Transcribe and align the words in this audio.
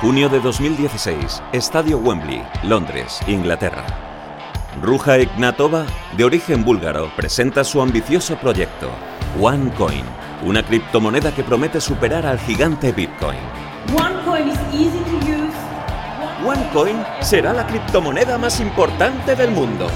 Junio 0.00 0.28
de 0.28 0.38
2016, 0.38 1.42
Estadio 1.52 1.98
Wembley, 1.98 2.40
Londres, 2.62 3.18
Inglaterra. 3.26 3.84
Ruja 4.80 5.18
Ignatova, 5.18 5.86
de 6.16 6.22
origen 6.22 6.64
búlgaro, 6.64 7.10
presenta 7.16 7.64
su 7.64 7.82
ambicioso 7.82 8.36
proyecto, 8.36 8.88
OneCoin, 9.40 10.04
una 10.44 10.62
criptomoneda 10.62 11.34
que 11.34 11.42
promete 11.42 11.80
superar 11.80 12.26
al 12.26 12.38
gigante 12.38 12.92
Bitcoin. 12.92 13.40
OneCoin 13.92 14.50
is 14.50 14.58
easy 14.72 15.00
to 15.00 15.16
use. 15.26 16.46
OneCoin 16.46 17.04
será 17.20 17.52
la 17.52 17.66
criptomoneda 17.66 18.38
más 18.38 18.60
importante 18.60 19.34
del 19.34 19.50
mundo. 19.50 19.88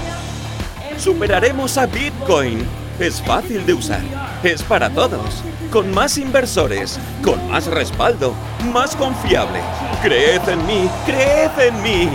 Superaremos 0.97 1.77
a 1.77 1.85
Bitcoin. 1.85 2.67
Es 2.99 3.21
fácil 3.21 3.65
de 3.65 3.73
usar. 3.73 4.01
Es 4.43 4.61
para 4.61 4.89
todos. 4.89 5.41
Con 5.71 5.93
más 5.93 6.17
inversores, 6.17 6.99
con 7.23 7.49
más 7.49 7.67
respaldo, 7.67 8.33
más 8.73 8.93
confiable. 8.93 9.61
Creed 10.01 10.41
en 10.49 10.67
mí, 10.67 10.89
creed 11.05 11.51
en 11.59 11.81
mí. 11.81 12.09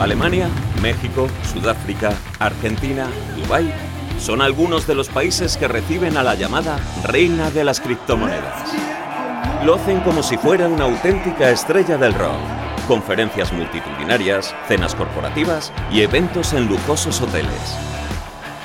Alemania, 0.00 0.48
México, 0.82 1.28
Sudáfrica, 1.52 2.12
Argentina, 2.40 3.06
Dubái 3.36 3.72
son 4.18 4.42
algunos 4.42 4.88
de 4.88 4.96
los 4.96 5.08
países 5.08 5.56
que 5.56 5.68
reciben 5.68 6.16
a 6.16 6.24
la 6.24 6.34
llamada 6.34 6.78
reina 7.04 7.50
de 7.50 7.62
las 7.62 7.80
criptomonedas. 7.80 8.72
Lo 9.64 9.76
hacen 9.76 10.00
como 10.00 10.24
si 10.24 10.36
fuera 10.36 10.66
una 10.66 10.84
auténtica 10.84 11.50
estrella 11.50 11.96
del 11.98 12.14
rock. 12.14 12.34
Conferencias 12.88 13.52
multitudinarias, 13.52 14.54
cenas 14.66 14.94
corporativas 14.96 15.72
y 15.92 16.02
eventos 16.02 16.52
en 16.52 16.66
lujosos 16.66 17.20
hoteles. 17.20 17.76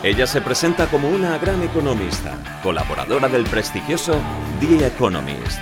Ella 0.01 0.25
se 0.27 0.39
presenta 0.39 0.87
como 0.87 1.09
una 1.09 1.37
gran 1.39 1.61
economista, 1.61 2.37
colaboradora 2.63 3.27
del 3.27 3.43
prestigioso 3.43 4.15
The 4.61 4.87
Economist. 4.87 5.59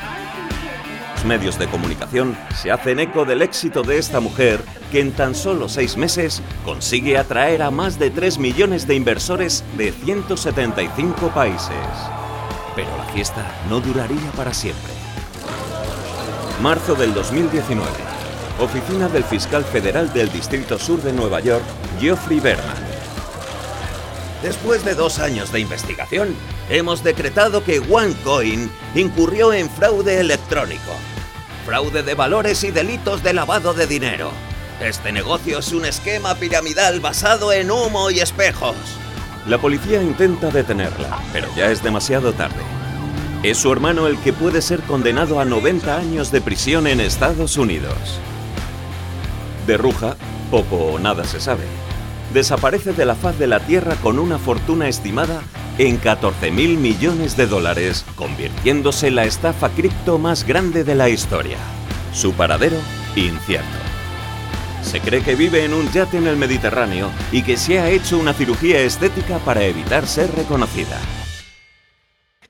Los 1.15 1.25
medios 1.25 1.57
de 1.57 1.65
comunicación 1.65 2.37
se 2.55 2.69
hacen 2.69 2.99
eco 2.99 3.25
del 3.25 3.41
éxito 3.41 3.81
de 3.81 3.97
esta 3.97 4.19
mujer 4.19 4.61
que 4.91 4.99
en 4.99 5.13
tan 5.13 5.33
solo 5.33 5.67
seis 5.67 5.97
meses 5.97 6.43
consigue 6.63 7.17
atraer 7.17 7.63
a 7.63 7.71
más 7.71 7.97
de 7.97 8.11
3 8.11 8.37
millones 8.37 8.85
de 8.85 8.93
inversores 8.93 9.63
de 9.75 9.91
175 9.91 11.29
países. 11.29 11.71
Pero 12.75 12.95
la 12.95 13.05
fiesta 13.05 13.43
no 13.67 13.79
duraría 13.79 14.31
para 14.35 14.53
siempre. 14.53 14.93
Marzo 16.61 16.93
del 16.93 17.11
2019. 17.15 17.89
Oficina 18.59 19.07
del 19.07 19.23
Fiscal 19.23 19.63
Federal 19.63 20.13
del 20.13 20.31
Distrito 20.31 20.77
Sur 20.77 21.01
de 21.01 21.11
Nueva 21.11 21.39
York, 21.39 21.63
Geoffrey 21.99 22.39
Berman. 22.39 22.76
Después 24.41 24.85
de 24.85 24.93
dos 24.93 25.17
años 25.17 25.51
de 25.51 25.59
investigación, 25.59 26.35
hemos 26.69 27.03
decretado 27.03 27.63
que 27.63 27.79
OneCoin 27.79 28.69
incurrió 28.93 29.51
en 29.51 29.67
fraude 29.67 30.19
electrónico, 30.19 30.91
fraude 31.65 32.03
de 32.03 32.13
valores 32.13 32.63
y 32.63 32.69
delitos 32.69 33.23
de 33.23 33.33
lavado 33.33 33.73
de 33.73 33.87
dinero. 33.87 34.31
Este 34.79 35.11
negocio 35.11 35.57
es 35.57 35.71
un 35.71 35.85
esquema 35.85 36.35
piramidal 36.35 36.99
basado 36.99 37.51
en 37.51 37.71
humo 37.71 38.11
y 38.11 38.19
espejos. 38.19 38.75
La 39.47 39.57
policía 39.57 40.03
intenta 40.03 40.51
detenerla, 40.51 41.19
pero 41.33 41.47
ya 41.55 41.71
es 41.71 41.81
demasiado 41.81 42.31
tarde. 42.33 42.61
Es 43.41 43.57
su 43.57 43.71
hermano 43.71 44.05
el 44.05 44.19
que 44.19 44.33
puede 44.33 44.61
ser 44.61 44.81
condenado 44.81 45.39
a 45.39 45.45
90 45.45 45.97
años 45.97 46.31
de 46.31 46.41
prisión 46.41 46.85
en 46.85 47.01
Estados 47.01 47.57
Unidos. 47.57 48.19
De 49.65 49.77
Ruja, 49.77 50.15
poco 50.51 50.75
o 50.75 50.99
nada 50.99 51.23
se 51.23 51.39
sabe 51.39 51.86
desaparece 52.33 52.93
de 52.93 53.05
la 53.05 53.15
faz 53.15 53.37
de 53.39 53.47
la 53.47 53.59
Tierra 53.59 53.95
con 53.95 54.19
una 54.19 54.37
fortuna 54.37 54.87
estimada 54.87 55.41
en 55.77 55.97
14 55.97 56.51
mil 56.51 56.77
millones 56.77 57.37
de 57.37 57.45
dólares, 57.45 58.05
convirtiéndose 58.15 59.07
en 59.07 59.15
la 59.15 59.25
estafa 59.25 59.69
cripto 59.69 60.17
más 60.17 60.45
grande 60.45 60.83
de 60.83 60.95
la 60.95 61.09
historia. 61.09 61.57
Su 62.13 62.33
paradero, 62.33 62.77
incierto. 63.15 63.77
Se 64.81 65.01
cree 65.01 65.21
que 65.21 65.35
vive 65.35 65.65
en 65.65 65.73
un 65.73 65.91
yate 65.91 66.17
en 66.17 66.27
el 66.27 66.37
Mediterráneo 66.37 67.11
y 67.31 67.43
que 67.43 67.57
se 67.57 67.79
ha 67.79 67.89
hecho 67.89 68.17
una 68.17 68.33
cirugía 68.33 68.79
estética 68.79 69.37
para 69.39 69.65
evitar 69.65 70.07
ser 70.07 70.33
reconocida. 70.33 70.97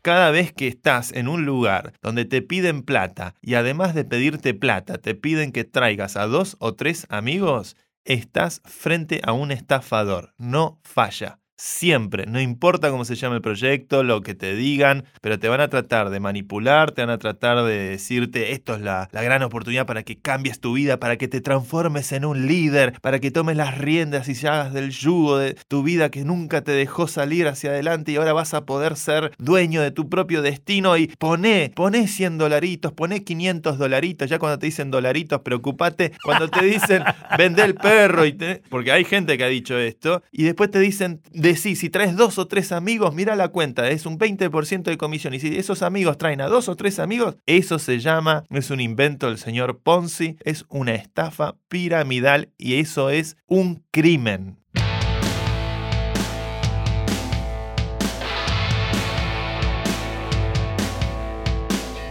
Cada 0.02 0.32
vez 0.32 0.54
que 0.54 0.68
estás 0.68 1.12
en 1.12 1.28
un 1.28 1.46
lugar 1.46 1.94
donde 2.02 2.24
te 2.24 2.42
piden 2.42 2.84
plata 2.84 3.34
y 3.42 3.56
además 3.56 3.94
de 3.94 4.06
pedirte 4.06 4.54
plata 4.54 5.00
te 5.00 5.16
piden 5.16 5.52
que 5.52 5.66
traigas 5.66 6.16
a 6.16 6.28
dos 6.28 6.56
o 6.60 6.76
tres 6.76 7.08
amigos, 7.10 7.76
estás 8.08 8.62
frente 8.66 9.22
a 9.24 9.34
un 9.34 9.52
estafador. 9.52 10.34
No 10.38 10.80
falla. 10.84 11.40
Siempre, 11.60 12.28
no 12.28 12.40
importa 12.40 12.92
cómo 12.92 13.04
se 13.04 13.16
llame 13.16 13.38
el 13.38 13.42
proyecto, 13.42 14.04
lo 14.04 14.22
que 14.22 14.36
te 14.36 14.56
digan, 14.56 15.06
pero 15.22 15.40
te 15.40 15.50
van 15.50 15.60
a 15.60 15.70
tratar 15.70 16.12
de 16.12 16.20
manipular, 16.20 16.92
te 16.92 17.02
van 17.02 17.10
a 17.10 17.18
tratar 17.18 17.64
de 17.64 17.90
decirte 17.90 18.52
esto 18.52 18.76
es 18.76 18.82
la, 18.82 19.10
la, 19.12 19.24
gran 19.24 19.42
oportunidad 19.42 19.88
para 19.88 20.04
que 20.04 20.20
cambies 20.20 20.60
tu 20.60 20.74
vida, 20.74 21.00
para 21.00 21.18
que 21.18 21.28
te 21.28 21.42
transformes 21.42 22.12
en 22.12 22.26
un 22.26 22.46
líder, 22.46 22.94
para 23.02 23.20
que 23.20 23.32
tomes 23.32 23.58
las 23.58 23.76
riendas 23.76 24.30
y 24.30 24.36
se 24.36 24.48
hagas 24.48 24.72
del 24.72 24.92
yugo 24.92 25.40
de 25.40 25.56
tu 25.68 25.82
vida 25.82 26.12
que 26.12 26.24
nunca 26.24 26.62
te 26.64 26.74
dejó 26.74 27.08
salir 27.08 27.48
hacia 27.48 27.72
adelante 27.72 28.12
y 28.12 28.18
ahora 28.18 28.34
vas 28.34 28.54
a 28.54 28.68
poder 28.68 28.96
ser 28.96 29.32
dueño 29.40 29.82
de 29.82 29.90
tu 29.90 30.10
propio 30.10 30.44
destino 30.44 30.96
y 30.96 31.08
poné, 31.08 31.72
poné 31.76 32.08
100 32.08 32.38
dolaritos, 32.38 32.94
poné 32.94 33.24
500 33.24 33.80
dolaritos, 33.80 34.30
ya 34.30 34.38
cuando 34.38 34.60
te 34.60 34.68
dicen 34.68 34.92
dolaritos, 34.92 35.42
preocupate, 35.42 36.12
cuando 36.24 36.50
te 36.50 36.64
dicen 36.64 37.02
vende 37.36 37.64
el 37.64 37.74
perro, 37.74 38.28
y 38.28 38.34
te, 38.34 38.62
porque 38.70 38.92
hay 38.92 39.06
gente 39.06 39.40
que 39.40 39.44
ha 39.44 39.48
dicho 39.48 39.76
esto, 39.76 40.22
y 40.32 40.44
después 40.44 40.70
te 40.70 40.80
dicen 40.80 41.24
decís, 41.54 41.80
si 41.80 41.90
traes 41.90 42.16
dos 42.16 42.38
o 42.38 42.48
tres 42.48 42.72
amigos, 42.72 43.14
mira 43.14 43.36
la 43.36 43.50
cuenta, 43.50 43.90
es 43.90 44.06
un 44.06 44.18
20% 44.18 44.84
de 44.84 44.98
comisión. 44.98 45.34
Y 45.34 45.40
si 45.40 45.58
esos 45.58 45.82
amigos 45.82 46.18
traen 46.18 46.42
a 46.42 46.48
dos 46.48 46.70
o 46.70 46.76
tres 46.76 47.00
amigos, 47.00 47.36
eso 47.46 47.80
se 47.80 48.00
llama, 48.00 48.44
es 48.50 48.70
un 48.70 48.80
invento 48.80 49.28
del 49.28 49.38
señor 49.38 49.80
Ponzi, 49.80 50.38
es 50.44 50.66
una 50.70 50.96
estafa 50.96 51.56
piramidal 51.68 52.50
y 52.58 52.76
eso 52.76 53.10
es 53.10 53.38
un 53.48 53.84
crimen. 53.92 54.58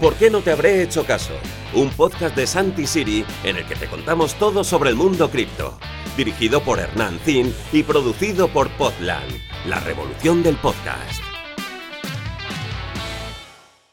¿Por 0.01 0.15
qué 0.15 0.31
no 0.31 0.41
te 0.41 0.53
habré 0.53 0.83
hecho 0.83 1.05
caso? 1.05 1.33
Un 1.75 1.91
podcast 1.91 2.37
de 2.37 2.47
Santi 2.47 2.87
Siri 2.87 3.25
en 3.43 3.56
el 3.56 3.66
que 3.66 3.75
te 3.75 3.88
contamos 3.88 4.34
todo 4.34 4.62
sobre 4.62 4.91
el 4.91 4.97
mundo 4.97 5.28
cripto. 5.31 5.78
Dirigido 6.16 6.60
por 6.62 6.78
Hernán 6.78 7.19
Zin 7.19 7.53
y 7.72 7.82
producido 7.82 8.49
por 8.49 8.71
Podland, 8.71 9.31
la 9.66 9.81
revolución 9.81 10.43
del 10.43 10.56
podcast. 10.56 11.21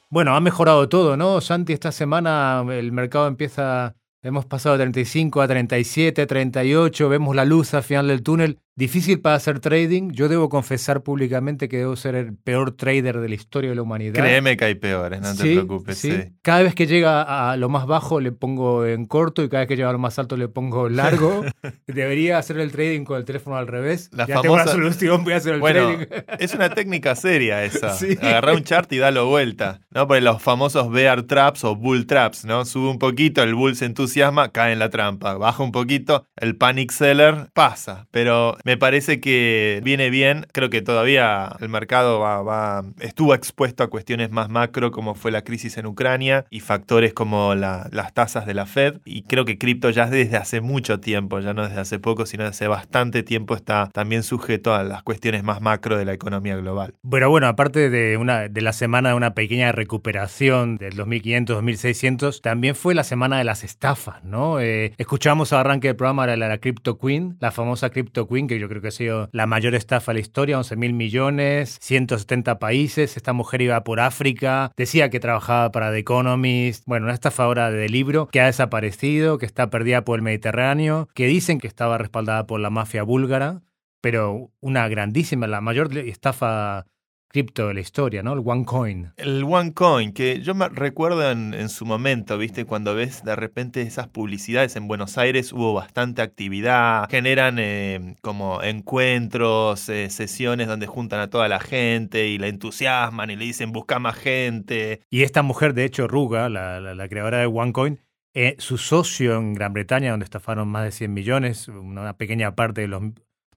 Bueno, 0.09 0.35
ha 0.35 0.39
mejorado 0.39 0.87
todo, 0.87 1.17
¿no? 1.17 1.41
Santi, 1.41 1.73
esta 1.73 1.91
semana 1.91 2.63
el 2.69 2.91
mercado 2.91 3.27
empieza, 3.27 3.95
hemos 4.21 4.45
pasado 4.45 4.77
de 4.77 4.83
35 4.83 5.41
a 5.41 5.47
37, 5.47 6.27
38, 6.27 7.09
vemos 7.09 7.35
la 7.35 7.43
luz 7.43 7.73
al 7.73 7.83
final 7.83 8.07
del 8.07 8.21
túnel. 8.21 8.59
Difícil 8.75 9.21
para 9.21 9.35
hacer 9.35 9.59
trading. 9.59 10.11
Yo 10.13 10.27
debo 10.29 10.49
confesar 10.49 11.03
públicamente 11.03 11.69
que 11.69 11.77
debo 11.77 11.95
ser 11.95 12.15
el 12.15 12.35
peor 12.35 12.71
trader 12.71 13.19
de 13.19 13.29
la 13.29 13.35
historia 13.35 13.69
de 13.69 13.75
la 13.75 13.83
humanidad. 13.83 14.15
Créeme 14.15 14.57
que 14.57 14.65
hay 14.65 14.75
peores, 14.75 15.21
no 15.21 15.35
te 15.35 15.43
preocupes. 15.43 15.97
sí. 15.99 16.11
sí. 16.11 16.23
Cada 16.41 16.63
vez 16.63 16.73
que 16.73 16.87
llega 16.87 17.51
a 17.51 17.55
lo 17.57 17.69
más 17.69 17.85
bajo 17.85 18.19
le 18.19 18.31
pongo 18.31 18.85
en 18.85 19.05
corto 19.05 19.43
y 19.43 19.49
cada 19.49 19.61
vez 19.61 19.67
que 19.67 19.75
llega 19.75 19.89
a 19.89 19.93
lo 19.93 19.99
más 19.99 20.17
alto 20.17 20.37
le 20.37 20.47
pongo 20.47 20.89
largo. 20.89 21.43
Debería 21.87 22.37
hacer 22.39 22.57
el 22.59 22.71
trading 22.71 23.03
con 23.03 23.17
el 23.17 23.25
teléfono 23.25 23.57
al 23.57 23.67
revés. 23.67 24.09
La 24.11 24.25
ya 24.25 24.41
tengo 24.41 24.55
la 24.57 24.63
famosa- 24.63 24.71
solución, 24.75 25.23
voy 25.23 25.33
a 25.33 25.37
hacer 25.37 25.53
el 25.55 25.59
Bueno, 25.59 25.85
trading. 25.95 26.05
es 26.39 26.53
una 26.55 26.69
técnica 26.69 27.15
seria 27.15 27.63
esa. 27.63 27.95
Agarrar 28.21 28.55
un 28.55 28.63
chart 28.63 28.91
y 28.91 28.97
darlo 28.97 29.27
vuelta. 29.27 29.81
¿no? 29.91 30.07
Porque 30.07 30.21
los 30.21 30.41
famosos 30.41 30.89
bear 30.91 31.23
traps 31.23 31.63
o 31.63 31.75
bull 31.75 32.07
traps, 32.07 32.45
¿no? 32.45 32.65
Sube 32.65 32.89
un 32.89 32.97
poquito, 32.99 33.43
el 33.43 33.53
bull 33.53 33.75
se 33.75 33.85
entusiasma, 33.85 34.49
cae 34.49 34.73
en 34.73 34.79
la 34.79 34.89
trampa. 34.89 35.35
Baja 35.37 35.61
un 35.63 35.71
poquito, 35.71 36.25
el 36.35 36.55
panic 36.57 36.91
seller 36.91 37.49
pasa. 37.53 38.07
Pero 38.11 38.57
me 38.63 38.77
parece 38.77 39.19
que 39.19 39.81
viene 39.83 40.09
bien. 40.09 40.45
Creo 40.51 40.69
que 40.69 40.81
todavía 40.81 41.55
el 41.59 41.69
mercado 41.69 42.19
va, 42.19 42.83
estuvo 42.99 43.33
expuesto 43.35 43.83
a 43.83 43.87
cuestiones 43.89 44.31
más 44.31 44.49
macro 44.49 44.91
como 44.91 45.15
fue 45.15 45.31
la 45.31 45.43
crisis 45.43 45.77
en 45.77 45.85
Ucrania 45.85 46.45
y 46.49 46.59
factores 46.61 47.13
como 47.13 47.55
la- 47.55 47.87
las 47.91 48.13
tasas 48.13 48.45
de 48.45 48.53
la 48.53 48.65
Fed. 48.65 48.95
Y 49.05 49.23
creo 49.23 49.45
que 49.45 49.57
cripto 49.57 49.89
ya 49.89 50.07
desde 50.09 50.37
hace 50.37 50.61
mucho 50.61 50.99
tiempo, 50.99 51.39
ya 51.39 51.53
no 51.53 51.67
desde 51.67 51.81
hace 51.81 51.99
poco, 51.99 52.25
sino 52.25 52.43
desde 52.43 52.53
hace 52.55 52.67
bastante 52.67 53.23
tiempo 53.23 53.55
está 53.55 53.89
también 53.93 54.23
sujeto 54.23 54.73
a 54.73 54.83
las 54.83 55.03
cuestiones 55.03 55.43
más 55.43 55.61
macro 55.61 55.97
de 55.97 56.05
la 56.05 56.13
economía 56.13 56.55
global. 56.55 56.93
Pero 57.09 57.29
bueno, 57.29 57.47
aparte 57.47 57.89
de, 57.89 58.17
una, 58.17 58.47
de 58.49 58.61
la 58.61 58.73
semana 58.73 59.09
de 59.09 59.15
una 59.15 59.33
pequeña 59.33 59.71
recuperación 59.71 60.77
del 60.77 60.95
2500, 60.95 61.55
2600, 61.55 62.41
también 62.41 62.75
fue 62.75 62.93
la 62.93 63.03
semana 63.03 63.37
de 63.37 63.43
las 63.43 63.63
estafas, 63.63 64.23
¿no? 64.23 64.59
Eh, 64.59 64.93
escuchamos 64.97 65.53
al 65.53 65.59
arranque 65.61 65.87
del 65.87 65.95
programa 65.95 66.27
la, 66.27 66.35
la, 66.37 66.47
la 66.47 66.57
Crypto 66.59 66.97
Queen, 66.97 67.37
la 67.39 67.51
famosa 67.51 67.89
Crypto 67.89 68.27
Queen, 68.27 68.47
que 68.47 68.52
yo 68.59 68.69
creo 68.69 68.81
que 68.81 68.89
ha 68.89 68.91
sido 68.91 69.29
la 69.31 69.45
mayor 69.45 69.75
estafa 69.75 70.11
de 70.11 70.15
la 70.15 70.21
historia, 70.21 70.57
11 70.57 70.75
mil 70.75 70.93
millones, 70.93 71.77
170 71.81 72.59
países. 72.59 73.17
Esta 73.17 73.33
mujer 73.33 73.61
iba 73.61 73.83
por 73.83 73.99
África, 73.99 74.71
decía 74.77 75.09
que 75.09 75.19
trabajaba 75.19 75.71
para 75.71 75.91
The 75.91 75.99
Economist, 75.99 76.83
bueno, 76.85 77.05
una 77.05 77.13
estafadora 77.13 77.71
de 77.71 77.89
libro 77.89 78.27
que 78.27 78.41
ha 78.41 78.45
desaparecido, 78.45 79.37
que 79.37 79.45
está 79.45 79.69
perdida 79.69 80.03
por 80.03 80.19
el 80.19 80.23
Mediterráneo, 80.23 81.07
que 81.13 81.27
dicen 81.27 81.59
que 81.59 81.67
estaba 81.67 81.97
respaldada 81.97 82.47
por 82.47 82.59
la 82.59 82.69
mafia 82.69 83.03
búlgara, 83.03 83.61
pero 84.01 84.51
una 84.59 84.87
grandísima, 84.89 85.47
la 85.47 85.61
mayor 85.61 85.97
estafa 85.97 86.85
cripto 87.33 87.67
de 87.67 87.73
la 87.73 87.79
historia, 87.79 88.21
¿no? 88.21 88.33
El 88.33 88.43
OneCoin. 88.45 89.11
El 89.17 89.43
OneCoin, 89.43 90.13
que 90.13 90.39
yo 90.41 90.53
me 90.53 90.69
recuerdo 90.69 91.31
en, 91.31 91.55
en, 91.55 91.67
su 91.67 91.83
momento, 91.83 92.37
¿viste? 92.37 92.65
Cuando 92.65 92.93
ves 92.93 93.23
de 93.23 93.35
repente 93.35 93.81
esas 93.81 94.07
publicidades 94.07 94.75
en 94.75 94.87
Buenos 94.87 95.17
Aires, 95.17 95.51
hubo 95.51 95.73
bastante 95.73 96.21
actividad, 96.21 97.09
generan 97.09 97.57
eh, 97.57 98.15
como 98.21 98.61
encuentros, 98.61 99.89
eh, 99.89 100.11
sesiones 100.11 100.67
donde 100.67 100.85
juntan 100.85 101.21
a 101.21 101.29
toda 101.31 101.47
la 101.47 101.59
gente 101.59 102.27
y 102.27 102.37
la 102.37 102.47
entusiasman 102.47 103.31
y 103.31 103.35
le 103.35 103.45
dicen 103.45 103.71
busca 103.71 103.97
más 103.97 104.15
gente. 104.15 105.01
Y 105.09 105.23
esta 105.23 105.41
mujer, 105.41 105.73
de 105.73 105.85
hecho, 105.85 106.07
Ruga, 106.07 106.49
la, 106.49 106.79
la, 106.79 106.93
la 106.93 107.09
creadora 107.09 107.39
de 107.39 107.47
OneCoin, 107.47 107.99
eh, 108.35 108.55
su 108.59 108.77
socio 108.77 109.37
en 109.37 109.55
Gran 109.55 109.73
Bretaña, 109.73 110.11
donde 110.11 110.25
estafaron 110.25 110.67
más 110.67 110.83
de 110.83 110.91
100 110.91 111.11
millones, 111.11 111.67
una 111.67 112.15
pequeña 112.15 112.53
parte 112.53 112.81
de, 112.81 112.87
los, 112.87 113.01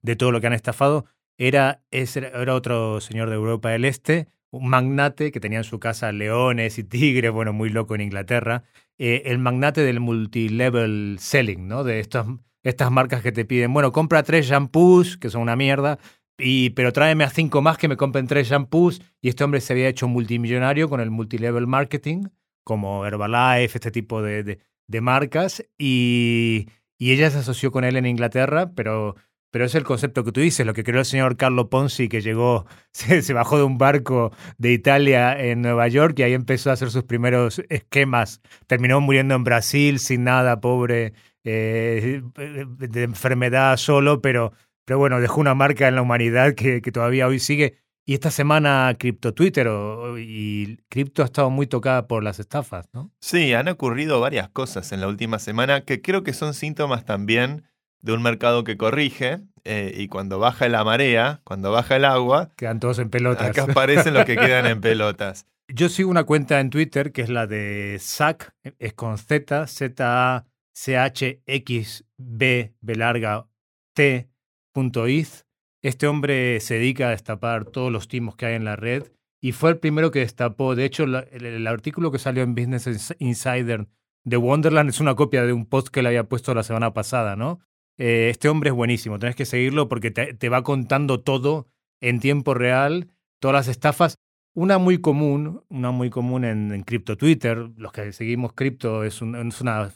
de 0.00 0.17
todo 0.17 0.32
lo 0.32 0.40
que 0.40 0.46
han 0.46 0.55
estafado, 0.55 1.05
era, 1.38 1.82
era 1.90 2.54
otro 2.54 3.00
señor 3.00 3.28
de 3.28 3.36
Europa 3.36 3.70
del 3.70 3.84
Este, 3.84 4.28
un 4.50 4.68
magnate 4.68 5.32
que 5.32 5.40
tenía 5.40 5.58
en 5.58 5.64
su 5.64 5.78
casa 5.78 6.12
leones 6.12 6.78
y 6.78 6.84
tigres, 6.84 7.30
bueno, 7.30 7.52
muy 7.52 7.68
loco 7.68 7.94
en 7.94 8.00
Inglaterra, 8.00 8.64
eh, 8.98 9.22
el 9.26 9.38
magnate 9.38 9.82
del 9.82 10.00
multilevel 10.00 11.16
selling, 11.20 11.68
¿no? 11.68 11.84
De 11.84 12.00
estas, 12.00 12.26
estas 12.62 12.90
marcas 12.90 13.22
que 13.22 13.32
te 13.32 13.44
piden, 13.44 13.72
bueno, 13.72 13.92
compra 13.92 14.22
tres 14.22 14.46
shampoos, 14.46 15.18
que 15.18 15.30
son 15.30 15.42
una 15.42 15.56
mierda, 15.56 15.98
y, 16.38 16.70
pero 16.70 16.92
tráeme 16.92 17.24
a 17.24 17.30
cinco 17.30 17.62
más 17.62 17.78
que 17.78 17.88
me 17.88 17.96
compren 17.96 18.26
tres 18.26 18.48
shampoos, 18.48 19.02
y 19.20 19.28
este 19.28 19.44
hombre 19.44 19.60
se 19.60 19.72
había 19.72 19.88
hecho 19.88 20.08
multimillonario 20.08 20.88
con 20.88 21.00
el 21.00 21.10
multilevel 21.10 21.66
marketing, 21.66 22.24
como 22.64 23.04
Herbalife, 23.06 23.76
este 23.76 23.90
tipo 23.90 24.22
de, 24.22 24.42
de, 24.42 24.58
de 24.86 25.00
marcas, 25.00 25.64
y, 25.78 26.68
y 26.98 27.12
ella 27.12 27.30
se 27.30 27.38
asoció 27.38 27.70
con 27.70 27.84
él 27.84 27.96
en 27.96 28.06
Inglaterra, 28.06 28.72
pero 28.74 29.16
pero 29.50 29.64
es 29.64 29.75
el 29.75 29.84
concepto 29.84 30.25
que 30.25 30.32
tú 30.32 30.40
dices, 30.40 30.66
lo 30.66 30.75
que 30.75 30.84
creó 30.84 31.00
el 31.00 31.06
señor 31.06 31.37
Carlo 31.37 31.70
Ponzi, 31.70 32.08
que 32.08 32.20
llegó, 32.20 32.66
se, 32.93 33.32
bajó 33.32 33.58
de 33.58 33.64
un 33.64 33.78
barco 33.78 34.32
de 34.58 34.72
Italia 34.72 35.38
en 35.38 35.62
Nueva 35.62 35.88
York 35.88 36.19
y 36.19 36.22
ahí 36.22 36.34
empezó 36.34 36.70
a 36.70 36.75
hacer 36.75 36.90
sus 36.90 37.04
primeros 37.04 37.62
esquemas. 37.69 38.40
Terminó 38.66 39.00
muriendo 39.00 39.34
en 39.34 39.44
Brasil 39.44 39.98
sin 39.98 40.25
nada, 40.25 40.60
pobre, 40.60 41.14
eh, 41.44 42.22
de 42.34 43.02
enfermedad 43.02 43.76
solo, 43.76 44.20
pero, 44.20 44.52
pero 44.84 44.98
bueno, 44.98 45.20
dejó 45.20 45.40
una 45.40 45.54
marca 45.54 45.88
en 45.88 45.94
la 45.94 46.02
humanidad 46.02 46.54
que, 46.54 46.82
que 46.82 46.93
todavía 46.93 47.26
hoy 47.26 47.38
sigue. 47.38 47.78
Y 48.08 48.14
esta 48.14 48.31
semana 48.31 48.94
cripto 48.96 49.34
Twitter 49.34 49.66
o, 49.66 50.16
y 50.16 50.78
cripto 50.88 51.22
ha 51.22 51.25
estado 51.25 51.50
muy 51.50 51.66
tocada 51.66 52.06
por 52.06 52.22
las 52.22 52.38
estafas, 52.38 52.88
¿no? 52.93 53.10
Sí, 53.20 53.52
han 53.52 53.66
ocurrido 53.66 54.20
varias 54.20 54.48
cosas 54.48 54.93
en 54.93 55.00
la 55.00 55.08
última 55.08 55.40
semana 55.40 55.81
que 55.81 56.00
creo 56.00 56.22
que 56.22 56.32
son 56.32 56.54
síntomas 56.54 57.04
también 57.04 57.64
de 58.06 58.12
un 58.12 58.23
mercado 58.23 58.62
que 58.62 58.76
corrige 58.76 59.41
eh, 59.64 59.93
y 59.97 60.06
cuando 60.06 60.38
baja 60.38 60.69
la 60.69 60.85
marea, 60.85 61.41
cuando 61.43 61.73
baja 61.73 61.97
el 61.97 62.05
agua, 62.05 62.53
quedan 62.56 62.79
todos 62.79 63.00
en 63.00 63.11
pelotas. 63.11 63.50
Acá 63.50 63.64
aparecen 63.64 64.14
los 64.14 64.25
que 64.25 64.37
quedan 64.37 64.67
en 64.67 64.81
pelotas. 64.81 65.47
Yo 65.69 65.88
sigo 65.88 66.08
una 66.08 66.23
cuenta 66.23 66.61
en 66.61 66.70
Twitter 66.70 67.11
que 67.11 67.23
es 67.23 67.29
la 67.29 67.49
de 67.49 67.97
SAC, 67.99 68.55
es 68.79 68.93
con 68.94 69.19
Z, 69.19 69.67
Z 69.67 69.94
A 69.99 70.47
C 70.73 70.97
H 70.97 71.43
X 71.44 72.05
B 72.17 72.75
B 72.81 72.94
larga 72.94 73.49
T 73.93 74.29
punto 74.73 75.08
iz. 75.08 75.44
Este 75.82 76.06
hombre 76.06 76.61
se 76.61 76.75
dedica 76.75 77.08
a 77.08 77.11
destapar 77.11 77.64
todos 77.64 77.91
los 77.91 78.06
timos 78.06 78.37
que 78.37 78.47
hay 78.47 78.55
en 78.55 78.64
la 78.64 78.76
red 78.76 79.03
y 79.43 79.50
fue 79.50 79.70
el 79.70 79.79
primero 79.79 80.12
que 80.12 80.20
destapó. 80.20 80.76
De 80.76 80.85
hecho, 80.85 81.03
el, 81.03 81.17
el 81.32 81.67
artículo 81.67 82.12
que 82.12 82.20
salió 82.20 82.44
en 82.44 82.55
Business 82.55 83.17
Insider 83.19 83.88
de 84.25 84.37
Wonderland 84.37 84.91
es 84.91 85.00
una 85.00 85.17
copia 85.17 85.44
de 85.44 85.53
un 85.53 85.67
post 85.67 85.88
que 85.88 86.03
le 86.03 86.11
había 86.11 86.29
puesto 86.29 86.55
la 86.55 86.62
semana 86.62 86.94
pasada, 86.94 87.35
¿no? 87.35 87.61
Eh, 87.98 88.28
este 88.31 88.48
hombre 88.48 88.70
es 88.70 88.76
buenísimo, 88.76 89.19
tenés 89.19 89.37
que 89.37 89.46
seguirlo 89.46 89.88
porque 89.88 90.10
te, 90.10 90.48
va 90.48 90.62
contando 90.62 91.20
todo 91.20 91.66
en 92.00 92.20
tiempo 92.20 92.54
real, 92.54 93.08
todas 93.40 93.54
las 93.54 93.69
estafas. 93.69 94.19
Una 94.54 94.78
muy 94.78 94.98
común, 95.00 95.62
una 95.69 95.90
muy 95.90 96.10
común 96.10 96.44
en, 96.44 96.72
en 96.72 96.82
cripto 96.82 97.16
Twitter, 97.16 97.70
los 97.76 97.93
que 97.93 98.12
seguimos 98.12 98.52
cripto 98.52 99.04
es, 99.04 99.20
un, 99.20 99.34
es 99.34 99.60
una 99.60 99.93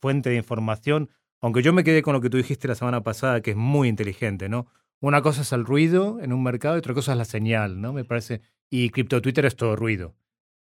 fuente 0.00 0.30
de 0.30 0.36
información, 0.36 1.10
aunque 1.40 1.62
yo 1.62 1.72
me 1.72 1.84
quedé 1.84 2.02
con 2.02 2.12
lo 2.14 2.20
que 2.20 2.30
tú 2.30 2.36
dijiste 2.36 2.68
la 2.68 2.74
semana 2.74 3.02
pasada, 3.02 3.40
que 3.40 3.52
es 3.52 3.56
muy 3.56 3.88
inteligente, 3.88 4.48
¿no? 4.48 4.66
Una 5.00 5.22
cosa 5.22 5.42
es 5.42 5.52
el 5.52 5.64
ruido 5.64 6.18
en 6.20 6.32
un 6.32 6.42
mercado 6.42 6.76
y 6.76 6.78
otra 6.78 6.92
cosa 6.92 7.12
es 7.12 7.18
la 7.18 7.24
señal, 7.24 7.80
¿no? 7.80 7.94
Me 7.94 8.04
parece. 8.04 8.42
Y 8.68 8.90
cripto 8.90 9.22
Twitter 9.22 9.46
es 9.46 9.56
todo 9.56 9.74
ruido. 9.74 10.14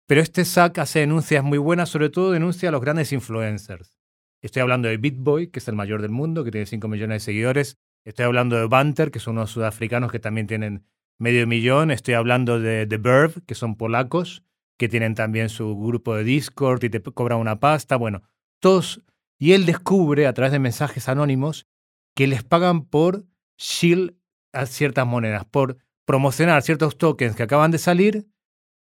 Pero 0.07 0.21
este 0.21 0.45
SAC 0.45 0.79
hace 0.79 1.01
denuncias 1.01 1.43
muy 1.43 1.59
buenas, 1.59 1.89
sobre 1.89 2.11
todo 2.11 2.31
denuncia 2.31 2.69
a 2.69 2.73
los 2.73 2.81
grandes 2.81 3.13
influencers. 3.13 4.00
Estoy 4.43 4.63
hablando 4.63 4.89
de 4.89 4.97
BitBoy, 4.97 5.49
que 5.49 5.59
es 5.59 5.69
el 5.69 5.75
mayor 5.75 6.01
del 6.01 6.11
mundo, 6.11 6.45
que 6.45 6.51
tiene 6.51 6.67
5 6.67 6.89
millones 6.89 7.17
de 7.17 7.25
seguidores. 7.25 7.77
Estoy 8.05 8.25
hablando 8.25 8.57
de 8.57 8.67
Banter, 8.67 9.11
que 9.11 9.19
son 9.19 9.37
unos 9.37 9.51
sudafricanos 9.51 10.11
que 10.11 10.19
también 10.19 10.47
tienen 10.47 10.87
medio 11.19 11.47
millón. 11.47 11.91
Estoy 11.91 12.15
hablando 12.15 12.59
de 12.59 12.87
The 12.87 12.97
Verve, 12.97 13.35
que 13.47 13.55
son 13.55 13.77
polacos, 13.77 14.43
que 14.79 14.89
tienen 14.89 15.15
también 15.15 15.51
su 15.51 15.77
grupo 15.77 16.17
de 16.17 16.25
Discord 16.25 16.83
y 16.85 16.89
te 16.89 17.03
cobran 17.03 17.39
una 17.39 17.61
pasta. 17.61 17.97
Bueno, 17.97 18.23
todos. 18.61 19.03
Y 19.39 19.53
él 19.53 19.67
descubre 19.67 20.27
a 20.27 20.33
través 20.33 20.53
de 20.53 20.59
mensajes 20.59 21.09
anónimos 21.09 21.67
que 22.15 22.27
les 22.27 22.43
pagan 22.43 22.87
por 22.87 23.27
shield 23.59 24.15
a 24.53 24.65
ciertas 24.65 25.07
monedas, 25.07 25.45
por 25.45 25.77
promocionar 26.07 26.63
ciertos 26.63 26.97
tokens 26.97 27.37
que 27.37 27.43
acaban 27.43 27.71
de 27.71 27.79
salir. 27.79 28.27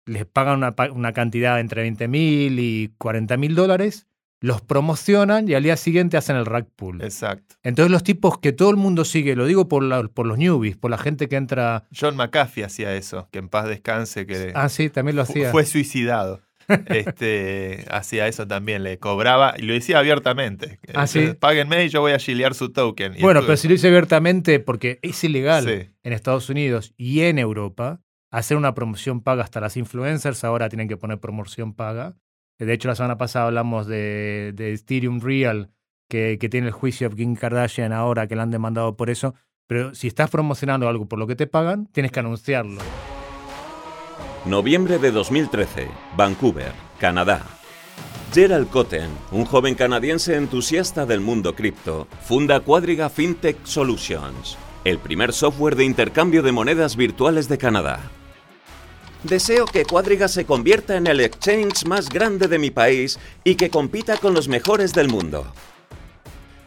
Les 0.05 0.27
pagan 0.27 0.59
una, 0.59 0.75
una 0.93 1.13
cantidad 1.15 1.59
entre 1.61 1.81
20 1.83 2.09
mil 2.09 2.59
y 2.61 2.95
40 2.99 3.37
mil 3.39 3.55
dólares 3.55 4.07
los 4.47 4.63
promocionan 4.63 5.49
y 5.49 5.55
al 5.55 5.65
día 5.65 5.77
siguiente 5.77 6.17
hacen 6.17 6.37
el 6.37 6.47
rack 6.47 6.69
pool. 6.77 7.03
Exacto. 7.03 7.57
Entonces 7.65 7.91
los 7.91 8.05
tipos 8.05 8.39
que 8.39 8.53
todo 8.53 8.71
el 8.71 8.77
mundo 8.77 9.05
sigue, 9.05 9.35
lo 9.35 9.45
digo 9.45 9.67
por, 9.67 9.83
la, 9.83 10.05
por 10.05 10.25
los 10.25 10.39
newbies, 10.39 10.77
por 10.77 10.93
la 10.93 10.99
gente 10.99 11.29
que 11.29 11.35
entra... 11.35 11.85
John 11.99 12.17
McAfee 12.17 12.63
hacía 12.63 12.95
eso, 12.95 13.29
que 13.33 13.41
en 13.41 13.49
paz 13.49 13.67
descanse, 13.67 14.25
que... 14.25 14.53
Ah, 14.55 14.69
sí, 14.69 14.89
también 14.89 15.17
lo 15.17 15.23
hacía. 15.23 15.51
Fue 15.51 15.67
suicidado. 15.67 16.43
este, 16.87 17.87
hacía 17.91 18.29
eso 18.29 18.47
también, 18.47 18.85
le 18.85 19.01
cobraba 19.01 19.55
y 19.57 19.63
lo 19.63 19.73
decía 19.73 19.99
abiertamente. 19.99 20.79
Ah, 20.95 21.09
¿sí? 21.09 21.33
Páguenme 21.39 21.85
y 21.85 21.89
yo 21.89 22.01
voy 22.01 22.13
a 22.13 22.19
gilear 22.21 22.55
su 22.55 22.71
token. 22.71 23.17
Bueno, 23.21 23.41
pero 23.43 23.57
si 23.57 23.67
lo 23.67 23.73
dice 23.73 23.89
abiertamente, 23.89 24.61
porque 24.61 25.01
es 25.03 25.25
ilegal 25.25 25.65
sí. 25.65 25.91
en 26.05 26.13
Estados 26.13 26.49
Unidos 26.51 26.95
y 26.97 27.23
en 27.23 27.41
Europa, 27.41 28.01
hacer 28.31 28.57
una 28.57 28.75
promoción 28.75 29.23
paga 29.23 29.43
hasta 29.43 29.61
las 29.61 29.77
influencers 29.77 30.45
ahora 30.45 30.69
tienen 30.69 30.87
que 30.87 30.97
poner 30.97 31.19
promoción 31.19 31.75
paga. 31.75 32.15
De 32.59 32.73
hecho, 32.73 32.89
la 32.89 32.95
semana 32.95 33.19
pasada 33.19 33.47
hablamos 33.47 33.87
de, 33.87 34.55
Ethereum 34.59 35.21
Real, 35.21 35.71
que, 36.09 36.39
tiene 36.51 36.69
el 36.69 36.73
juicio 36.73 37.09
de 37.09 37.17
Kim 37.17 37.37
Kardashian 37.37 37.93
ahora, 37.93 38.27
que 38.27 38.37
la 38.37 38.45
han 38.45 38.51
demandado 38.51 38.97
por 38.97 39.11
eso. 39.11 39.35
Pero 39.67 39.95
si 39.95 40.07
estás 40.07 40.31
promocionando 40.31 40.89
algo 40.89 41.07
por 41.07 41.19
lo 41.19 41.27
que 41.27 41.37
te 41.37 41.47
pagan, 41.47 41.87
tienes 41.93 42.13
que 42.13 42.21
anunciarlo. 42.21 42.81
Noviembre 44.45 44.99
de 44.99 45.11
2013, 45.11 45.89
Vancouver, 46.17 46.73
Canadá. 47.01 47.45
Gerald 48.33 48.69
Cotten, 48.71 49.11
un 49.33 49.45
joven 49.45 49.75
canadiense 49.75 50.37
entusiasta 50.37 51.07
del 51.07 51.21
mundo 51.21 51.55
cripto, 51.55 52.07
funda 52.23 52.61
Quadriga 52.61 53.09
FinTech 53.09 53.65
Solutions, 53.65 54.57
el 54.85 54.99
primer 54.99 55.33
software 55.33 55.75
de 55.75 55.85
intercambio 55.85 56.43
de 56.43 56.53
monedas 56.53 56.97
virtuales 56.97 57.49
de 57.49 57.59
Canadá. 57.59 58.11
Deseo 59.27 59.67
que 59.67 59.85
Cuadriga 59.85 60.29
se 60.29 60.45
convierta 60.45 60.97
en 60.97 61.07
el 61.07 61.21
exchange 61.21 61.85
más 61.87 62.09
grande 62.09 62.47
de 62.49 62.59
mi 62.59 62.71
país 62.71 63.19
y 63.43 63.57
que 63.57 63.71
compita 63.71 64.17
con 64.19 64.35
los 64.35 64.47
mejores 64.47 64.93
del 64.93 65.09
mundo. 65.09 65.53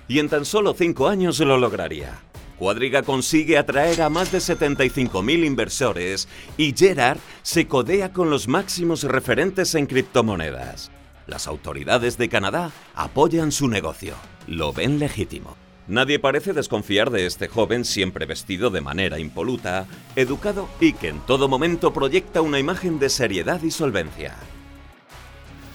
Y 0.08 0.20
en 0.20 0.28
tan 0.28 0.44
solo 0.44 0.74
cinco 0.74 1.08
años 1.08 1.40
lo 1.40 1.58
lograría. 1.58 2.20
Cuadriga 2.58 3.04
consigue 3.04 3.58
atraer 3.58 4.02
a 4.02 4.10
más 4.10 4.34
de 4.34 4.40
75.000 4.40 5.46
inversores 5.46 6.28
y 6.58 6.74
Gerard 6.76 7.20
se 7.42 7.68
codea 7.68 8.12
con 8.12 8.30
los 8.30 8.50
máximos 8.50 9.04
referentes 9.04 9.76
en 9.76 9.86
criptomonedas. 9.86 10.92
Las 11.28 11.48
autoridades 11.48 12.18
de 12.18 12.28
Canadá 12.28 12.72
apoyan 12.96 13.54
su 13.54 13.70
negocio. 13.70 14.16
Lo 14.48 14.74
ven 14.74 15.00
legítimo. 15.00 15.56
Nadie 15.90 16.20
parece 16.20 16.54
desconfiar 16.54 17.10
de 17.10 17.26
este 17.26 17.48
joven 17.48 17.84
siempre 17.84 18.28
vestido 18.28 18.70
de 18.70 18.80
manera 18.80 19.18
impoluta, 19.18 19.88
educado 20.16 20.70
y 20.80 20.94
que 20.94 21.08
en 21.08 21.20
todo 21.22 21.48
momento 21.48 21.92
proyecta 21.92 22.44
una 22.44 22.60
imagen 22.60 23.00
de 23.00 23.10
seriedad 23.10 23.64
y 23.64 23.72
solvencia. 23.72 24.36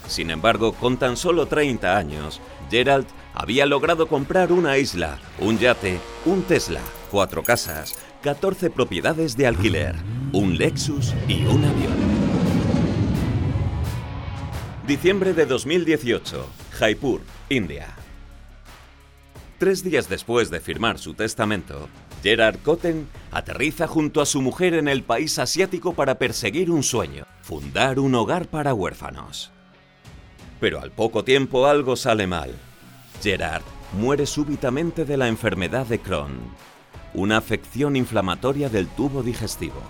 Sin 0.07 0.31
embargo, 0.31 0.73
con 0.75 0.99
tan 0.99 1.17
solo 1.17 1.47
30 1.47 1.97
años, 1.97 2.41
Gerald 2.71 3.07
había 3.35 3.67
logrado 3.67 4.07
comprar 4.07 4.53
una 4.53 4.79
isla, 4.79 5.19
un 5.41 5.59
yate, 5.59 5.99
un 6.27 6.43
Tesla, 6.43 6.81
cuatro 7.11 7.43
casas, 7.43 7.97
14 8.23 8.71
propiedades 8.71 9.37
de 9.37 9.49
alquiler, 9.49 9.97
un 10.33 10.57
Lexus 10.57 11.13
y 11.27 11.45
un 11.45 11.65
avión. 11.65 12.25
Diciembre 14.87 15.35
de 15.35 15.47
2018, 15.47 16.47
Jaipur, 16.71 17.21
India. 17.49 18.04
Tres 19.59 19.85
días 19.85 20.09
después 20.09 20.51
de 20.51 20.59
firmar 20.59 20.99
su 20.99 21.15
testamento, 21.15 21.89
Gerard 22.25 22.59
Cotten 22.59 23.07
aterriza 23.31 23.87
junto 23.87 24.21
a 24.21 24.27
su 24.27 24.43
mujer 24.43 24.75
en 24.75 24.89
el 24.89 25.05
país 25.05 25.39
asiático 25.39 25.95
para 25.95 26.19
perseguir 26.19 26.73
un 26.73 26.83
sueño, 26.83 27.25
fundar 27.41 28.01
un 28.01 28.17
hogar 28.17 28.49
para 28.49 28.75
huérfanos. 28.75 29.53
Pero 30.59 30.81
al 30.81 30.91
poco 30.91 31.23
tiempo 31.23 31.67
algo 31.67 31.95
sale 31.95 32.27
mal. 32.27 32.53
Gerard 33.23 33.63
muere 33.93 34.27
súbitamente 34.27 35.05
de 35.05 35.17
la 35.17 35.29
enfermedad 35.29 35.87
de 35.87 36.01
Crohn, 36.01 36.41
una 37.15 37.37
afección 37.37 37.95
inflamatoria 37.95 38.69
del 38.69 38.89
tubo 38.89 39.23
digestivo. 39.23 39.81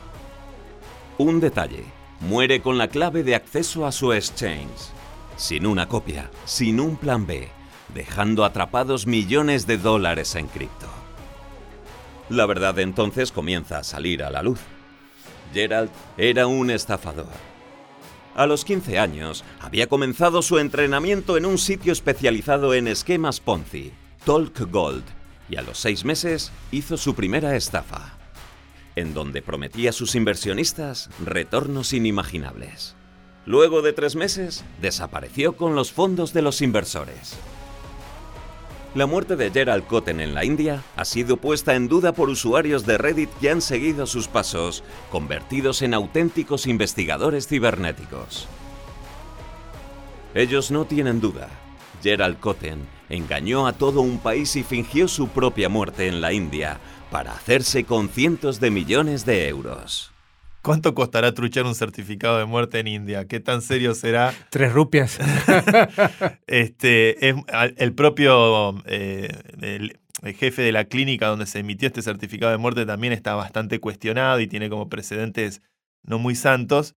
Un 1.16 1.40
detalle, 1.40 1.84
muere 2.20 2.60
con 2.60 2.76
la 2.76 2.88
clave 2.88 3.22
de 3.22 3.34
acceso 3.34 3.86
a 3.86 3.92
su 3.92 4.12
exchange, 4.12 4.90
sin 5.36 5.64
una 5.64 5.88
copia, 5.88 6.30
sin 6.44 6.80
un 6.80 6.96
plan 6.96 7.26
B, 7.26 7.48
dejando 7.92 8.44
atrapados 8.44 9.06
millones 9.06 9.66
de 9.66 9.78
dólares 9.78 10.34
en 10.34 10.46
cripto. 10.46 10.86
La 12.28 12.46
verdad 12.46 12.78
entonces 12.78 13.32
comienza 13.32 13.78
a 13.78 13.84
salir 13.84 14.22
a 14.22 14.30
la 14.30 14.42
luz. 14.42 14.60
Gerald 15.52 15.90
era 16.16 16.46
un 16.46 16.70
estafador. 16.70 17.28
A 18.34 18.46
los 18.46 18.64
15 18.64 18.98
años 18.98 19.44
había 19.60 19.86
comenzado 19.86 20.42
su 20.42 20.58
entrenamiento 20.58 21.36
en 21.36 21.46
un 21.46 21.58
sitio 21.58 21.92
especializado 21.92 22.74
en 22.74 22.88
esquemas 22.88 23.40
Ponzi, 23.40 23.92
Talk 24.24 24.58
Gold, 24.70 25.04
y 25.48 25.56
a 25.56 25.62
los 25.62 25.78
seis 25.78 26.04
meses 26.04 26.50
hizo 26.72 26.96
su 26.96 27.14
primera 27.14 27.54
estafa, 27.54 28.18
en 28.96 29.14
donde 29.14 29.42
prometía 29.42 29.90
a 29.90 29.92
sus 29.92 30.14
inversionistas 30.14 31.10
retornos 31.24 31.92
inimaginables. 31.92 32.96
Luego 33.46 33.82
de 33.82 33.92
tres 33.92 34.16
meses, 34.16 34.64
desapareció 34.80 35.56
con 35.56 35.74
los 35.74 35.92
fondos 35.92 36.32
de 36.32 36.42
los 36.42 36.62
inversores. 36.62 37.36
La 38.94 39.06
muerte 39.06 39.34
de 39.34 39.50
Gerald 39.50 39.88
Cotten 39.88 40.20
en 40.20 40.34
la 40.34 40.44
India 40.44 40.84
ha 40.94 41.04
sido 41.04 41.36
puesta 41.36 41.74
en 41.74 41.88
duda 41.88 42.12
por 42.12 42.28
usuarios 42.28 42.86
de 42.86 42.96
Reddit 42.96 43.28
que 43.40 43.50
han 43.50 43.60
seguido 43.60 44.06
sus 44.06 44.28
pasos, 44.28 44.84
convertidos 45.10 45.82
en 45.82 45.94
auténticos 45.94 46.68
investigadores 46.68 47.48
cibernéticos. 47.48 48.46
Ellos 50.32 50.70
no 50.70 50.84
tienen 50.84 51.20
duda. 51.20 51.48
Gerald 52.04 52.38
Cotten 52.38 52.86
engañó 53.08 53.66
a 53.66 53.72
todo 53.72 54.00
un 54.00 54.18
país 54.18 54.54
y 54.54 54.62
fingió 54.62 55.08
su 55.08 55.26
propia 55.26 55.68
muerte 55.68 56.06
en 56.06 56.20
la 56.20 56.32
India 56.32 56.78
para 57.10 57.32
hacerse 57.32 57.82
con 57.82 58.08
cientos 58.08 58.60
de 58.60 58.70
millones 58.70 59.26
de 59.26 59.48
euros. 59.48 60.13
¿Cuánto 60.64 60.94
costará 60.94 61.34
truchar 61.34 61.66
un 61.66 61.74
certificado 61.74 62.38
de 62.38 62.46
muerte 62.46 62.78
en 62.78 62.88
India? 62.88 63.26
¿Qué 63.28 63.38
tan 63.38 63.60
serio 63.60 63.94
será? 63.94 64.32
Tres 64.48 64.72
rupias. 64.72 65.18
este, 66.46 67.28
es, 67.28 67.36
el 67.76 67.94
propio 67.94 68.82
eh, 68.86 69.28
el, 69.60 70.00
el 70.22 70.34
jefe 70.34 70.62
de 70.62 70.72
la 70.72 70.86
clínica 70.86 71.26
donde 71.26 71.44
se 71.44 71.58
emitió 71.58 71.86
este 71.86 72.00
certificado 72.00 72.50
de 72.50 72.56
muerte 72.56 72.86
también 72.86 73.12
está 73.12 73.34
bastante 73.34 73.78
cuestionado 73.78 74.40
y 74.40 74.46
tiene 74.46 74.70
como 74.70 74.88
precedentes 74.88 75.60
no 76.02 76.18
muy 76.18 76.34
santos. 76.34 76.94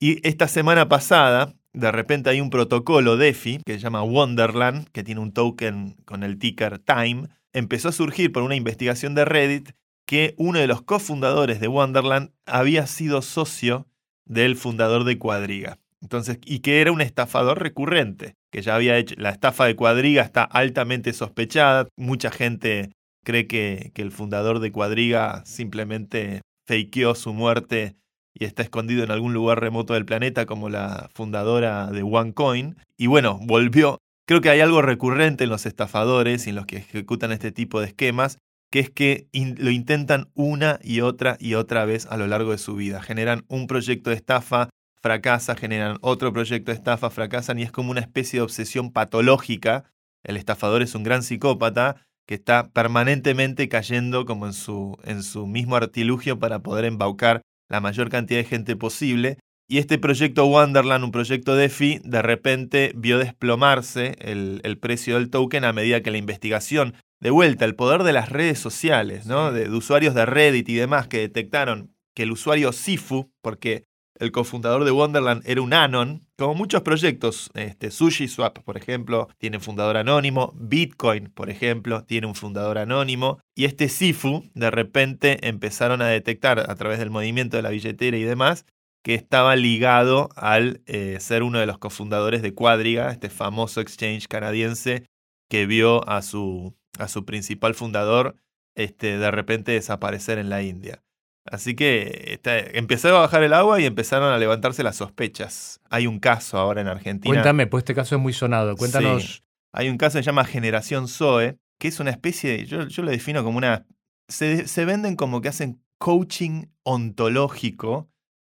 Y 0.00 0.26
esta 0.26 0.48
semana 0.48 0.88
pasada, 0.88 1.52
de 1.74 1.92
repente 1.92 2.30
hay 2.30 2.40
un 2.40 2.48
protocolo 2.48 3.18
DeFi 3.18 3.60
que 3.66 3.74
se 3.74 3.80
llama 3.80 4.02
Wonderland, 4.02 4.88
que 4.92 5.04
tiene 5.04 5.20
un 5.20 5.32
token 5.32 5.98
con 6.06 6.22
el 6.22 6.38
ticker 6.38 6.78
Time. 6.78 7.28
Empezó 7.52 7.90
a 7.90 7.92
surgir 7.92 8.32
por 8.32 8.44
una 8.44 8.56
investigación 8.56 9.14
de 9.14 9.26
Reddit 9.26 9.72
que 10.10 10.34
uno 10.38 10.58
de 10.58 10.66
los 10.66 10.82
cofundadores 10.82 11.60
de 11.60 11.68
Wonderland 11.68 12.32
había 12.44 12.88
sido 12.88 13.22
socio 13.22 13.86
del 14.24 14.56
fundador 14.56 15.04
de 15.04 15.18
Cuadriga. 15.18 15.78
Entonces, 16.02 16.40
y 16.44 16.58
que 16.58 16.80
era 16.80 16.90
un 16.90 17.00
estafador 17.00 17.62
recurrente, 17.62 18.34
que 18.50 18.60
ya 18.60 18.74
había 18.74 18.98
hecho. 18.98 19.14
La 19.18 19.30
estafa 19.30 19.66
de 19.66 19.76
Cuadriga 19.76 20.24
está 20.24 20.42
altamente 20.42 21.12
sospechada. 21.12 21.86
Mucha 21.96 22.32
gente 22.32 22.90
cree 23.22 23.46
que, 23.46 23.92
que 23.94 24.02
el 24.02 24.10
fundador 24.10 24.58
de 24.58 24.72
Cuadriga 24.72 25.44
simplemente 25.46 26.40
fakeó 26.66 27.14
su 27.14 27.32
muerte 27.32 27.94
y 28.34 28.46
está 28.46 28.64
escondido 28.64 29.04
en 29.04 29.12
algún 29.12 29.32
lugar 29.32 29.60
remoto 29.60 29.94
del 29.94 30.06
planeta, 30.06 30.44
como 30.44 30.70
la 30.70 31.08
fundadora 31.14 31.86
de 31.86 32.02
OneCoin. 32.02 32.74
Y 32.96 33.06
bueno, 33.06 33.38
volvió. 33.44 33.98
Creo 34.26 34.40
que 34.40 34.50
hay 34.50 34.58
algo 34.58 34.82
recurrente 34.82 35.44
en 35.44 35.50
los 35.50 35.66
estafadores 35.66 36.48
y 36.48 36.50
en 36.50 36.56
los 36.56 36.66
que 36.66 36.78
ejecutan 36.78 37.30
este 37.30 37.52
tipo 37.52 37.78
de 37.78 37.86
esquemas, 37.86 38.38
que 38.70 38.80
es 38.80 38.90
que 38.90 39.28
lo 39.32 39.70
intentan 39.70 40.30
una 40.34 40.78
y 40.82 41.00
otra 41.00 41.36
y 41.40 41.54
otra 41.54 41.84
vez 41.84 42.06
a 42.06 42.16
lo 42.16 42.26
largo 42.26 42.52
de 42.52 42.58
su 42.58 42.76
vida. 42.76 43.02
Generan 43.02 43.44
un 43.48 43.66
proyecto 43.66 44.10
de 44.10 44.16
estafa, 44.16 44.70
fracasa, 45.02 45.56
generan 45.56 45.98
otro 46.02 46.32
proyecto 46.32 46.70
de 46.70 46.76
estafa, 46.76 47.10
fracasan 47.10 47.58
y 47.58 47.62
es 47.62 47.72
como 47.72 47.90
una 47.90 48.00
especie 48.00 48.38
de 48.38 48.44
obsesión 48.44 48.92
patológica. 48.92 49.84
El 50.22 50.36
estafador 50.36 50.82
es 50.82 50.94
un 50.94 51.02
gran 51.02 51.22
psicópata 51.22 52.06
que 52.26 52.34
está 52.34 52.68
permanentemente 52.68 53.68
cayendo 53.68 54.24
como 54.24 54.46
en 54.46 54.52
su, 54.52 54.96
en 55.02 55.24
su 55.24 55.48
mismo 55.48 55.74
artilugio 55.74 56.38
para 56.38 56.60
poder 56.60 56.84
embaucar 56.84 57.42
la 57.68 57.80
mayor 57.80 58.08
cantidad 58.08 58.38
de 58.38 58.44
gente 58.44 58.76
posible. 58.76 59.38
Y 59.68 59.78
este 59.78 59.98
proyecto 59.98 60.46
Wonderland, 60.46 61.04
un 61.04 61.12
proyecto 61.12 61.56
DeFi, 61.56 62.00
de 62.04 62.22
repente 62.22 62.92
vio 62.94 63.18
desplomarse 63.18 64.16
el, 64.20 64.60
el 64.62 64.78
precio 64.78 65.16
del 65.16 65.30
token 65.30 65.64
a 65.64 65.72
medida 65.72 66.02
que 66.02 66.10
la 66.10 66.18
investigación 66.18 66.94
de 67.20 67.30
vuelta, 67.30 67.64
el 67.64 67.76
poder 67.76 68.02
de 68.02 68.12
las 68.12 68.30
redes 68.30 68.58
sociales, 68.58 69.26
¿no? 69.26 69.52
De, 69.52 69.68
de, 69.68 69.76
usuarios 69.76 70.14
de 70.14 70.26
Reddit 70.26 70.68
y 70.68 70.74
demás 70.74 71.06
que 71.06 71.18
detectaron 71.18 71.94
que 72.14 72.24
el 72.24 72.32
usuario 72.32 72.72
Sifu, 72.72 73.30
porque 73.42 73.84
el 74.20 74.32
cofundador 74.32 74.84
de 74.84 74.90
Wonderland 74.90 75.42
era 75.46 75.62
un 75.62 75.72
Anon, 75.72 76.26
como 76.36 76.54
muchos 76.54 76.82
proyectos, 76.82 77.50
este, 77.54 77.90
SushiSwap, 77.90 78.58
por 78.58 78.76
ejemplo, 78.76 79.28
tiene 79.38 79.56
un 79.56 79.62
fundador 79.62 79.96
anónimo, 79.96 80.52
Bitcoin, 80.56 81.30
por 81.30 81.48
ejemplo, 81.48 82.04
tiene 82.04 82.26
un 82.26 82.34
fundador 82.34 82.76
anónimo, 82.76 83.40
y 83.56 83.64
este 83.64 83.88
Sifu, 83.88 84.50
de 84.54 84.70
repente 84.70 85.48
empezaron 85.48 86.02
a 86.02 86.08
detectar 86.08 86.58
a 86.70 86.74
través 86.74 86.98
del 86.98 87.08
movimiento 87.08 87.56
de 87.56 87.62
la 87.62 87.70
billetera 87.70 88.16
y 88.18 88.22
demás, 88.22 88.66
que 89.02 89.14
estaba 89.14 89.56
ligado 89.56 90.28
al 90.36 90.82
eh, 90.84 91.16
ser 91.20 91.42
uno 91.42 91.58
de 91.58 91.66
los 91.66 91.78
cofundadores 91.78 92.42
de 92.42 92.54
Quadriga, 92.54 93.10
este 93.10 93.30
famoso 93.30 93.80
exchange 93.80 94.28
canadiense 94.28 95.06
que 95.48 95.64
vio 95.64 96.06
a 96.08 96.20
su 96.20 96.76
a 97.02 97.08
su 97.08 97.24
principal 97.24 97.74
fundador 97.74 98.36
este, 98.74 99.18
de 99.18 99.30
repente 99.30 99.72
desaparecer 99.72 100.38
en 100.38 100.50
la 100.50 100.62
India. 100.62 101.02
Así 101.44 101.74
que 101.74 102.24
este, 102.28 102.78
empezó 102.78 103.08
a 103.08 103.20
bajar 103.20 103.42
el 103.42 103.54
agua 103.54 103.80
y 103.80 103.86
empezaron 103.86 104.32
a 104.32 104.38
levantarse 104.38 104.82
las 104.82 104.96
sospechas. 104.96 105.80
Hay 105.88 106.06
un 106.06 106.20
caso 106.20 106.58
ahora 106.58 106.80
en 106.80 106.88
Argentina. 106.88 107.34
Cuéntame, 107.34 107.66
pues 107.66 107.82
este 107.82 107.94
caso 107.94 108.14
es 108.16 108.20
muy 108.20 108.32
sonado. 108.32 108.76
Cuéntanos. 108.76 109.22
Sí. 109.22 109.42
Hay 109.72 109.88
un 109.88 109.96
caso 109.96 110.18
que 110.18 110.22
se 110.22 110.26
llama 110.26 110.44
Generación 110.44 111.08
Zoe, 111.08 111.56
que 111.78 111.88
es 111.88 111.98
una 111.98 112.10
especie 112.10 112.50
de. 112.50 112.66
Yo, 112.66 112.86
yo 112.86 113.02
lo 113.02 113.10
defino 113.10 113.42
como 113.42 113.58
una. 113.58 113.86
Se, 114.28 114.68
se 114.68 114.84
venden 114.84 115.16
como 115.16 115.40
que 115.40 115.48
hacen 115.48 115.82
coaching 115.98 116.66
ontológico. 116.82 118.09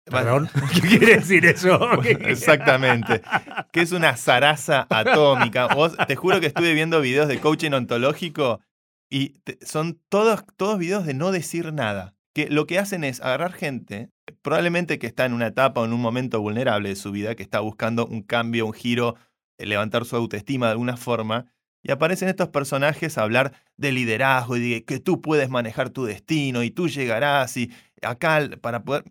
¿Perdón? 0.06 0.50
¿Qué 0.74 0.82
quiere 0.82 1.18
decir 1.18 1.46
eso? 1.46 1.80
Bueno, 1.96 2.28
exactamente. 2.28 3.22
Que 3.72 3.82
es 3.82 3.92
una 3.92 4.18
zaraza 4.18 4.86
atómica. 4.90 5.68
Vos, 5.68 5.96
te 6.08 6.16
juro 6.16 6.40
que 6.40 6.48
estuve 6.48 6.74
viendo 6.74 7.00
videos 7.02 7.28
de 7.28 7.40
coaching 7.40 7.72
ontológico 7.72 8.60
y 9.10 9.30
te, 9.40 9.58
son 9.66 10.00
todos, 10.10 10.44
todos 10.58 10.78
videos 10.78 11.06
de 11.06 11.14
no 11.14 11.32
decir 11.32 11.72
nada. 11.74 12.16
Que 12.34 12.50
lo 12.50 12.66
que 12.66 12.80
hacen 12.80 13.04
es 13.04 13.22
agarrar 13.22 13.54
gente, 13.54 14.10
probablemente 14.42 14.98
que 15.00 15.08
está 15.08 15.26
en 15.26 15.34
una 15.34 15.48
etapa 15.48 15.82
o 15.82 15.86
en 15.86 15.94
un 15.94 16.02
momento 16.02 16.42
vulnerable 16.42 16.90
de 16.90 16.96
su 16.96 17.12
vida, 17.12 17.36
que 17.36 17.44
está 17.44 17.60
buscando 17.60 18.06
un 18.08 18.24
cambio, 18.24 18.66
un 18.66 18.74
giro, 18.74 19.16
levantar 19.58 20.06
su 20.06 20.16
autoestima 20.16 20.66
de 20.66 20.72
alguna 20.72 20.98
forma, 20.98 21.46
y 21.84 21.92
aparecen 21.92 22.30
estos 22.30 22.48
personajes 22.50 23.18
a 23.18 23.24
hablar 23.24 23.54
de 23.78 23.92
liderazgo 23.92 24.56
y 24.58 24.72
de 24.72 24.86
que 24.86 25.00
tú 25.00 25.22
puedes 25.22 25.50
manejar 25.50 25.90
tu 25.90 26.06
destino 26.06 26.64
y 26.64 26.72
tú 26.72 26.88
llegarás 26.88 27.56
y 27.58 27.72
acá 28.06 28.50
para 28.62 28.84
poder... 28.84 29.04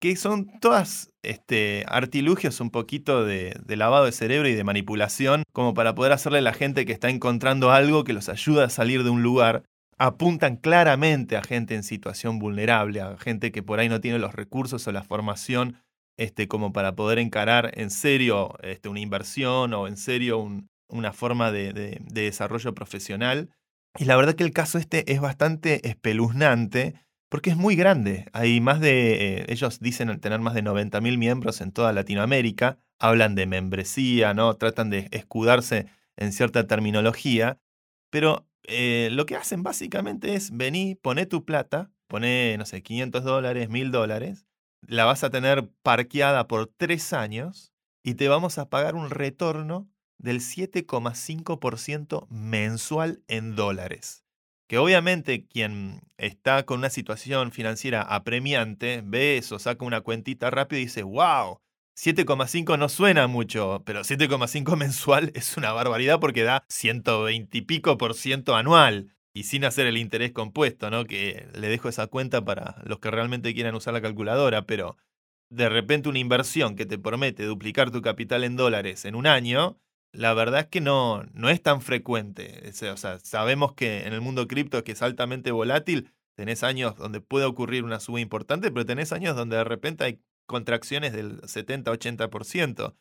que 0.00 0.16
son 0.16 0.48
todas 0.60 1.10
este, 1.22 1.84
artilugios 1.88 2.60
un 2.60 2.70
poquito 2.70 3.24
de, 3.24 3.54
lavado 3.68 4.04
de 4.04 4.12
cerebro 4.12 4.48
y 4.48 4.54
de 4.54 4.64
manipulación 4.64 5.42
como 5.52 5.74
para 5.74 5.94
poder 5.94 6.12
hacerle 6.12 6.38
a 6.38 6.42
la 6.42 6.52
gente 6.52 6.86
que 6.86 6.92
está 6.92 7.10
encontrando 7.10 7.70
algo 7.70 8.04
que 8.04 8.12
los 8.12 8.28
ayuda 8.28 8.64
a 8.64 8.70
salir 8.70 9.04
de 9.04 9.10
un 9.10 9.22
lugar. 9.22 9.64
Apuntan 9.98 10.56
claramente 10.56 11.36
a 11.36 11.42
gente 11.42 11.74
en 11.74 11.82
situación 11.82 12.38
vulnerable, 12.38 13.00
a 13.00 13.16
gente 13.18 13.50
que 13.50 13.62
por 13.62 13.80
ahí 13.80 13.88
no 13.88 14.00
tiene 14.00 14.18
los 14.18 14.34
recursos 14.34 14.86
o 14.86 14.92
la 14.92 15.02
formación 15.02 15.76
este, 16.16 16.48
como 16.48 16.72
para 16.72 16.94
poder 16.94 17.18
encarar 17.18 17.72
en 17.74 17.90
serio 17.90 18.54
este, 18.62 18.88
una 18.88 19.00
inversión 19.00 19.72
o 19.74 19.86
en 19.86 19.96
serio 19.96 20.38
un, 20.38 20.68
una 20.88 21.12
forma 21.12 21.52
de, 21.52 21.72
de, 21.72 22.00
desarrollo 22.10 22.74
profesional. 22.74 23.50
Y 23.98 24.04
la 24.04 24.16
verdad 24.16 24.34
que 24.34 24.44
el 24.44 24.52
caso 24.52 24.78
este 24.78 25.12
es 25.12 25.20
bastante 25.20 25.88
espeluznante 25.88 26.94
porque 27.28 27.50
es 27.50 27.56
muy 27.56 27.76
grande. 27.76 28.26
Hay 28.32 28.60
más 28.60 28.80
de, 28.80 29.40
eh, 29.40 29.46
ellos 29.48 29.80
dicen 29.80 30.18
tener 30.20 30.40
más 30.40 30.54
de 30.54 30.62
90.000 30.62 31.18
miembros 31.18 31.60
en 31.60 31.72
toda 31.72 31.92
Latinoamérica, 31.92 32.78
hablan 32.98 33.34
de 33.34 33.46
membresía, 33.46 34.34
¿no? 34.34 34.54
Tratan 34.54 34.90
de 34.90 35.08
escudarse 35.12 35.86
en 36.16 36.32
cierta 36.32 36.66
terminología, 36.66 37.60
pero 38.10 38.46
eh, 38.64 39.08
lo 39.12 39.26
que 39.26 39.36
hacen 39.36 39.62
básicamente 39.62 40.34
es 40.34 40.56
vení, 40.56 40.94
poné 40.94 41.26
tu 41.26 41.44
plata, 41.44 41.90
poné, 42.08 42.56
no 42.58 42.66
sé, 42.66 42.82
500 42.82 43.24
dólares, 43.24 43.68
1000 43.68 43.90
dólares, 43.90 44.46
la 44.86 45.04
vas 45.04 45.24
a 45.24 45.30
tener 45.30 45.68
parqueada 45.82 46.48
por 46.48 46.66
tres 46.66 47.12
años 47.12 47.72
y 48.02 48.14
te 48.14 48.28
vamos 48.28 48.58
a 48.58 48.68
pagar 48.68 48.94
un 48.94 49.10
retorno 49.10 49.88
del 50.18 50.40
7,5% 50.40 52.26
mensual 52.28 53.22
en 53.28 53.54
dólares. 53.54 54.24
Que 54.68 54.78
obviamente 54.78 55.46
quien 55.46 56.02
está 56.18 56.64
con 56.64 56.80
una 56.80 56.90
situación 56.90 57.52
financiera 57.52 58.02
apremiante 58.02 59.02
ve 59.02 59.38
eso, 59.38 59.58
saca 59.58 59.84
una 59.84 60.02
cuentita 60.02 60.50
rápido 60.50 60.80
y 60.80 60.84
dice, 60.84 61.02
wow, 61.02 61.58
7,5 61.96 62.78
no 62.78 62.88
suena 62.88 63.26
mucho, 63.26 63.82
pero 63.84 64.02
7,5 64.02 64.76
mensual 64.78 65.32
es 65.34 65.56
una 65.56 65.72
barbaridad 65.72 66.20
porque 66.20 66.42
da 66.42 66.64
120 66.68 67.58
y 67.58 67.62
pico 67.62 67.98
por 67.98 68.14
ciento 68.14 68.54
anual. 68.54 69.16
Y 69.34 69.44
sin 69.44 69.64
hacer 69.64 69.86
el 69.86 69.96
interés 69.96 70.32
compuesto, 70.32 70.90
¿no? 70.90 71.04
Que 71.04 71.48
le 71.54 71.68
dejo 71.68 71.88
esa 71.88 72.06
cuenta 72.08 72.44
para 72.44 72.82
los 72.84 72.98
que 72.98 73.10
realmente 73.10 73.54
quieran 73.54 73.74
usar 73.74 73.94
la 73.94 74.00
calculadora, 74.00 74.66
pero 74.66 74.96
de 75.50 75.68
repente 75.68 76.08
una 76.08 76.18
inversión 76.18 76.76
que 76.76 76.86
te 76.86 76.98
promete 76.98 77.44
duplicar 77.44 77.90
tu 77.90 78.02
capital 78.02 78.44
en 78.44 78.56
dólares 78.56 79.04
en 79.04 79.14
un 79.14 79.26
año, 79.26 79.78
la 80.12 80.34
verdad 80.34 80.60
es 80.60 80.66
que 80.66 80.80
no, 80.80 81.24
no 81.34 81.50
es 81.50 81.62
tan 81.62 81.80
frecuente. 81.82 82.72
Sabemos 83.22 83.74
que 83.74 84.06
en 84.06 84.12
el 84.12 84.20
mundo 84.20 84.48
cripto 84.48 84.82
que 84.84 84.92
es 84.92 85.02
altamente 85.02 85.50
volátil, 85.50 86.12
tenés 86.34 86.62
años 86.62 86.96
donde 86.96 87.20
puede 87.20 87.46
ocurrir 87.46 87.84
una 87.84 88.00
suba 88.00 88.20
importante, 88.20 88.70
pero 88.70 88.86
tenés 88.86 89.12
años 89.12 89.36
donde 89.36 89.56
de 89.56 89.64
repente 89.64 90.04
hay 90.04 90.20
contracciones 90.46 91.12
del 91.12 91.40
70-80%. 91.42 92.94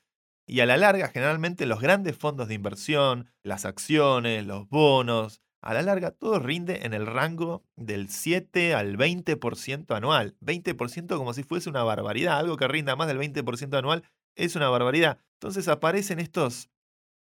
Y 0.49 0.61
a 0.61 0.65
la 0.65 0.77
larga, 0.77 1.09
generalmente 1.09 1.65
los 1.65 1.81
grandes 1.81 2.15
fondos 2.17 2.47
de 2.47 2.53
inversión, 2.53 3.29
las 3.43 3.65
acciones, 3.65 4.45
los 4.45 4.69
bonos, 4.69 5.41
a 5.61 5.73
la 5.73 5.81
larga 5.81 6.11
todo 6.11 6.39
rinde 6.39 6.85
en 6.85 6.93
el 6.93 7.05
rango 7.05 7.65
del 7.75 8.09
7 8.09 8.73
al 8.73 8.97
20% 8.97 9.95
anual. 9.95 10.37
20% 10.39 11.17
como 11.17 11.33
si 11.33 11.43
fuese 11.43 11.69
una 11.69 11.83
barbaridad. 11.83 12.37
Algo 12.37 12.57
que 12.57 12.67
rinda 12.67 12.95
más 12.95 13.07
del 13.07 13.17
20% 13.17 13.77
anual 13.77 14.03
es 14.35 14.55
una 14.55 14.69
barbaridad. 14.69 15.19
Entonces 15.33 15.67
aparecen 15.67 16.19
estos 16.19 16.69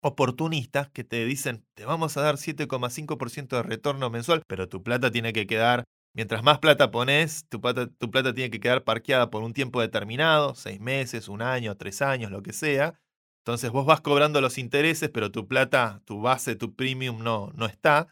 oportunistas 0.01 0.89
que 0.91 1.05
te 1.05 1.25
dicen, 1.25 1.65
te 1.75 1.85
vamos 1.85 2.17
a 2.17 2.23
dar 2.23 2.37
7,5% 2.37 3.57
de 3.57 3.63
retorno 3.63 4.11
mensual, 4.11 4.43
pero 4.47 4.69
tu 4.69 4.83
plata 4.83 5.11
tiene 5.11 5.33
que 5.33 5.47
quedar, 5.47 5.85
mientras 6.15 6.43
más 6.43 6.59
plata 6.59 6.91
pones, 6.91 7.47
tu 7.49 7.61
plata, 7.61 7.89
tu 7.89 8.11
plata 8.11 8.35
tiene 8.35 8.51
que 8.51 8.61
quedar 8.61 8.85
parqueada 8.85 9.31
por 9.31 9.43
un 9.43 9.53
tiempo 9.55 9.81
determinado, 9.81 10.55
seis 10.55 10.81
meses, 10.81 11.29
un 11.29 11.43
año, 11.43 11.77
tres 11.77 12.03
años, 12.03 12.31
lo 12.31 12.43
que 12.43 12.53
sea. 12.53 13.01
Entonces 13.45 13.71
vos 13.71 13.87
vas 13.87 14.01
cobrando 14.01 14.41
los 14.41 14.59
intereses, 14.59 15.11
pero 15.11 15.33
tu 15.33 15.49
plata, 15.49 16.03
tu 16.05 16.21
base, 16.21 16.55
tu 16.55 16.75
premium 16.75 17.23
no, 17.23 17.51
no 17.55 17.67
está. 17.67 18.09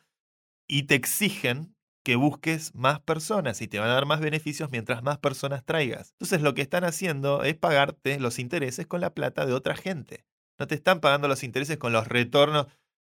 Y 0.68 0.84
te 0.84 0.94
exigen 0.94 1.76
que 2.06 2.16
busques 2.16 2.74
más 2.74 3.00
personas 3.00 3.60
y 3.60 3.68
te 3.68 3.80
van 3.80 3.90
a 3.90 3.94
dar 3.94 4.06
más 4.06 4.20
beneficios 4.20 4.70
mientras 4.70 5.02
más 5.02 5.18
personas 5.18 5.64
traigas. 5.64 6.12
Entonces 6.12 6.40
lo 6.40 6.54
que 6.54 6.62
están 6.62 6.84
haciendo 6.84 7.42
es 7.42 7.56
pagarte 7.56 8.20
los 8.20 8.38
intereses 8.38 8.86
con 8.86 9.00
la 9.00 9.12
plata 9.12 9.44
de 9.44 9.52
otra 9.52 9.74
gente. 9.74 10.24
No 10.58 10.66
te 10.66 10.74
están 10.74 11.00
pagando 11.00 11.28
los 11.28 11.42
intereses 11.42 11.78
con 11.78 11.92
los 11.92 12.08
retornos. 12.08 12.66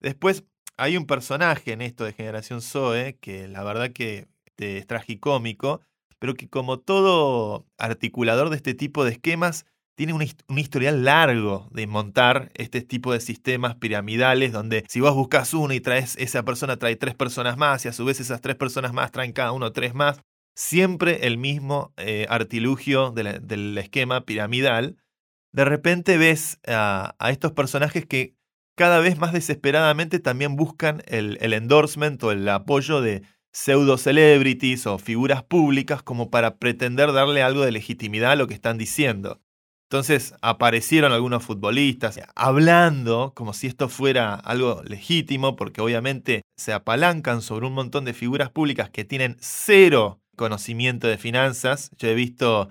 Después 0.00 0.44
hay 0.76 0.96
un 0.96 1.06
personaje 1.06 1.72
en 1.72 1.82
esto 1.82 2.04
de 2.04 2.12
Generación 2.12 2.62
Zoe 2.62 3.18
que 3.20 3.48
la 3.48 3.62
verdad 3.64 3.92
que 3.92 4.28
es 4.58 4.86
tragicómico, 4.86 5.80
pero 6.18 6.34
que 6.34 6.48
como 6.48 6.78
todo 6.78 7.66
articulador 7.78 8.50
de 8.50 8.56
este 8.56 8.74
tipo 8.74 9.04
de 9.04 9.12
esquemas 9.12 9.66
tiene 9.96 10.14
un, 10.14 10.22
historial 10.58 11.04
largo 11.04 11.68
de 11.72 11.86
montar 11.86 12.50
este 12.54 12.80
tipo 12.80 13.12
de 13.12 13.20
sistemas 13.20 13.74
piramidales 13.74 14.52
donde 14.52 14.84
si 14.88 15.00
vos 15.00 15.14
buscas 15.14 15.52
uno 15.52 15.74
y 15.74 15.80
traes, 15.80 16.16
esa 16.16 16.42
persona 16.42 16.78
trae 16.78 16.96
tres 16.96 17.14
personas 17.14 17.58
más 17.58 17.84
y 17.84 17.88
a 17.88 17.92
su 17.92 18.06
vez 18.06 18.20
esas 18.20 18.40
tres 18.40 18.56
personas 18.56 18.94
más 18.94 19.12
traen 19.12 19.32
cada 19.32 19.52
uno 19.52 19.72
tres 19.72 19.94
más, 19.94 20.22
siempre 20.54 21.26
el 21.26 21.36
mismo 21.36 21.92
eh, 21.98 22.24
artilugio 22.30 23.10
del 23.10 23.76
esquema 23.76 24.24
piramidal, 24.24 24.96
de 25.52 25.64
repente 25.64 26.16
ves 26.16 26.58
a, 26.66 27.14
estos 27.30 27.52
personajes 27.52 28.06
que 28.06 28.34
cada 28.76 29.00
vez 29.00 29.18
más 29.18 29.32
desesperadamente 29.32 30.20
también 30.20 30.56
buscan 30.56 31.02
el, 31.06 31.38
el 31.40 31.52
endorsement 31.52 32.22
o 32.22 32.32
el 32.32 32.48
apoyo 32.48 33.00
de 33.00 33.22
pseudo 33.52 33.98
celebrities 33.98 34.86
o 34.86 34.98
figuras 34.98 35.42
públicas 35.42 36.02
como 36.02 36.30
para 36.30 36.56
pretender 36.56 37.12
darle 37.12 37.42
algo 37.42 37.64
de 37.64 37.72
legitimidad 37.72 38.32
a 38.32 38.36
lo 38.36 38.46
que 38.46 38.54
están 38.54 38.78
diciendo. 38.78 39.40
Entonces 39.90 40.34
aparecieron 40.40 41.10
algunos 41.12 41.42
futbolistas 41.42 42.20
hablando 42.36 43.32
como 43.34 43.52
si 43.52 43.66
esto 43.66 43.88
fuera 43.88 44.36
algo 44.36 44.82
legítimo, 44.84 45.56
porque 45.56 45.80
obviamente 45.80 46.42
se 46.56 46.72
apalancan 46.72 47.42
sobre 47.42 47.66
un 47.66 47.72
montón 47.72 48.04
de 48.04 48.14
figuras 48.14 48.50
públicas 48.50 48.88
que 48.88 49.04
tienen 49.04 49.36
cero 49.40 50.20
conocimiento 50.36 51.08
de 51.08 51.18
finanzas. 51.18 51.90
Yo 51.98 52.06
he 52.06 52.14
visto 52.14 52.68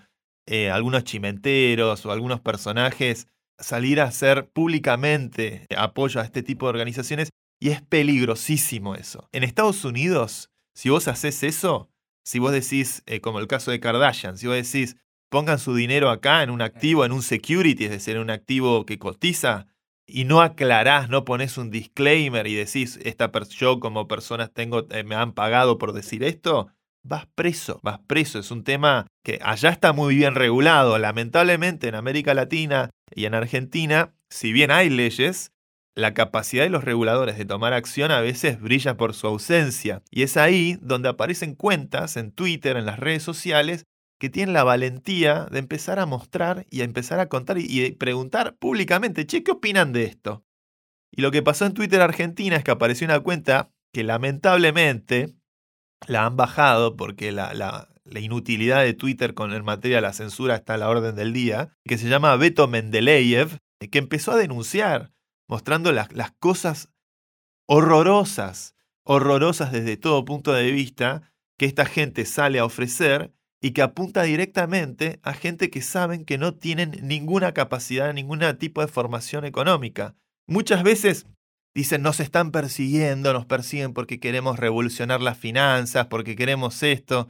eh, 0.51 0.71
algunos 0.71 1.03
chimenteros 1.03 2.07
o 2.07 2.11
algunos 2.11 2.39
personajes 2.39 3.27
salir 3.59 4.01
a 4.01 4.05
hacer 4.05 4.49
públicamente 4.49 5.67
apoyo 5.77 6.19
a 6.19 6.23
este 6.23 6.41
tipo 6.41 6.65
de 6.65 6.71
organizaciones 6.71 7.29
y 7.59 7.69
es 7.69 7.83
peligrosísimo 7.83 8.95
eso. 8.95 9.29
En 9.31 9.43
Estados 9.43 9.85
Unidos, 9.85 10.49
si 10.73 10.89
vos 10.89 11.07
haces 11.07 11.43
eso, 11.43 11.91
si 12.23 12.39
vos 12.39 12.51
decís, 12.51 13.03
eh, 13.05 13.21
como 13.21 13.37
el 13.37 13.45
caso 13.45 13.69
de 13.69 13.79
Kardashian, 13.79 14.39
si 14.39 14.47
vos 14.47 14.55
decís, 14.55 14.97
pongan 15.29 15.59
su 15.59 15.75
dinero 15.75 16.09
acá 16.09 16.41
en 16.41 16.49
un 16.49 16.63
activo, 16.63 17.05
en 17.05 17.11
un 17.11 17.21
security, 17.21 17.85
es 17.85 17.91
decir, 17.91 18.15
en 18.15 18.23
un 18.23 18.31
activo 18.31 18.87
que 18.87 18.97
cotiza, 18.97 19.67
y 20.07 20.25
no 20.25 20.41
aclarás, 20.41 21.09
no 21.09 21.25
pones 21.25 21.59
un 21.59 21.69
disclaimer 21.69 22.47
y 22.47 22.55
decís, 22.55 22.97
esta 23.03 23.31
yo 23.49 23.79
como 23.79 24.07
persona 24.07 24.47
tengo, 24.47 24.87
eh, 24.89 25.03
me 25.03 25.13
han 25.13 25.33
pagado 25.33 25.77
por 25.77 25.93
decir 25.93 26.23
esto, 26.23 26.69
vas 27.03 27.27
preso, 27.35 27.79
vas 27.83 27.99
preso. 28.07 28.39
Es 28.39 28.51
un 28.51 28.63
tema 28.63 29.07
que 29.23 29.39
allá 29.41 29.69
está 29.69 29.93
muy 29.93 30.15
bien 30.15 30.35
regulado. 30.35 30.97
Lamentablemente 30.97 31.87
en 31.87 31.95
América 31.95 32.33
Latina 32.33 32.89
y 33.13 33.25
en 33.25 33.33
Argentina, 33.33 34.13
si 34.29 34.53
bien 34.53 34.71
hay 34.71 34.89
leyes, 34.89 35.51
la 35.95 36.13
capacidad 36.13 36.63
de 36.63 36.69
los 36.69 36.83
reguladores 36.83 37.37
de 37.37 37.45
tomar 37.45 37.73
acción 37.73 38.11
a 38.11 38.21
veces 38.21 38.59
brilla 38.59 38.97
por 38.97 39.13
su 39.13 39.27
ausencia. 39.27 40.01
Y 40.09 40.23
es 40.23 40.37
ahí 40.37 40.77
donde 40.81 41.09
aparecen 41.09 41.55
cuentas 41.55 42.17
en 42.17 42.31
Twitter, 42.31 42.77
en 42.77 42.85
las 42.85 42.99
redes 42.99 43.23
sociales, 43.23 43.85
que 44.19 44.29
tienen 44.29 44.53
la 44.53 44.63
valentía 44.63 45.47
de 45.49 45.59
empezar 45.59 45.99
a 45.99 46.05
mostrar 46.05 46.65
y 46.69 46.81
a 46.81 46.83
empezar 46.83 47.19
a 47.19 47.29
contar 47.29 47.57
y, 47.57 47.91
preguntar 47.93 48.57
públicamente, 48.57 49.25
che, 49.25 49.43
¿qué 49.43 49.51
opinan 49.51 49.93
de 49.93 50.03
esto? 50.03 50.43
Y 51.11 51.21
lo 51.21 51.31
que 51.31 51.41
pasó 51.41 51.65
en 51.65 51.73
Twitter 51.73 52.01
Argentina 52.01 52.57
es 52.57 52.63
que 52.63 52.71
apareció 52.71 53.05
una 53.05 53.21
cuenta 53.21 53.71
que 53.93 54.03
lamentablemente 54.03 55.35
la 56.07 56.25
han 56.25 56.35
bajado 56.37 56.95
porque 56.95 57.31
la, 57.31 57.53
la, 57.53 57.87
inutilidad 58.19 58.83
de 58.83 58.93
Twitter 58.93 59.33
con 59.33 59.53
el 59.53 59.63
materia 59.63 59.97
de 59.97 60.01
la 60.01 60.13
censura 60.13 60.55
está 60.55 60.73
a 60.73 60.77
la 60.77 60.89
orden 60.89 61.15
del 61.15 61.31
día, 61.31 61.69
que 61.85 61.97
se 61.97 62.09
llama 62.09 62.35
Beto 62.35 62.67
Mendeleev, 62.67 63.59
que 63.91 63.99
empezó 63.99 64.31
a 64.31 64.37
denunciar, 64.37 65.11
mostrando 65.47 65.91
las, 65.91 66.11
las 66.13 66.31
cosas 66.31 66.89
horrorosas, 67.67 68.75
horrorosas 69.03 69.71
desde 69.71 69.95
todo 69.95 70.25
punto 70.25 70.53
de 70.53 70.71
vista, 70.71 71.31
que 71.57 71.65
esta 71.65 71.85
gente 71.85 72.25
sale 72.25 72.59
a 72.59 72.65
ofrecer 72.65 73.31
y 73.61 73.71
que 73.71 73.81
apunta 73.81 74.23
directamente 74.23 75.19
a 75.23 75.33
gente 75.33 75.69
que 75.69 75.81
saben 75.81 76.25
que 76.25 76.37
no 76.37 76.55
tienen 76.55 76.97
ninguna 77.03 77.53
capacidad, 77.53 78.13
ningún 78.13 78.41
tipo 78.57 78.81
de 78.81 78.87
formación 78.87 79.45
económica. 79.45 80.15
Muchas 80.47 80.83
veces 80.83 81.27
dicen 81.79 82.01
nos 82.01 82.19
están 82.19 82.51
persiguiendo, 82.51 83.31
nos 83.31 83.45
persiguen 83.45 83.93
porque 83.93 84.19
queremos 84.19 84.59
revolucionar 84.59 85.21
las 85.21 85.37
finanzas, 85.37 86.07
porque 86.07 86.35
queremos 86.35 86.83
esto. 86.83 87.29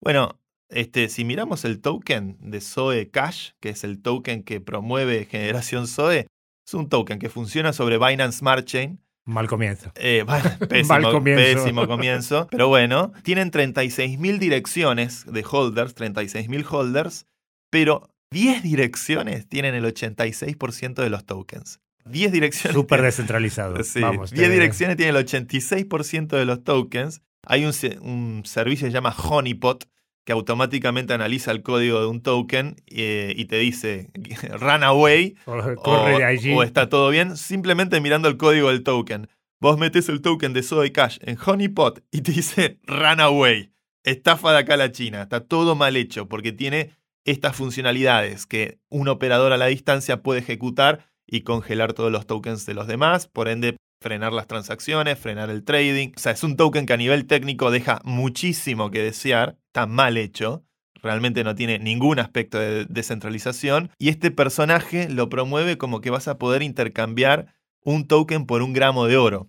Bueno, 0.00 0.40
este, 0.70 1.10
si 1.10 1.24
miramos 1.24 1.66
el 1.66 1.80
token 1.80 2.38
de 2.40 2.60
Zoe 2.62 3.10
Cash, 3.10 3.50
que 3.60 3.68
es 3.68 3.84
el 3.84 4.00
token 4.00 4.44
que 4.44 4.60
promueve 4.60 5.26
Generación 5.26 5.86
Zoe, 5.86 6.26
es 6.66 6.74
un 6.74 6.88
token 6.88 7.18
que 7.18 7.28
funciona 7.28 7.74
sobre 7.74 7.98
Binance 7.98 8.38
Smart 8.38 8.64
Chain, 8.64 8.98
Mal 9.24 9.46
comienzo. 9.46 9.92
Eh, 9.94 10.24
pésimo, 10.68 10.88
Mal 10.88 11.12
comienzo. 11.12 11.62
Pésimo 11.62 11.86
comienzo. 11.86 12.48
Pero 12.50 12.66
bueno, 12.66 13.12
tienen 13.22 13.52
36.000 13.52 14.38
direcciones 14.38 15.24
de 15.26 15.44
holders, 15.48 15.94
36.000 15.94 16.66
holders, 16.68 17.26
pero 17.70 18.08
10 18.32 18.64
direcciones 18.64 19.46
tienen 19.48 19.76
el 19.76 19.84
86% 19.84 20.94
de 20.94 21.10
los 21.10 21.24
tokens. 21.24 21.80
10 22.04 22.32
direcciones. 22.32 22.74
Súper 22.74 23.02
descentralizado. 23.02 23.76
Sí, 23.84 24.00
10 24.00 24.50
direcciones 24.50 24.96
tienen 24.96 25.16
el 25.16 25.26
86% 25.26 26.28
de 26.28 26.44
los 26.44 26.64
tokens. 26.64 27.22
Hay 27.44 27.64
un, 27.64 27.72
un 28.02 28.42
servicio 28.44 28.86
que 28.86 28.90
se 28.90 28.94
llama 28.94 29.14
Honeypot, 29.16 29.88
que 30.24 30.32
automáticamente 30.32 31.14
analiza 31.14 31.50
el 31.50 31.62
código 31.62 32.00
de 32.00 32.06
un 32.06 32.22
token 32.22 32.76
eh, 32.86 33.34
y 33.36 33.46
te 33.46 33.56
dice 33.58 34.10
run 34.60 34.84
away 34.84 35.36
o, 35.46 36.62
está 36.62 36.88
todo 36.88 37.10
bien, 37.10 37.36
simplemente 37.36 38.00
mirando 38.00 38.28
el 38.28 38.36
código 38.36 38.68
del 38.68 38.82
token. 38.82 39.28
Vos 39.60 39.78
metes 39.78 40.08
el 40.08 40.20
token 40.20 40.52
de 40.52 40.62
Zoe 40.62 40.92
Cash 40.92 41.18
en 41.22 41.38
Honeypot 41.44 42.04
y 42.10 42.22
te 42.22 42.32
dice 42.32 42.78
run 42.84 43.20
away. 43.20 43.72
Estafa 44.04 44.52
de 44.52 44.58
acá 44.58 44.74
a 44.74 44.78
la 44.78 44.90
China. 44.92 45.22
Está 45.22 45.40
todo 45.46 45.76
mal 45.76 45.96
hecho 45.96 46.28
porque 46.28 46.52
tiene 46.52 46.90
estas 47.24 47.54
funcionalidades 47.54 48.46
que 48.46 48.80
un 48.88 49.06
operador 49.06 49.52
a 49.52 49.56
la 49.56 49.66
distancia 49.66 50.22
puede 50.22 50.40
ejecutar 50.40 51.11
y 51.32 51.40
congelar 51.40 51.94
todos 51.94 52.12
los 52.12 52.26
tokens 52.26 52.66
de 52.66 52.74
los 52.74 52.86
demás. 52.86 53.26
Por 53.26 53.48
ende, 53.48 53.78
frenar 54.02 54.34
las 54.34 54.46
transacciones, 54.46 55.18
frenar 55.18 55.48
el 55.48 55.64
trading. 55.64 56.10
O 56.14 56.20
sea, 56.20 56.32
es 56.32 56.44
un 56.44 56.56
token 56.56 56.84
que 56.84 56.92
a 56.92 56.98
nivel 56.98 57.26
técnico 57.26 57.70
deja 57.70 58.02
muchísimo 58.04 58.90
que 58.90 59.02
desear, 59.02 59.56
está 59.68 59.86
mal 59.86 60.18
hecho, 60.18 60.66
realmente 61.02 61.42
no 61.42 61.54
tiene 61.54 61.78
ningún 61.78 62.18
aspecto 62.18 62.58
de 62.58 62.84
descentralización 62.84 63.90
y 63.98 64.10
este 64.10 64.30
personaje 64.30 65.08
lo 65.08 65.30
promueve 65.30 65.78
como 65.78 66.02
que 66.02 66.10
vas 66.10 66.28
a 66.28 66.36
poder 66.36 66.62
intercambiar 66.62 67.54
un 67.82 68.06
token 68.06 68.44
por 68.44 68.60
un 68.60 68.74
gramo 68.74 69.06
de 69.06 69.16
oro. 69.16 69.48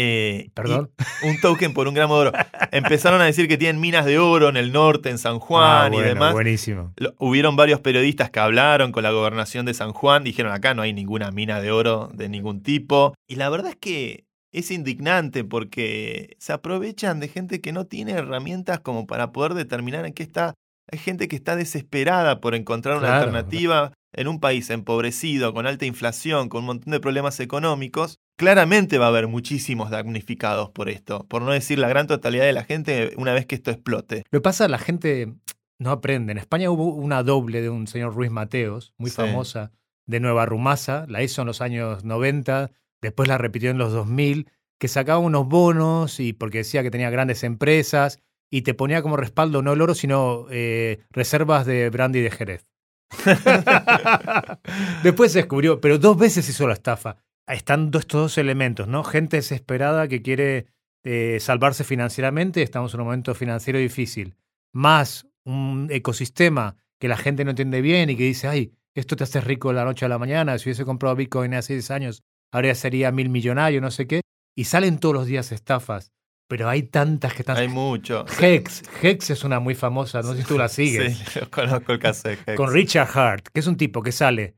Eh, 0.00 0.50
Perdón. 0.54 0.92
Un 1.24 1.40
token 1.40 1.74
por 1.74 1.88
un 1.88 1.94
gramo 1.94 2.14
de 2.14 2.28
oro. 2.28 2.32
Empezaron 2.70 3.20
a 3.20 3.24
decir 3.24 3.48
que 3.48 3.58
tienen 3.58 3.80
minas 3.80 4.04
de 4.06 4.20
oro 4.20 4.48
en 4.48 4.56
el 4.56 4.70
norte, 4.70 5.10
en 5.10 5.18
San 5.18 5.40
Juan 5.40 5.92
ah, 5.92 5.96
y 5.96 6.00
demás. 6.00 6.32
Buenísimo. 6.32 6.94
hubieron 7.18 7.56
varios 7.56 7.80
periodistas 7.80 8.30
que 8.30 8.38
hablaron 8.38 8.92
con 8.92 9.02
la 9.02 9.10
gobernación 9.10 9.66
de 9.66 9.74
San 9.74 9.92
Juan, 9.92 10.22
dijeron 10.22 10.52
acá 10.52 10.72
no 10.72 10.82
hay 10.82 10.92
ninguna 10.92 11.32
mina 11.32 11.60
de 11.60 11.72
oro 11.72 12.10
de 12.14 12.28
ningún 12.28 12.62
tipo. 12.62 13.14
Y 13.26 13.34
la 13.34 13.48
verdad 13.50 13.70
es 13.72 13.76
que 13.76 14.24
es 14.52 14.70
indignante 14.70 15.42
porque 15.42 16.36
se 16.38 16.52
aprovechan 16.52 17.18
de 17.18 17.26
gente 17.26 17.60
que 17.60 17.72
no 17.72 17.86
tiene 17.86 18.12
herramientas 18.12 18.78
como 18.78 19.06
para 19.08 19.32
poder 19.32 19.54
determinar 19.54 20.06
en 20.06 20.12
qué 20.14 20.22
está 20.22 20.54
Hay 20.90 20.98
gente 20.98 21.26
que 21.28 21.36
está 21.36 21.54
desesperada 21.56 22.40
por 22.40 22.54
encontrar 22.54 22.96
una 22.96 23.08
Claro. 23.08 23.24
alternativa 23.26 23.92
en 24.14 24.26
un 24.28 24.40
país 24.40 24.70
empobrecido, 24.70 25.52
con 25.52 25.66
alta 25.66 25.84
inflación, 25.84 26.48
con 26.48 26.60
un 26.60 26.66
montón 26.66 26.92
de 26.92 27.00
problemas 27.00 27.40
económicos. 27.40 28.20
Claramente 28.38 28.98
va 28.98 29.06
a 29.06 29.08
haber 29.08 29.26
muchísimos 29.26 29.90
damnificados 29.90 30.70
por 30.70 30.88
esto, 30.88 31.26
por 31.28 31.42
no 31.42 31.50
decir 31.50 31.80
la 31.80 31.88
gran 31.88 32.06
totalidad 32.06 32.44
de 32.44 32.52
la 32.52 32.62
gente 32.62 33.10
una 33.16 33.32
vez 33.34 33.46
que 33.46 33.56
esto 33.56 33.72
explote. 33.72 34.22
Lo 34.30 34.38
que 34.38 34.42
pasa, 34.42 34.68
la 34.68 34.78
gente 34.78 35.34
no 35.80 35.90
aprende. 35.90 36.30
En 36.30 36.38
España 36.38 36.70
hubo 36.70 36.86
una 36.94 37.24
doble 37.24 37.60
de 37.62 37.68
un 37.68 37.88
señor 37.88 38.14
Ruiz 38.14 38.30
Mateos, 38.30 38.94
muy 38.96 39.10
Sí. 39.10 39.16
famosa, 39.16 39.72
de 40.06 40.20
Nueva 40.20 40.46
Rumasa. 40.46 41.04
La 41.08 41.20
hizo 41.24 41.42
en 41.42 41.48
los 41.48 41.60
años 41.60 42.04
90, 42.04 42.70
después 43.02 43.28
la 43.28 43.38
repitió 43.38 43.70
en 43.70 43.78
los 43.78 43.92
2000, 43.92 44.48
que 44.78 44.86
sacaba 44.86 45.18
unos 45.18 45.48
bonos 45.48 46.20
y 46.20 46.32
porque 46.32 46.58
decía 46.58 46.84
que 46.84 46.92
tenía 46.92 47.10
grandes 47.10 47.42
empresas 47.42 48.20
y 48.52 48.62
te 48.62 48.72
ponía 48.72 49.02
como 49.02 49.16
respaldo 49.16 49.62
no 49.62 49.72
el 49.72 49.80
oro, 49.80 49.96
sino 49.96 50.46
eh, 50.52 51.00
reservas 51.10 51.66
de 51.66 51.90
brandy 51.90 52.20
de 52.20 52.30
Jerez. 52.30 52.70
después 55.02 55.32
se 55.32 55.40
descubrió, 55.40 55.80
pero 55.80 55.98
dos 55.98 56.16
veces 56.16 56.48
hizo 56.48 56.68
la 56.68 56.74
estafa. 56.74 57.16
Están 57.48 57.90
estos 57.94 58.20
dos 58.20 58.38
elementos, 58.38 58.88
¿no? 58.88 59.04
Gente 59.04 59.38
desesperada 59.38 60.08
que 60.08 60.22
quiere 60.22 60.66
eh, 61.04 61.38
salvarse 61.40 61.84
financieramente, 61.84 62.62
estamos 62.62 62.92
en 62.94 63.00
un 63.00 63.06
momento 63.06 63.34
financiero 63.34 63.78
difícil, 63.78 64.36
más 64.72 65.26
un 65.44 65.88
ecosistema 65.90 66.76
que 66.98 67.08
la 67.08 67.16
gente 67.16 67.44
no 67.44 67.50
entiende 67.50 67.80
bien 67.80 68.10
y 68.10 68.16
que 68.16 68.24
dice, 68.24 68.48
ay, 68.48 68.72
esto 68.94 69.16
te 69.16 69.24
hace 69.24 69.40
rico 69.40 69.68
de 69.68 69.76
la 69.76 69.84
noche 69.84 70.04
a 70.04 70.08
la 70.08 70.18
mañana, 70.18 70.58
si 70.58 70.68
hubiese 70.68 70.84
comprado 70.84 71.16
Bitcoin 71.16 71.54
hace 71.54 71.74
10 71.74 71.90
años, 71.92 72.22
ahora 72.52 72.68
ya 72.68 72.74
sería 72.74 73.12
mil 73.12 73.28
millonario, 73.28 73.80
no 73.80 73.90
sé 73.90 74.06
qué, 74.06 74.20
y 74.56 74.64
salen 74.64 74.98
todos 74.98 75.14
los 75.14 75.26
días 75.26 75.52
estafas, 75.52 76.12
pero 76.48 76.68
hay 76.68 76.82
tantas 76.82 77.32
que 77.32 77.42
están... 77.42 77.56
Hay 77.56 77.68
mucho. 77.68 78.24
Hex, 78.40 78.82
Hex 79.02 79.30
es 79.30 79.44
una 79.44 79.60
muy 79.60 79.74
famosa, 79.74 80.20
no 80.22 80.32
sé 80.34 80.42
si 80.42 80.48
tú 80.48 80.58
la 80.58 80.68
sigues 80.68 81.16
Sí, 81.16 81.40
conozco 81.50 81.92
el 81.92 81.98
caso 81.98 82.28
de 82.28 82.34
Hex. 82.34 82.56
con 82.56 82.72
Richard 82.72 83.08
Hart, 83.16 83.48
que 83.52 83.60
es 83.60 83.66
un 83.66 83.76
tipo 83.76 84.02
que 84.02 84.12
sale 84.12 84.56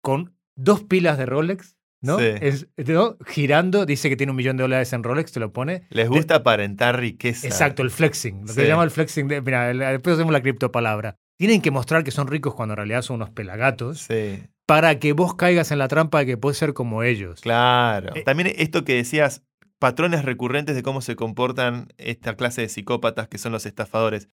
con 0.00 0.36
dos 0.54 0.84
pilas 0.84 1.18
de 1.18 1.26
Rolex, 1.26 1.76
¿no? 2.04 2.18
Sí. 2.18 2.26
Es- 2.40 2.68
¿no? 2.86 3.16
Girando, 3.26 3.86
dice 3.86 4.08
que 4.08 4.16
tiene 4.16 4.30
un 4.30 4.36
millón 4.36 4.56
de 4.56 4.62
dólares 4.62 4.92
en 4.92 5.02
Rolex, 5.02 5.32
te 5.32 5.40
lo 5.40 5.52
pone. 5.52 5.82
Les 5.90 6.08
gusta 6.08 6.36
aparentar 6.36 7.00
riqueza. 7.00 7.46
Exacto, 7.46 7.82
el 7.82 7.90
flexing, 7.90 8.40
lo 8.42 8.46
que 8.46 8.52
Sí. 8.52 8.60
se 8.60 8.66
llama 8.68 8.84
el 8.84 8.90
flexing. 8.90 9.26
De, 9.28 9.40
mira, 9.40 9.72
después 9.72 10.14
hacemos 10.14 10.32
la 10.32 10.42
criptopalabra. 10.42 11.16
Tienen 11.38 11.60
que 11.60 11.70
mostrar 11.70 12.04
que 12.04 12.10
son 12.12 12.28
ricos 12.28 12.54
cuando 12.54 12.74
en 12.74 12.76
realidad 12.76 13.02
son 13.02 13.16
unos 13.16 13.30
pelagatos 13.30 14.02
Sí, 14.02 14.44
para 14.66 14.98
que 15.00 15.12
vos 15.12 15.34
caigas 15.34 15.72
en 15.72 15.78
la 15.78 15.88
trampa 15.88 16.20
de 16.20 16.26
que 16.26 16.36
puedes 16.36 16.58
ser 16.58 16.74
como 16.74 17.02
ellos. 17.02 17.40
claro. 17.40 18.14
Eh, 18.14 18.22
También 18.22 18.52
esto 18.56 18.84
que 18.84 18.94
decías, 18.94 19.42
patrones 19.80 20.24
recurrentes 20.24 20.76
de 20.76 20.82
cómo 20.82 21.00
se 21.00 21.16
comportan 21.16 21.88
esta 21.98 22.36
clase 22.36 22.60
de 22.62 22.68
psicópatas 22.68 23.26
que 23.28 23.38
son 23.38 23.50
los 23.52 23.66
estafadores. 23.66 24.28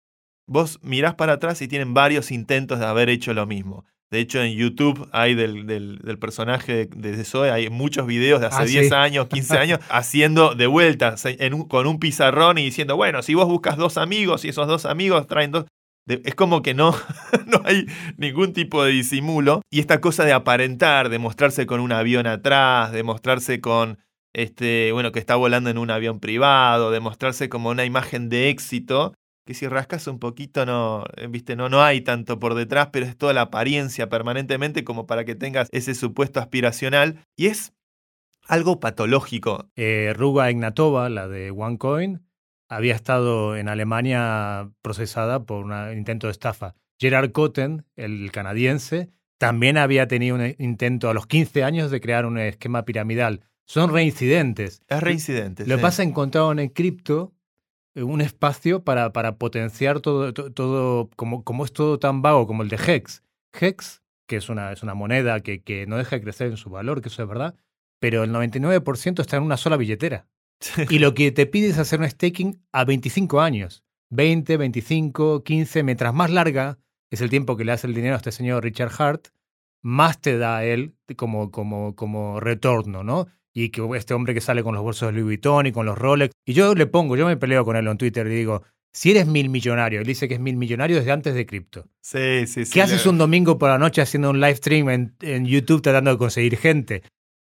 Vos 0.46 0.80
mirás 0.82 1.14
para 1.14 1.34
atrás 1.34 1.60
y 1.62 1.68
tienen 1.68 1.94
varios 1.94 2.30
intentos 2.32 2.78
de 2.78 2.86
haber 2.86 3.08
hecho 3.10 3.32
lo 3.34 3.46
mismo. 3.46 3.84
De 4.10 4.20
hecho, 4.20 4.42
en 4.42 4.52
YouTube 4.54 5.08
hay 5.12 5.34
del, 5.34 5.66
del- 5.66 5.98
del 5.98 6.18
personaje 6.18 6.86
de, 6.86 7.12
de 7.12 7.24
Zoe, 7.24 7.50
hay 7.50 7.68
muchos 7.68 8.06
videos 8.06 8.40
de 8.40 8.46
hace 8.46 8.62
Ah, 8.62 8.64
10 8.64 8.88
sí. 8.88 8.94
años, 8.94 9.28
15 9.28 9.58
años, 9.58 9.80
haciendo 9.90 10.54
de 10.54 10.66
vuelta 10.66 11.16
se- 11.18 11.36
en 11.44 11.52
un- 11.54 11.68
con 11.68 11.86
un 11.86 11.98
pizarrón 11.98 12.56
y 12.58 12.64
diciendo, 12.64 12.96
bueno, 12.96 13.22
si 13.22 13.34
vos 13.34 13.46
buscas 13.46 13.76
dos 13.76 13.98
amigos 13.98 14.44
y 14.44 14.48
esos 14.48 14.66
dos 14.66 14.86
amigos 14.86 15.26
traen 15.26 15.50
dos... 15.50 15.66
de- 16.06 16.22
es 16.24 16.34
como 16.34 16.62
que 16.62 16.72
no, 16.72 16.94
no 17.46 17.60
hay 17.66 17.86
ningún 18.16 18.54
tipo 18.54 18.82
de 18.82 18.92
disimulo. 18.92 19.60
Y 19.70 19.80
esta 19.80 20.00
cosa 20.00 20.24
de 20.24 20.32
aparentar, 20.32 21.10
de 21.10 21.18
mostrarse 21.18 21.66
con 21.66 21.80
un 21.80 21.92
avión 21.92 22.26
atrás, 22.26 22.92
de 22.92 23.02
mostrarse 23.02 23.60
con, 23.60 23.98
este, 24.34 24.90
bueno, 24.92 25.12
que 25.12 25.18
está 25.18 25.36
volando 25.36 25.68
en 25.68 25.76
un 25.76 25.90
avión 25.90 26.18
privado, 26.18 26.90
de 26.90 27.00
mostrarse 27.00 27.50
como 27.50 27.68
una 27.68 27.84
imagen 27.84 28.30
de 28.30 28.48
éxito, 28.48 29.12
que 29.48 29.54
si 29.54 29.66
rascas 29.66 30.06
un 30.08 30.18
poquito 30.18 30.66
no, 30.66 31.06
eh, 31.16 31.26
viste, 31.26 31.56
no, 31.56 31.70
no 31.70 31.82
hay 31.82 32.02
tanto 32.02 32.38
por 32.38 32.54
detrás, 32.54 32.90
pero 32.92 33.06
es 33.06 33.16
toda 33.16 33.32
la 33.32 33.40
apariencia 33.40 34.10
permanentemente 34.10 34.84
como 34.84 35.06
para 35.06 35.24
que 35.24 35.34
tengas 35.34 35.70
ese 35.72 35.94
supuesto 35.94 36.38
aspiracional. 36.38 37.24
Y 37.34 37.46
es 37.46 37.72
algo 38.46 38.78
patológico. 38.78 39.70
Eh, 39.74 40.12
Ruga 40.14 40.50
Ignatova, 40.50 41.08
la 41.08 41.28
de 41.28 41.50
OneCoin, 41.50 42.28
había 42.68 42.94
estado 42.94 43.56
en 43.56 43.70
Alemania 43.70 44.70
procesada 44.82 45.46
por 45.46 45.64
un 45.64 45.96
intento 45.96 46.26
de 46.26 46.32
estafa. 46.32 46.74
Gerard 47.00 47.32
Cotten, 47.32 47.86
el 47.96 48.30
canadiense, 48.30 49.08
también 49.38 49.78
había 49.78 50.08
tenido 50.08 50.36
un 50.36 50.56
intento 50.58 51.08
a 51.08 51.14
los 51.14 51.26
15 51.26 51.64
años 51.64 51.90
de 51.90 52.02
crear 52.02 52.26
un 52.26 52.36
esquema 52.36 52.84
piramidal. 52.84 53.46
Son 53.64 53.90
reincidentes. 53.90 54.82
Es 54.88 55.02
reincidente. 55.02 55.64
Lo 55.64 55.76
que 55.76 55.80
sí. 55.80 55.82
pasa 55.82 56.02
encontraron 56.02 56.58
en 56.58 56.68
cripto 56.68 57.32
eh, 57.32 57.37
un 58.02 58.20
espacio 58.20 58.82
para, 58.84 59.12
para 59.12 59.36
potenciar 59.36 60.00
todo, 60.00 60.32
to- 60.34 60.52
todo 60.52 61.10
como, 61.16 61.44
como 61.44 61.64
es 61.64 61.72
todo 61.72 61.98
tan 61.98 62.22
vago 62.22 62.46
como 62.46 62.62
el 62.62 62.68
de 62.68 62.76
Hex. 62.76 63.22
Hex, 63.58 64.02
que 64.26 64.36
es 64.36 64.48
una, 64.48 64.72
es 64.72 64.82
una 64.82 64.94
moneda 64.94 65.40
que, 65.40 65.62
que 65.62 65.86
no 65.86 65.96
deja 65.96 66.16
de 66.16 66.22
crecer 66.22 66.48
en 66.48 66.56
su 66.56 66.70
valor, 66.70 67.00
que 67.00 67.08
eso 67.08 67.22
es 67.22 67.28
verdad, 67.28 67.54
pero 68.00 68.24
el 68.24 68.32
99% 68.32 69.20
está 69.22 69.36
en 69.36 69.42
una 69.42 69.56
sola 69.56 69.76
billetera. 69.76 70.26
Y 70.90 70.98
lo 70.98 71.14
que 71.14 71.30
te 71.30 71.46
pide 71.46 71.68
es 71.68 71.78
hacer 71.78 72.00
un 72.00 72.08
staking 72.10 72.60
a 72.72 72.84
25 72.84 73.40
años. 73.40 73.84
20, 74.10 74.56
25, 74.56 75.44
15, 75.44 75.82
mientras 75.82 76.12
más 76.14 76.30
larga 76.30 76.78
es 77.10 77.20
el 77.20 77.30
tiempo 77.30 77.56
que 77.56 77.64
le 77.64 77.72
hace 77.72 77.86
el 77.86 77.94
dinero 77.94 78.14
a 78.14 78.18
este 78.18 78.32
señor 78.32 78.64
Richard 78.64 78.90
Hart, 78.98 79.28
más 79.82 80.20
te 80.20 80.36
da 80.38 80.64
él 80.64 80.94
como, 81.16 81.50
como, 81.50 81.94
como 81.94 82.40
retorno, 82.40 83.04
¿no? 83.04 83.26
Y 83.60 83.70
que 83.70 83.82
este 83.96 84.14
hombre 84.14 84.34
que 84.34 84.40
sale 84.40 84.62
con 84.62 84.74
los 84.74 84.82
bolsos 84.84 85.08
de 85.08 85.12
Louis 85.12 85.24
Vuitton 85.24 85.66
y 85.66 85.72
con 85.72 85.84
los 85.86 85.98
Rolex. 85.98 86.32
Y 86.46 86.52
yo 86.52 86.74
le 86.74 86.86
pongo, 86.86 87.16
yo 87.16 87.26
me 87.26 87.36
peleo 87.36 87.64
con 87.64 87.74
él 87.76 87.86
en 87.88 87.98
Twitter 87.98 88.26
y 88.26 88.30
digo, 88.30 88.62
si 88.92 89.10
eres 89.10 89.26
mil 89.26 89.48
millonario, 89.48 90.00
él 90.00 90.06
dice 90.06 90.28
que 90.28 90.34
es 90.34 90.40
mil 90.40 90.56
millonario 90.56 90.96
desde 90.96 91.10
antes 91.12 91.34
de 91.34 91.44
cripto. 91.46 91.84
Sí, 92.00 92.46
sí, 92.46 92.64
sí. 92.64 92.72
¿Qué 92.72 92.82
haces 92.82 93.04
un 93.06 93.18
domingo 93.18 93.58
por 93.58 93.68
la 93.70 93.78
noche 93.78 94.00
haciendo 94.00 94.30
un 94.30 94.40
live 94.40 94.56
stream 94.56 94.88
en, 94.90 95.14
en 95.20 95.44
YouTube 95.46 95.82
tratando 95.82 96.10
de 96.12 96.18
conseguir 96.18 96.56
gente? 96.56 97.02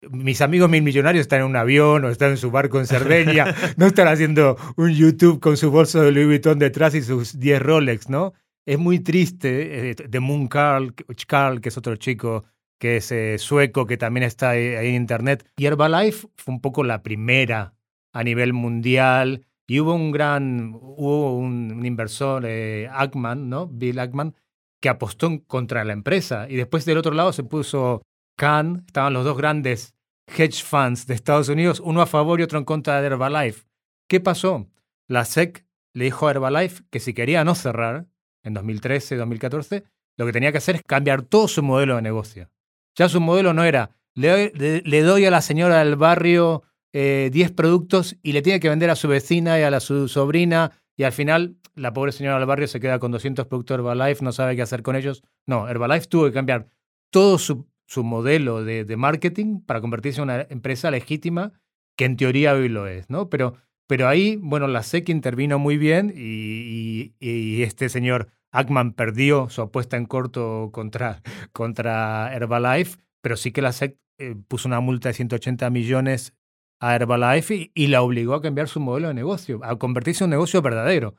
Mis 0.09 0.41
amigos 0.41 0.69
mil 0.69 0.83
millonarios 0.83 1.21
están 1.21 1.39
en 1.41 1.47
un 1.47 1.55
avión 1.55 2.05
o 2.05 2.09
están 2.09 2.31
en 2.31 2.37
su 2.37 2.51
barco 2.51 2.79
en 2.79 2.85
Cerdeña, 2.85 3.55
no 3.77 3.87
están 3.87 4.07
haciendo 4.07 4.55
un 4.77 4.91
YouTube 4.91 5.39
con 5.39 5.57
su 5.57 5.71
bolso 5.71 6.01
de 6.01 6.11
Louis 6.11 6.27
Vuitton 6.27 6.59
detrás 6.59 6.93
y 6.95 7.01
sus 7.01 7.39
10 7.39 7.61
Rolex, 7.61 8.09
¿no? 8.09 8.33
Es 8.65 8.77
muy 8.77 8.99
triste. 8.99 9.89
eh, 9.91 9.95
De 10.07 10.19
Moon 10.19 10.47
Carl, 10.47 10.93
Carl, 11.27 11.59
que 11.61 11.69
es 11.69 11.77
otro 11.77 11.95
chico 11.95 12.45
que 12.79 12.97
es 12.97 13.11
eh, 13.11 13.37
sueco, 13.37 13.85
que 13.85 13.97
también 13.97 14.23
está 14.23 14.51
ahí, 14.51 14.67
en 14.67 14.95
internet. 14.95 15.49
Y 15.57 15.65
Herbalife 15.65 16.27
fue 16.35 16.53
un 16.53 16.61
poco 16.61 16.83
la 16.83 17.03
primera 17.03 17.73
a 18.13 18.23
nivel 18.23 18.53
mundial. 18.53 19.45
Y 19.67 19.79
hubo 19.79 19.95
un 19.95 20.11
gran, 20.11 20.75
hubo 20.75 21.35
un, 21.37 21.85
inversor, 21.85 22.45
eh, 22.45 22.87
Ackman, 22.91 23.49
¿no? 23.49 23.67
Bill 23.67 23.99
Ackman, 23.99 24.35
que 24.81 24.89
apostó 24.89 25.43
contra 25.47 25.83
la 25.83 25.93
empresa. 25.93 26.47
Y 26.49 26.55
después 26.55 26.85
del 26.85 26.97
otro 26.97 27.13
lado 27.13 27.33
se 27.33 27.43
puso 27.43 28.03
Khan, 28.37 28.83
estaban 28.85 29.13
los 29.13 29.25
dos 29.25 29.37
grandes 29.37 29.95
hedge 30.27 30.63
funds 30.63 31.07
de 31.07 31.13
Estados 31.13 31.49
Unidos, 31.49 31.79
uno 31.79 32.01
a 32.01 32.05
favor 32.05 32.39
y 32.39 32.43
otro 32.43 32.59
en 32.59 32.65
contra 32.65 33.01
de 33.01 33.07
Herbalife. 33.07 33.65
¿Qué 34.07 34.19
pasó? 34.19 34.67
La 35.07 35.25
SEC 35.25 35.65
le 35.93 36.05
dijo 36.05 36.27
a 36.27 36.31
Herbalife 36.31 36.83
que 36.89 36.99
si 36.99 37.13
quería 37.13 37.43
no 37.43 37.55
cerrar 37.55 38.07
en 38.43 38.53
2013, 38.53 39.15
2014, 39.15 39.83
lo 40.17 40.25
que 40.25 40.31
tenía 40.31 40.51
que 40.51 40.59
hacer 40.59 40.75
es 40.75 40.83
cambiar 40.83 41.23
todo 41.23 41.47
su 41.47 41.63
modelo 41.63 41.95
de 41.95 42.01
negocio. 42.01 42.49
Ya 42.95 43.09
su 43.09 43.19
modelo 43.21 43.53
no 43.53 43.63
era, 43.63 43.91
le 44.13 44.51
doy, 44.53 44.81
le- 44.85 45.01
doy 45.01 45.25
a 45.25 45.31
la 45.31 45.41
señora 45.41 45.79
del 45.79 45.95
barrio 45.95 46.63
eh, 46.93 47.29
10 47.33 47.51
productos 47.51 48.15
y 48.23 48.31
le 48.31 48.41
tiene 48.41 48.59
que 48.59 48.69
vender 48.69 48.89
a 48.89 48.95
su 48.95 49.07
vecina 49.07 49.59
y 49.59 49.63
a 49.63 49.69
la, 49.69 49.79
su 49.81 50.07
sobrina 50.07 50.71
y 50.95 51.03
al 51.03 51.11
final 51.11 51.57
la 51.75 51.91
pobre 51.91 52.13
señora 52.13 52.37
del 52.37 52.45
barrio 52.47 52.67
se 52.67 52.79
queda 52.79 52.99
con 52.99 53.11
200 53.11 53.47
productos 53.47 53.75
Herbalife, 53.75 54.23
no 54.23 54.31
sabe 54.31 54.55
qué 54.55 54.61
hacer 54.61 54.81
con 54.81 54.95
ellos. 54.95 55.23
No, 55.45 55.67
Herbalife 55.67 56.07
tuvo 56.07 56.25
que 56.25 56.31
cambiar 56.31 56.67
todo 57.11 57.37
su, 57.37 57.67
su 57.85 58.05
modelo 58.05 58.63
de, 58.63 58.85
de 58.85 58.95
marketing 58.95 59.59
para 59.59 59.81
convertirse 59.81 60.19
en 60.21 60.23
una 60.29 60.41
empresa 60.49 60.89
legítima, 60.89 61.51
que 61.97 62.05
en 62.05 62.15
teoría 62.15 62.53
hoy 62.53 62.69
lo 62.69 62.87
es, 62.87 63.09
¿no? 63.09 63.29
Pero, 63.29 63.55
pero 63.87 64.07
ahí, 64.07 64.37
bueno, 64.41 64.67
la 64.67 64.83
SEC 64.83 65.09
intervino 65.09 65.59
muy 65.59 65.77
bien 65.77 66.13
y- 66.15 67.13
y 67.19 67.61
este 67.63 67.89
señor 67.89 68.29
Ackman 68.55 68.93
perdió 68.93 69.49
su 69.49 69.61
apuesta 69.61 69.97
en 69.97 70.05
corto 70.05 70.69
contra, 70.71 71.21
contra 71.51 72.33
Herbalife, 72.33 72.97
pero 73.21 73.35
sí 73.37 73.51
que 73.51 73.61
la 73.61 73.71
SEC 73.71 73.97
eh, 74.17 74.35
puso 74.47 74.67
una 74.67 74.79
multa 74.79 75.09
de 75.09 75.13
180 75.13 75.69
millones 75.69 76.33
a 76.79 76.95
Herbalife 76.95 77.71
y, 77.73 77.87
la 77.87 78.01
obligó 78.01 78.33
a 78.33 78.41
cambiar 78.41 78.67
su 78.67 78.79
modelo 78.79 79.09
de 79.09 79.13
negocio, 79.13 79.59
a 79.63 79.77
convertirse 79.77 80.23
en 80.23 80.27
un 80.27 80.31
negocio 80.31 80.61
verdadero. 80.61 81.15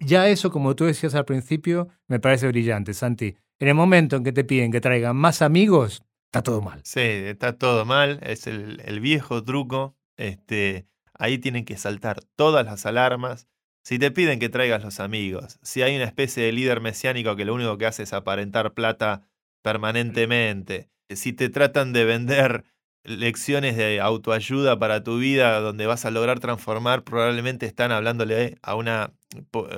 Ya 0.00 0.28
eso, 0.28 0.50
como 0.50 0.74
tú 0.76 0.84
decías 0.84 1.14
al 1.14 1.24
principio, 1.24 1.88
me 2.08 2.20
parece 2.20 2.48
brillante, 2.48 2.92
Santi. 2.92 3.36
En 3.58 3.68
el 3.68 3.74
momento 3.74 4.16
en 4.16 4.24
que 4.24 4.32
te 4.32 4.44
piden 4.44 4.72
que 4.72 4.80
traigan 4.80 5.16
más 5.16 5.40
amigos, 5.40 6.02
está 6.26 6.42
todo 6.42 6.60
mal. 6.60 6.80
Sí, 6.84 7.00
está 7.00 7.56
todo 7.56 7.84
mal. 7.84 8.18
Es 8.22 8.46
el, 8.46 8.82
el 8.84 9.00
viejo 9.00 9.42
truco. 9.42 9.94
Este, 10.16 10.86
ahí 11.14 11.38
tienen 11.38 11.64
que 11.64 11.76
saltar 11.76 12.22
todas 12.36 12.66
las 12.66 12.84
alarmas. 12.86 13.46
Si 13.84 13.98
te 13.98 14.10
piden 14.10 14.38
que 14.38 14.48
traigas 14.48 14.82
los 14.82 14.98
amigos, 14.98 15.58
si 15.62 15.82
hay 15.82 15.94
una 15.94 16.06
especie 16.06 16.42
de 16.42 16.52
líder 16.52 16.80
mesiánico 16.80 17.36
que 17.36 17.44
lo 17.44 17.54
único 17.54 17.76
que 17.76 17.84
hace 17.84 18.04
es 18.04 18.14
aparentar 18.14 18.72
plata 18.72 19.28
permanentemente, 19.62 20.88
si 21.10 21.34
te 21.34 21.50
tratan 21.50 21.92
de 21.92 22.06
vender 22.06 22.64
lecciones 23.04 23.76
de 23.76 24.00
autoayuda 24.00 24.78
para 24.78 25.04
tu 25.04 25.18
vida 25.18 25.60
donde 25.60 25.86
vas 25.86 26.06
a 26.06 26.10
lograr 26.10 26.40
transformar, 26.40 27.04
probablemente 27.04 27.66
están 27.66 27.92
hablándole 27.92 28.56
a 28.62 28.74
una, 28.74 29.12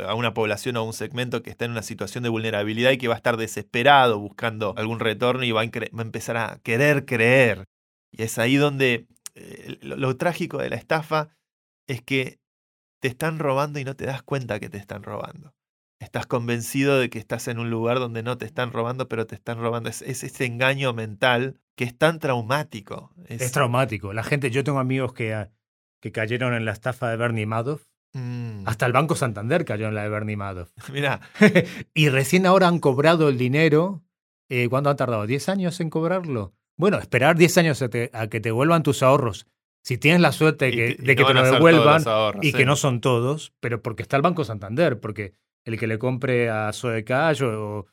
a 0.07 0.15
una 0.15 0.33
población 0.35 0.77
o 0.77 0.81
a 0.81 0.85
un 0.85 0.93
segmento 0.93 1.43
que 1.43 1.51
está 1.51 1.65
en 1.65 1.73
una 1.73 1.83
situación 1.83 2.23
de 2.23 2.31
vulnerabilidad 2.31 2.93
y 2.93 2.99
que 2.99 3.09
va 3.09 3.15
a 3.15 3.17
estar 3.17 3.37
desesperado 3.37 4.21
buscando 4.21 4.73
algún 4.77 5.01
retorno 5.01 5.43
y 5.43 5.51
va 5.51 5.63
a, 5.63 5.65
empezar 5.65 6.37
a 6.37 6.61
querer 6.63 7.07
creer. 7.07 7.65
Y 8.13 8.23
es 8.23 8.39
ahí 8.39 8.55
donde 8.55 9.09
eh, 9.35 9.79
lo 9.81 10.17
trágico 10.17 10.59
de 10.59 10.71
la 10.71 10.77
estafa 10.77 11.31
es 11.89 12.03
que 12.03 12.39
te 13.07 13.11
están 13.11 13.39
robando 13.39 13.79
y 13.79 13.85
no 13.85 13.95
te 13.95 14.05
das 14.05 14.25
cuenta 14.25 14.59
que 14.59 14.69
te 14.69 14.79
están 14.79 15.05
robando. 15.05 15.55
Estás 16.01 16.27
convencido 16.27 16.99
de 16.99 17.09
que 17.09 17.21
estás 17.21 17.47
en 17.47 17.61
un 17.61 17.71
lugar 17.71 18.01
donde 18.01 18.25
no 18.25 18.37
te 18.37 18.47
están 18.47 18.73
robando, 18.73 19.09
pero 19.09 19.29
te 19.29 19.37
están 19.37 19.61
robando. 19.61 19.89
Es, 19.89 20.03
ese 20.03 20.45
engaño 20.45 20.93
mental 20.93 21.61
que 21.77 21.85
es 21.85 21.97
tan 21.97 22.19
traumático. 22.19 23.13
Es, 23.27 23.53
traumático. 23.53 24.13
La 24.13 24.25
gente, 24.25 24.51
yo 24.51 24.65
tengo 24.65 24.81
amigos 24.81 25.13
que, 25.13 25.35
ah, 25.35 25.53
que 26.03 26.11
cayeron 26.11 26.53
en 26.53 26.65
la 26.65 26.73
estafa 26.73 27.09
de 27.09 27.17
Bernie 27.17 27.47
Madoff. 27.47 27.85
Mm. 28.13 28.67
Hasta 28.67 28.87
el 28.87 28.93
Banco 28.93 29.15
Santander 29.15 29.65
cayó 29.65 29.87
en 29.87 29.95
la 29.95 30.03
de 30.03 30.09
Bernie 30.09 30.37
Madoff. 30.37 30.73
Mira. 30.93 31.21
y 31.95 32.09
recién 32.09 32.45
ahora 32.45 32.67
han 32.67 32.81
cobrado 32.81 33.29
el 33.29 33.39
dinero. 33.39 34.03
Eh, 34.49 34.69
¿Cuánto 34.69 34.91
han 34.91 34.97
tardado? 34.97 35.25
¿10 35.27 35.49
años 35.49 35.79
en 35.79 35.91
cobrarlo? 35.91 36.55
Bueno, 36.77 36.99
esperar 36.99 37.37
10 37.37 37.59
años 37.59 37.83
a, 37.83 37.89
que 37.89 38.41
te 38.41 38.51
vuelvan 38.51 38.83
tus 38.83 39.05
ahorros. 39.05 39.47
Si 39.87 39.99
tienes 39.99 40.21
la 40.21 40.33
suerte 40.33 40.65
de 40.65 40.97
que, 41.15 41.25
te 41.25 41.33
lo 41.33 41.45
devuelvan 41.45 42.03
y 42.43 42.53
que 42.53 42.65
no 42.65 42.75
son 42.75 43.01
todos, 43.01 43.53
pero 43.61 43.83
porque 43.83 44.03
está 44.03 44.17
el 44.17 44.23
Banco 44.23 44.43
Santander, 44.43 44.99
porque 44.99 45.35
el 45.65 45.79
que 45.79 45.87
le 45.87 45.97
compre 45.97 46.51
a 46.51 46.73
Sodecash 46.73 47.45
o, 47.45 47.87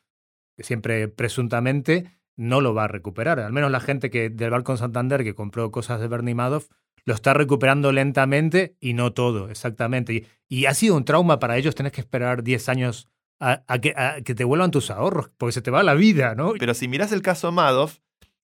siempre 0.57 1.07
presuntamente 1.07 2.19
no 2.35 2.61
lo 2.61 2.73
va 2.73 2.85
a 2.85 2.87
recuperar. 2.87 3.39
Al 3.39 3.53
menos 3.53 3.69
la 3.69 3.79
gente 3.79 4.09
que 4.09 4.31
del 4.31 4.49
Banco 4.49 4.75
Santander 4.75 5.23
que 5.23 5.35
compró 5.35 5.69
cosas 5.69 6.01
de 6.01 6.07
Bernie 6.07 6.33
Madoff 6.33 6.67
lo 7.05 7.13
está 7.13 7.35
recuperando 7.35 7.91
lentamente 7.91 8.75
y 8.79 8.93
no 8.93 9.13
todo, 9.13 9.51
exactamente. 9.51 10.25
Y, 10.49 10.65
ha 10.65 10.73
sido 10.73 10.97
un 10.97 11.05
trauma 11.05 11.37
para 11.37 11.57
ellos 11.57 11.75
tener 11.75 11.91
que 11.91 12.01
esperar 12.01 12.41
10 12.41 12.69
años 12.69 13.07
a, 13.39 13.61
que, 13.77 13.93
a, 13.95 14.21
que, 14.23 14.33
te 14.33 14.45
vuelvan 14.45 14.71
tus 14.71 14.89
ahorros, 14.89 15.29
porque 15.37 15.51
se 15.51 15.61
te 15.61 15.69
va 15.69 15.83
la 15.83 15.93
vida, 15.93 16.33
¿no? 16.33 16.53
Pero 16.57 16.73
si 16.73 16.87
miras 16.87 17.11
el 17.11 17.21
caso 17.21 17.51
Madoff, 17.51 17.99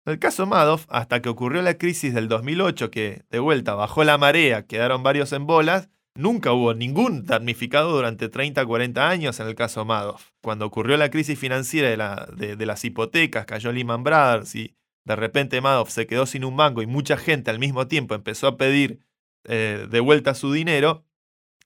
el 0.10 0.19
caso 0.19 0.45
Madoff, 0.45 0.86
hasta 0.89 1.22
que 1.22 1.30
ocurrió 1.30 1.62
la 1.62 1.78
crisis 1.78 2.13
del 2.13 2.28
2008, 2.28 2.91
que 2.91 3.24
de 3.30 3.39
vuelta 3.39 3.76
bajó 3.76 4.04
la 4.04 4.17
marea, 4.17 4.65
quedaron 4.65 5.04
varios 5.04 5.34
en 5.34 5.45
bolas, 5.45 5.89
Nunca 6.19 6.52
hubo 6.52 6.74
ningún 6.74 7.26
damnificado 7.26 7.95
durante 7.95 8.28
30, 8.28 8.65
40 8.65 9.10
años 9.10 9.39
en 9.39 9.48
el 9.48 9.56
caso 9.56 9.86
Madoff. 9.86 10.32
Cuando 10.41 10.65
ocurrió 10.65 10.98
la 10.98 11.10
crisis 11.10 11.39
financiera 11.39 12.28
de, 12.36 12.65
las 12.65 12.84
hipotecas, 12.84 13.45
cayó 13.45 13.72
Lehman 13.72 14.04
Brothers 14.04 14.54
y 14.56 14.76
de 15.06 15.15
repente 15.15 15.62
Madoff 15.62 15.91
se 15.91 16.08
quedó 16.08 16.26
sin 16.26 16.43
un 16.43 16.58
banco 16.58 16.82
y 16.82 16.88
mucha 16.88 17.15
gente 17.15 17.52
al 17.52 17.60
mismo 17.60 17.88
tiempo 17.88 18.15
empezó 18.15 18.48
a 18.48 18.58
pedir 18.58 19.00
eh, 19.45 19.88
de 19.89 20.00
vuelta 20.02 20.34
su 20.36 20.52
dinero, 20.52 21.06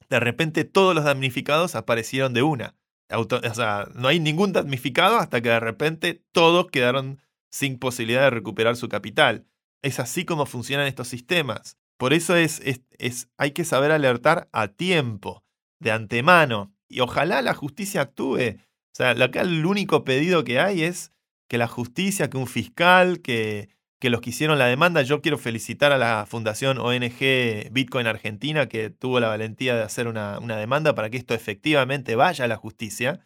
de 0.10 0.20
repente 0.20 0.66
todos 0.66 0.94
los 0.94 1.06
damnificados 1.06 1.74
aparecieron 1.74 2.34
de 2.34 2.44
una. 2.44 2.76
o 3.10 3.54
sea, 3.56 3.88
no 3.96 4.08
hay 4.08 4.20
ningún 4.20 4.54
damnificado 4.54 5.18
hasta 5.18 5.42
que 5.42 5.50
de 5.50 5.60
repente 5.60 6.22
todos 6.32 6.68
quedaron 6.70 7.24
sin 7.54 7.78
posibilidad 7.78 8.24
de 8.24 8.30
recuperar 8.32 8.76
su 8.76 8.90
capital. 8.90 9.46
Es 9.84 10.00
así 10.00 10.26
como 10.26 10.48
funcionan 10.48 10.88
estos 10.88 11.08
sistemas. 11.08 11.78
Por 11.98 12.14
eso 12.14 12.36
es, 12.36 12.60
es, 12.98 13.30
hay 13.38 13.52
que 13.52 13.64
saber 13.64 13.92
alertar 13.92 14.50
a 14.52 14.70
tiempo, 14.70 15.44
de 15.80 15.92
antemano. 15.92 16.74
Y 16.90 17.02
ojalá 17.02 17.44
la 17.44 17.54
justicia 17.54 18.02
actúe. 18.02 18.58
O 18.58 18.96
sea, 18.96 19.12
acá 19.12 19.42
el 19.42 19.68
único 19.68 20.04
pedido 20.04 20.44
que 20.44 20.60
hay 20.60 20.84
es 20.84 21.12
que 21.48 21.60
la 21.60 21.68
justicia, 21.68 22.28
que 22.28 22.38
un 22.38 22.48
fiscal, 22.48 23.22
que, 23.22 23.70
que 24.00 24.10
los 24.10 24.22
que 24.22 24.32
hicieron 24.32 24.58
la 24.58 24.66
demanda, 24.66 25.04
yo 25.04 25.22
quiero 25.22 25.38
felicitar 25.38 25.92
a 25.92 26.00
la 26.00 26.26
fundación 26.28 26.80
ONG 26.80 27.70
Bitcoin 27.72 28.08
Argentina 28.08 28.68
que 28.68 28.90
tuvo 28.90 29.20
la 29.20 29.28
valentía 29.28 29.76
de 29.76 29.84
hacer 29.84 30.08
una, 30.08 30.40
una 30.40 30.58
demanda 30.58 30.96
para 30.96 31.12
que 31.12 31.18
esto 31.18 31.36
efectivamente 31.36 32.16
vaya 32.16 32.46
a 32.46 32.48
la 32.48 32.58
justicia 32.58 33.20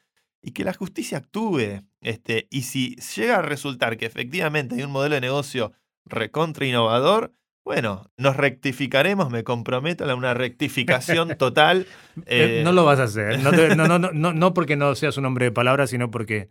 y 0.47 0.51
que 0.51 0.63
la 0.63 0.71
justicia 0.71 1.17
actúe. 1.17 1.83
Este, 1.99 2.47
y 2.49 2.61
si 2.61 2.95
llega 3.17 3.39
a 3.39 3.41
resultar 3.41 3.97
que 3.97 4.05
efectivamente 4.05 4.75
hay 4.75 4.83
un 4.83 4.91
modelo 4.91 5.15
de 5.15 5.21
negocio 5.21 5.73
recontra 6.05 6.65
innovador, 6.65 7.33
bueno, 7.65 8.09
nos 8.15 8.37
rectificaremos, 8.37 9.29
me 9.29 9.43
comprometo 9.43 10.09
a 10.09 10.15
una 10.15 10.33
rectificación 10.33 11.35
total. 11.37 11.85
Eh, 12.27 12.61
no 12.63 12.71
lo 12.71 12.85
vas 12.85 13.01
a 13.01 13.03
hacer, 13.03 13.39
no, 13.39 13.51
no, 13.51 13.99
no, 13.99 13.99
no, 14.13 14.33
no, 14.33 14.53
porque 14.53 14.77
no 14.77 14.95
seas 14.95 15.17
un 15.17 15.25
hombre 15.25 15.43
de 15.43 15.51
palabras, 15.51 15.89
sino 15.89 16.09
porque 16.11 16.49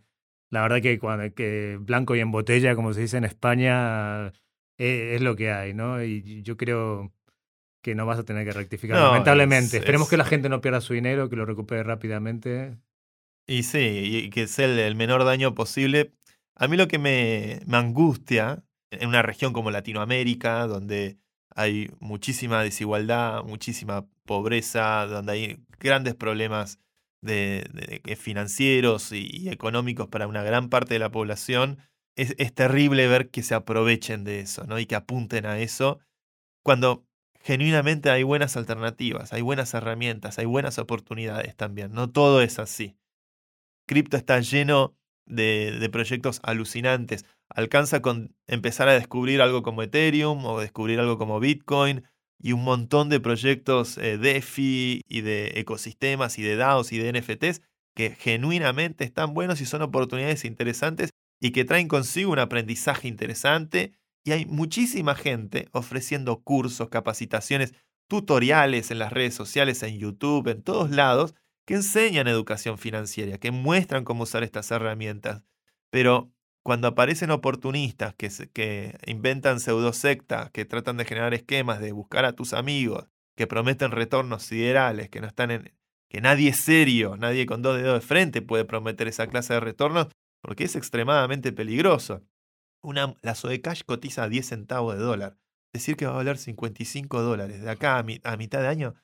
la 0.51 0.61
verdad 0.61 0.79
que, 0.79 0.99
cuando, 0.99 1.33
que 1.33 1.79
blanco 1.81 2.15
y 2.15 2.19
en 2.19 2.29
botella, 2.29 2.75
como 2.75 2.93
se 2.93 3.01
dice 3.01 3.17
en 3.17 3.23
España, 3.23 4.27
eh, 4.77 5.15
es, 5.15 5.21
lo 5.21 5.35
que 5.35 5.51
hay, 5.51 5.73
¿no? 5.73 6.03
Y 6.03 6.43
yo 6.43 6.55
creo 6.55 7.11
que 7.81 7.95
no 7.95 8.05
vas 8.05 8.19
a 8.19 8.25
tener 8.25 8.45
que 8.45 8.53
rectificar, 8.53 8.99
lamentablemente. 8.99 9.77
Esperemos 9.77 10.07
que 10.07 10.17
la 10.17 10.25
gente 10.25 10.49
no 10.49 10.61
pierda 10.61 10.81
su 10.81 10.93
dinero, 10.93 11.29
que 11.29 11.35
lo 11.35 11.47
recupere 11.47 11.81
rápidamente. 11.81 12.77
Y 13.47 13.63
sí, 13.63 13.79
y 14.25 14.29
que 14.29 14.47
sea 14.47 14.65
el, 14.65 14.95
menor 14.95 15.23
daño 15.23 15.55
posible. 15.55 16.13
A 16.55 16.67
mí 16.67 16.75
lo 16.75 16.87
que 16.89 16.99
me, 16.99 17.61
angustia 17.71 18.63
en 18.91 19.07
una 19.09 19.21
región 19.21 19.53
como 19.53 19.71
Latinoamérica, 19.71 20.67
donde 20.67 21.17
hay 21.55 21.89
muchísima 21.99 22.61
desigualdad, 22.61 23.43
muchísima 23.43 24.05
pobreza, 24.25 25.05
donde 25.07 25.31
hay 25.31 25.65
grandes 25.79 26.15
problemas 26.15 26.79
de, 27.21 28.01
financieros 28.17 29.11
y, 29.13 29.49
económicos 29.49 30.07
para 30.09 30.27
una 30.27 30.43
gran 30.43 30.69
parte 30.69 30.95
de 30.95 30.99
la 30.99 31.11
población, 31.11 31.79
es, 32.15 32.35
es, 32.37 32.53
terrible 32.53 33.07
ver 33.07 33.29
que 33.29 33.43
se 33.43 33.55
aprovechen 33.55 34.23
de 34.23 34.41
eso 34.41 34.65
¿no? 34.65 34.79
y 34.79 34.87
que 34.87 34.95
apunten 34.95 35.45
a 35.45 35.59
eso, 35.59 35.99
cuando 36.63 37.05
genuinamente 37.41 38.09
hay 38.09 38.23
buenas 38.23 38.57
alternativas, 38.57 39.33
hay 39.33 39.41
buenas 39.41 39.73
herramientas, 39.73 40.37
hay 40.39 40.45
buenas 40.45 40.79
oportunidades 40.79 41.55
también. 41.55 41.93
No 41.93 42.09
todo 42.11 42.41
es 42.41 42.59
así. 42.59 42.97
Cripto 43.87 44.17
está 44.17 44.39
lleno 44.41 44.95
de, 45.25 45.89
proyectos 45.91 46.39
alucinantes. 46.43 47.25
Alcanza 47.49 48.01
con 48.01 48.35
empezar 48.47 48.89
a 48.89 48.93
descubrir 48.93 49.41
algo 49.41 49.63
como 49.63 49.81
Ethereum 49.81 50.45
o 50.45 50.59
descubrir 50.59 50.99
algo 50.99 51.17
como 51.17 51.39
Bitcoin 51.39 52.03
y 52.39 52.51
un 52.51 52.63
montón 52.63 53.09
de 53.09 53.19
proyectos 53.19 53.97
eh, 53.97 54.17
DeFi 54.17 55.01
y 55.07 55.21
de 55.21 55.53
ecosistemas 55.55 56.37
y 56.37 56.43
de 56.43 56.55
DAOs 56.55 56.91
y 56.91 56.99
de 56.99 57.19
NFTs 57.19 57.61
que 57.95 58.11
genuinamente 58.11 59.05
están 59.05 59.33
buenos 59.33 59.59
y 59.59 59.65
son 59.65 59.81
oportunidades 59.81 60.45
interesantes 60.45 61.09
y 61.41 61.51
que 61.51 61.65
traen 61.65 61.87
consigo 61.87 62.31
un 62.31 62.39
aprendizaje 62.39 63.07
interesante. 63.07 63.93
Y 64.23 64.31
hay 64.31 64.45
muchísima 64.45 65.15
gente 65.15 65.69
ofreciendo 65.71 66.43
cursos, 66.43 66.89
capacitaciones, 66.89 67.73
tutoriales 68.07 68.91
en 68.91 68.99
las 68.99 69.11
redes 69.11 69.33
sociales, 69.33 69.81
en 69.83 69.97
YouTube, 69.97 70.49
en 70.49 70.61
todos 70.61 70.91
lados, 70.91 71.33
que 71.67 71.75
enseñan 71.75 72.29
educación 72.29 72.77
financiera, 72.77 73.37
que 73.37 73.51
muestran 73.51 74.05
cómo 74.05 74.23
usar 74.23 74.41
estas 74.41 74.71
herramientas. 74.71 75.43
Pero 75.89 76.31
cuando 76.63 76.87
aparecen 76.87 77.29
oportunistas 77.29 78.15
que, 78.15 78.29
que 78.53 78.97
inventan 79.05 79.59
pseudosectas, 79.59 80.49
que 80.51 80.63
tratan 80.63 80.95
de 80.95 81.03
generar 81.03 81.33
esquemas, 81.33 81.81
de 81.81 81.91
buscar 81.91 82.23
a 82.23 82.31
tus 82.31 82.53
amigos, 82.53 83.09
que 83.35 83.47
prometen 83.47 83.91
retornos 83.91 84.43
siderales, 84.43 85.09
que 85.09 85.19
no 85.19 85.27
están 85.27 85.51
en. 85.51 85.73
que 86.09 86.21
nadie 86.21 86.53
serio, 86.53 87.17
nadie 87.17 87.45
con 87.45 87.61
dos 87.61 87.75
dedos 87.75 87.99
de 87.99 88.07
frente 88.07 88.41
puede 88.41 88.63
prometer 88.63 89.09
esa 89.09 89.27
clase 89.27 89.53
de 89.53 89.59
retornos, 89.59 90.07
porque 90.41 90.63
es 90.63 90.77
extremadamente 90.77 91.51
peligroso. 91.51 92.23
Una, 92.81 93.13
la 93.21 93.35
Sodecash 93.35 93.81
cotiza 93.85 94.23
a 94.23 94.29
10 94.29 94.45
centavos 94.45 94.95
de 94.95 95.01
dólar. 95.01 95.37
Decir 95.73 95.97
que 95.97 96.05
va 96.05 96.13
a 96.13 96.15
valer 96.15 96.37
55 96.37 97.21
dólares 97.21 97.61
de 97.61 97.69
acá 97.69 97.97
a 97.97 98.37
mitad 98.37 98.61
de 98.61 98.67
año 98.67 98.95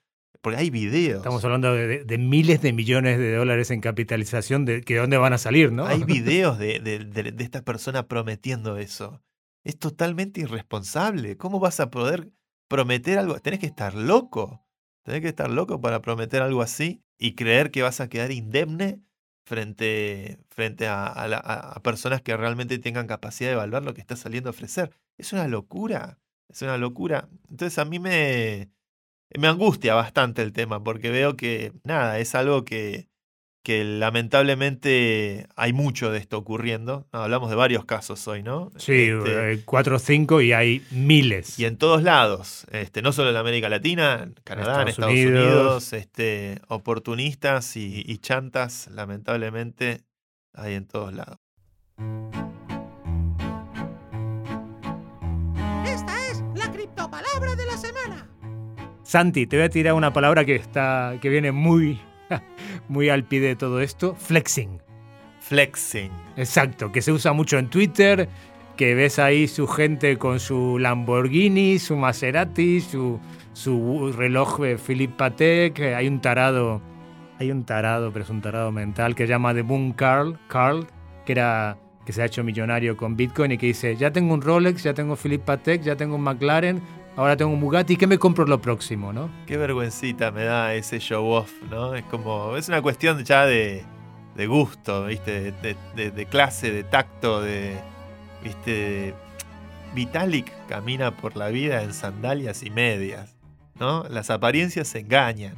porque 0.43 0.59
hay 0.59 0.69
videos. 0.69 1.19
Estamos 1.19 1.43
hablando 1.45 1.73
de, 1.73 2.17
miles 2.17 2.61
de 2.61 2.73
millones 2.73 3.17
de 3.17 3.33
dólares 3.33 3.71
en 3.71 3.79
capitalización, 3.79 4.65
de 4.65 4.81
que 4.81 4.97
dónde 4.97 5.17
van 5.17 5.31
a 5.31 5.37
salir, 5.37 5.71
¿no? 5.71 5.85
Hay 5.85 6.03
videos 6.03 6.59
de, 6.59 6.81
de, 6.81 7.33
esta 7.39 7.61
persona 7.61 8.09
prometiendo 8.09 8.77
eso. 8.77 9.23
Es 9.63 9.79
totalmente 9.79 10.41
irresponsable. 10.41 11.37
¿Cómo 11.37 11.61
vas 11.61 11.79
a 11.79 11.89
poder 11.89 12.29
prometer 12.67 13.19
algo? 13.19 13.39
Tenés 13.39 13.61
que 13.61 13.67
estar 13.67 13.95
loco. 13.95 14.67
Tenés 15.03 15.21
que 15.21 15.29
estar 15.29 15.49
loco 15.49 15.79
para 15.79 16.01
prometer 16.01 16.41
algo 16.41 16.61
así 16.61 17.01
y 17.17 17.35
creer 17.35 17.71
que 17.71 17.81
vas 17.81 18.01
a 18.01 18.09
quedar 18.09 18.33
indemne 18.33 19.01
frente, 19.45 20.39
frente 20.49 20.87
a, 20.87 21.05
a, 21.07 21.81
personas 21.83 22.21
que 22.21 22.35
realmente 22.35 22.79
tengan 22.79 23.07
capacidad 23.07 23.49
de 23.49 23.53
evaluar 23.53 23.85
lo 23.85 23.93
que 23.93 24.01
está 24.01 24.17
saliendo 24.17 24.49
a 24.49 24.51
ofrecer. 24.51 24.91
Es 25.17 25.31
una 25.31 25.47
locura. 25.47 26.19
Es 26.49 26.61
una 26.63 26.77
locura. 26.77 27.29
Entonces 27.49 27.79
a 27.79 27.85
mí 27.85 27.97
me, 27.99 28.69
me 29.37 29.47
angustia 29.47 29.95
bastante 29.95 30.41
el 30.41 30.53
tema 30.53 30.83
porque 30.83 31.09
veo 31.09 31.35
que, 31.35 31.73
nada, 31.83 32.19
es 32.19 32.35
algo 32.35 32.65
que, 32.65 33.07
que 33.63 33.83
lamentablemente 33.83 35.47
hay 35.55 35.73
mucho 35.73 36.11
de 36.11 36.19
esto 36.19 36.37
ocurriendo. 36.37 37.07
hablamos 37.11 37.49
de 37.49 37.55
varios 37.55 37.85
casos 37.85 38.27
hoy, 38.27 38.43
¿no? 38.43 38.71
Sí, 38.77 39.09
este, 39.09 39.61
cuatro 39.65 39.95
o 39.95 39.99
cinco 39.99 40.41
y 40.41 40.51
hay 40.51 40.85
miles. 40.91 41.57
Y 41.59 41.65
en 41.65 41.77
todos 41.77 42.03
lados, 42.03 42.65
este, 42.71 43.01
no 43.01 43.13
solo 43.13 43.29
en 43.29 43.37
América 43.37 43.69
Latina, 43.69 44.21
en 44.23 44.35
Canadá, 44.43 44.81
en 44.81 44.89
Estados 44.89 45.13
Unidos, 45.13 45.93
este, 45.93 46.59
oportunistas 46.67 47.77
y, 47.77 48.03
y 48.05 48.17
chantas, 48.17 48.89
lamentablemente, 48.91 50.01
hay 50.53 50.73
en 50.73 50.85
todos 50.85 51.13
lados. 51.13 51.42
Santi, 59.13 59.45
te 59.45 59.57
voy 59.57 59.65
a 59.65 59.69
tirar 59.69 59.93
una 59.93 60.11
palabra 60.11 60.43
que 60.43 60.55
está 60.55 61.17
que 61.21 61.29
viene 61.29 61.51
muy 61.51 61.99
muy 62.89 63.09
al 63.09 63.23
pie 63.23 63.41
de 63.41 63.55
todo 63.55 63.79
esto, 63.79 64.15
flexing. 64.15 64.81
Flexing. 65.39 66.09
Exacto, 66.35 66.91
que 66.91 67.03
se 67.03 67.11
usa 67.11 67.31
mucho 67.31 67.59
en 67.59 67.69
Twitter, 67.69 68.27
que 68.75 68.95
ves 68.95 69.19
ahí 69.19 69.47
su 69.47 69.67
gente 69.67 70.17
con 70.17 70.39
su 70.39 70.79
Lamborghini, 70.79 71.77
su 71.77 71.95
Maserati, 71.95 72.81
su, 72.81 73.19
su 73.53 74.11
reloj 74.17 74.59
de 74.61 74.79
Philippe 74.79 75.13
Patek, 75.15 75.79
hay 75.95 76.07
un 76.07 76.19
tarado, 76.19 76.81
hay 77.37 77.51
un 77.51 77.65
tarado, 77.65 78.11
pero 78.11 78.25
es 78.25 78.31
un 78.31 78.41
tarado 78.41 78.71
mental 78.71 79.13
que 79.13 79.27
se 79.27 79.29
llama 79.29 79.53
The 79.53 79.61
Boom 79.61 79.93
Carl, 79.93 80.39
Carl, 80.47 80.87
que 81.23 81.33
era 81.33 81.77
que 82.03 82.13
se 82.13 82.23
ha 82.23 82.25
hecho 82.25 82.43
millonario 82.43 82.97
con 82.97 83.15
Bitcoin 83.15 83.51
y 83.51 83.59
que 83.59 83.67
dice, 83.67 83.95
ya 83.95 84.11
tengo 84.11 84.33
un 84.33 84.41
Rolex, 84.41 84.81
ya 84.81 84.95
tengo 84.95 85.15
Philippe 85.15 85.45
Patek, 85.45 85.83
ya 85.83 85.95
tengo 85.95 86.15
un 86.15 86.23
McLaren, 86.23 86.81
ahora 87.15 87.37
tengo 87.37 87.51
un 87.51 87.59
Bugatti, 87.59 87.97
¿qué 87.97 88.07
me 88.07 88.17
compro 88.17 88.45
lo 88.45 88.61
próximo, 88.61 89.13
no? 89.13 89.29
Qué 89.45 89.57
vergüencita 89.57 90.31
me 90.31 90.43
da 90.43 90.73
ese 90.73 90.99
show 90.99 91.25
off, 91.25 91.51
¿no? 91.69 91.95
Es 91.95 92.03
como, 92.05 92.55
es 92.57 92.67
una 92.67 92.81
cuestión 92.81 93.23
ya 93.23 93.45
de, 93.45 93.83
de 94.35 94.47
gusto, 94.47 95.05
¿viste? 95.05 95.51
De, 95.51 96.25
clase, 96.25 96.71
de 96.71 96.83
tacto, 96.83 97.41
de, 97.41 97.77
¿viste? 98.43 99.13
Vitalik 99.93 100.51
camina 100.67 101.15
por 101.15 101.37
la 101.37 101.49
vida 101.49 101.83
en 101.83 101.93
sandalias 101.93 102.63
y 102.63 102.71
medias, 102.71 103.35
¿no? 103.79 104.03
Las 104.09 104.29
apariencias 104.29 104.87
se 104.87 104.99
engañan. 104.99 105.55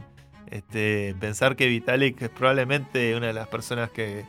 Este, 0.52 1.16
pensar 1.20 1.56
que 1.56 1.68
Vitalik 1.68 2.22
es 2.22 2.30
probablemente 2.30 3.16
una 3.16 3.28
de 3.28 3.34
las 3.34 3.48
personas 3.48 3.90
que, 3.90 4.26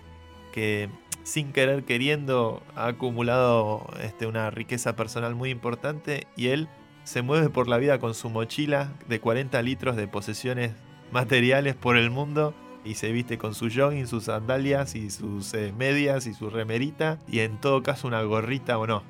que 0.53 0.89
sin 1.25 1.53
querer 1.53 1.85
queriendo 1.85 2.63
ha 2.77 2.87
acumulado 2.87 3.87
este, 4.01 4.27
una 4.27 4.51
riqueza 4.51 4.95
personal 4.95 5.35
muy 5.35 5.51
importante 5.51 6.27
y 6.37 6.49
él 6.49 6.69
se 7.07 7.23
mueve 7.23 7.49
por 7.51 7.69
la 7.69 7.79
vida 7.79 7.99
con 8.01 8.15
su 8.15 8.29
mochila 8.31 8.93
de 9.09 9.21
40 9.21 9.63
litros 9.63 9.95
de 9.95 10.09
posesiones 10.09 10.73
materiales 11.13 11.77
por 11.77 11.97
el 11.97 12.11
mundo 12.11 12.53
y 12.85 12.95
se 12.97 13.13
viste 13.13 13.39
con 13.39 13.55
su 13.55 13.69
jogging, 13.75 14.07
sus 14.09 14.25
sandalias 14.25 14.95
y 14.97 15.11
sus 15.11 15.55
eh, 15.55 15.73
medias 15.77 16.27
y 16.27 16.35
su 16.35 16.51
remerita 16.51 17.19
y 17.29 17.39
en 17.41 17.59
todo 17.61 17.83
caso 17.83 18.09
una 18.09 18.23
gorrita 18.23 18.77
o 18.79 18.87
no. 18.89 19.03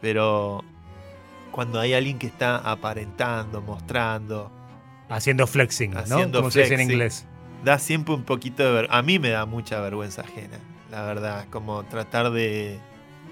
Pero 0.00 0.64
cuando 1.52 1.80
hay 1.80 1.92
alguien 1.92 2.18
que 2.18 2.26
está 2.26 2.56
aparentando, 2.56 3.60
mostrando, 3.60 4.50
Haciendo 5.10 5.46
flexing, 5.46 5.90
¿no? 5.92 5.98
Haciendo 6.00 6.38
Como 6.38 6.50
se 6.50 6.60
dice 6.62 6.72
en 6.74 6.78
flexing. 6.78 6.92
inglés. 6.92 7.26
da 7.62 7.78
siempre 7.78 8.14
un 8.14 8.22
poquito 8.24 8.62
de 8.64 8.72
ver- 8.72 8.88
a 8.90 9.02
mí 9.02 9.18
me 9.18 9.28
da 9.30 9.44
mucha 9.44 9.80
vergüenza 9.80 10.22
ajena 10.22 10.58
la 10.90 11.02
verdad 11.02 11.46
como 11.50 11.82
tratar 11.84 12.30
de 12.30 12.78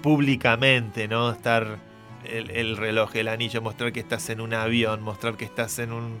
públicamente 0.01 1.07
no 1.07 1.31
estar 1.31 1.77
el, 2.25 2.51
el 2.51 2.77
reloj 2.77 3.15
el 3.15 3.27
anillo 3.27 3.61
mostrar 3.61 3.91
que 3.91 3.99
estás 3.99 4.29
en 4.29 4.41
un 4.41 4.53
avión 4.53 5.01
mostrar 5.01 5.37
que 5.37 5.45
estás 5.45 5.79
en 5.79 5.91
un 5.91 6.19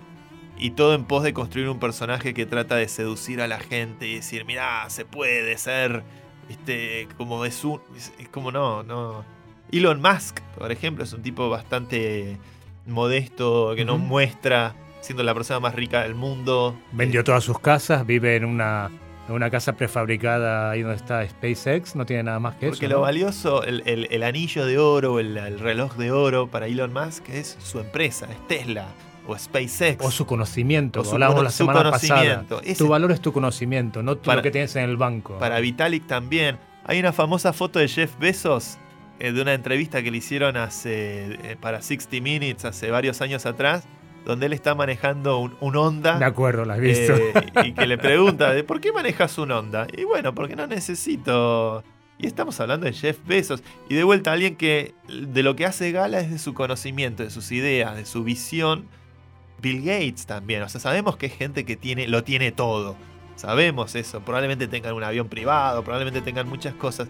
y 0.57 0.71
todo 0.71 0.93
en 0.93 1.05
pos 1.05 1.23
de 1.23 1.33
construir 1.33 1.69
un 1.69 1.79
personaje 1.79 2.33
que 2.33 2.45
trata 2.45 2.75
de 2.75 2.87
seducir 2.87 3.41
a 3.41 3.47
la 3.47 3.59
gente 3.59 4.07
y 4.07 4.15
decir 4.15 4.45
mirá 4.45 4.89
se 4.89 5.05
puede 5.05 5.57
ser 5.57 6.03
este 6.49 7.07
como 7.17 7.45
es 7.45 7.63
un 7.63 7.81
es, 7.95 8.13
es 8.19 8.29
como 8.29 8.51
no 8.51 8.83
no. 8.83 9.25
Elon 9.71 10.01
Musk 10.01 10.39
por 10.57 10.71
ejemplo 10.71 11.03
es 11.03 11.13
un 11.13 11.23
tipo 11.23 11.49
bastante 11.49 12.37
modesto 12.85 13.73
que 13.75 13.85
no 13.85 13.97
muestra 13.97 14.75
siendo 15.03 15.23
la 15.23 15.33
persona 15.33 15.59
más 15.59 15.75
rica 15.75 16.03
del 16.03 16.15
mundo. 16.15 16.77
Vendió 16.93 17.23
todas 17.23 17.43
sus 17.43 17.59
casas, 17.59 18.05
vive 18.05 18.37
en 18.37 18.45
una, 18.45 18.89
una 19.29 19.49
casa 19.49 19.73
prefabricada 19.73 20.71
ahí 20.71 20.81
donde 20.81 20.97
está 20.97 21.27
SpaceX, 21.27 21.95
no 21.95 22.05
tiene 22.05 22.23
nada 22.23 22.39
más 22.39 22.55
que 22.55 22.67
Porque 22.67 22.85
eso. 22.85 22.93
lo 22.93 22.99
¿no? 22.99 23.01
valioso, 23.03 23.63
el, 23.63 23.81
el- 23.85 24.07
el 24.11 24.23
anillo 24.23 24.65
de 24.65 24.77
oro, 24.77 25.19
el, 25.19 25.37
el 25.37 25.59
reloj 25.59 25.95
de 25.95 26.11
oro 26.11 26.47
para 26.47 26.67
Elon 26.67 26.91
Musk 26.93 27.29
es 27.29 27.57
su 27.61 27.79
empresa, 27.79 28.27
es 28.29 28.47
Tesla 28.47 28.87
o 29.25 29.37
SpaceX. 29.37 30.03
O 30.05 30.11
su 30.11 30.25
conocimiento, 30.25 30.99
O 31.01 31.05
su 31.05 31.13
hablábamos 31.13 31.37
cono- 31.39 31.43
la 31.45 31.51
semana 31.51 31.91
pasada. 31.91 32.45
Ese- 32.63 32.83
Tu 32.83 32.87
valor 32.89 33.11
es 33.13 33.21
tu 33.21 33.31
conocimiento, 33.31 34.03
no 34.03 34.17
Para- 34.17 34.37
lo 34.37 34.41
que 34.43 34.51
tienes 34.51 34.75
en 34.75 34.83
el 34.89 34.97
banco. 34.97 35.37
Para 35.39 35.59
Vitalik 35.61 36.05
también. 36.05 36.57
Hay 36.85 36.99
una 36.99 37.13
famosa 37.13 37.53
foto 37.53 37.79
de 37.79 37.87
Jeff 37.87 38.17
Bezos 38.19 38.77
eh, 39.19 39.31
de 39.31 39.41
una 39.41 39.53
entrevista 39.53 40.03
que 40.03 40.11
le 40.11 40.17
hicieron 40.17 40.57
hace, 40.57 41.35
eh, 41.51 41.55
para 41.61 41.81
60 41.81 42.19
Minutes 42.21 42.65
hace 42.65 42.91
varios 42.91 43.21
años 43.21 43.45
atrás, 43.45 43.85
donde 44.25 44.45
él 44.45 44.53
está 44.53 44.75
manejando 44.75 45.37
un, 45.39 45.55
un 45.59 45.75
Honda. 45.75 46.17
De 46.17 46.25
acuerdo, 46.25 46.65
la 46.65 46.75
has 46.75 46.79
visto. 46.79 47.13
eh, 47.15 47.33
y 47.65 47.73
que 47.73 47.87
le 47.87 47.97
pregunta, 47.97 48.53
de, 48.53 48.63
¿por 48.63 48.79
qué 48.79 48.91
manejas 48.91 49.37
un 49.37 49.51
Honda? 49.51 49.87
Y 49.95 50.03
bueno, 50.03 50.33
porque 50.33 50.55
no 50.55 50.67
necesito... 50.67 51.83
Y 52.19 52.27
estamos 52.27 52.59
hablando 52.59 52.85
de 52.85 52.93
Jeff 52.93 53.19
Bezos. 53.25 53.63
Y 53.89 53.95
de 53.95 54.03
vuelta, 54.03 54.31
alguien 54.31 54.55
que 54.55 54.93
de 55.09 55.43
lo 55.43 55.55
que 55.55 55.65
hace 55.65 55.91
gala 55.91 56.19
es 56.19 56.31
de 56.31 56.39
su 56.39 56.53
conocimiento, 56.53 57.23
de 57.23 57.29
sus 57.29 57.51
ideas, 57.51 57.95
de 57.95 58.05
su 58.05 58.23
visión. 58.23 58.87
Bill 59.61 59.81
Gates 59.81 60.25
también. 60.25 60.61
O 60.61 60.69
sea, 60.69 60.79
sabemos 60.79 61.17
que 61.17 61.25
es 61.25 61.33
gente 61.33 61.65
que 61.65 61.75
tiene, 61.75 62.07
lo 62.07 62.23
tiene 62.23 62.51
todo. 62.51 62.95
Sabemos 63.35 63.95
eso. 63.95 64.21
Probablemente 64.21 64.67
tengan 64.67 64.93
un 64.93 65.03
avión 65.03 65.27
privado, 65.27 65.83
probablemente 65.83 66.21
tengan 66.21 66.47
muchas 66.47 66.75
cosas. 66.75 67.09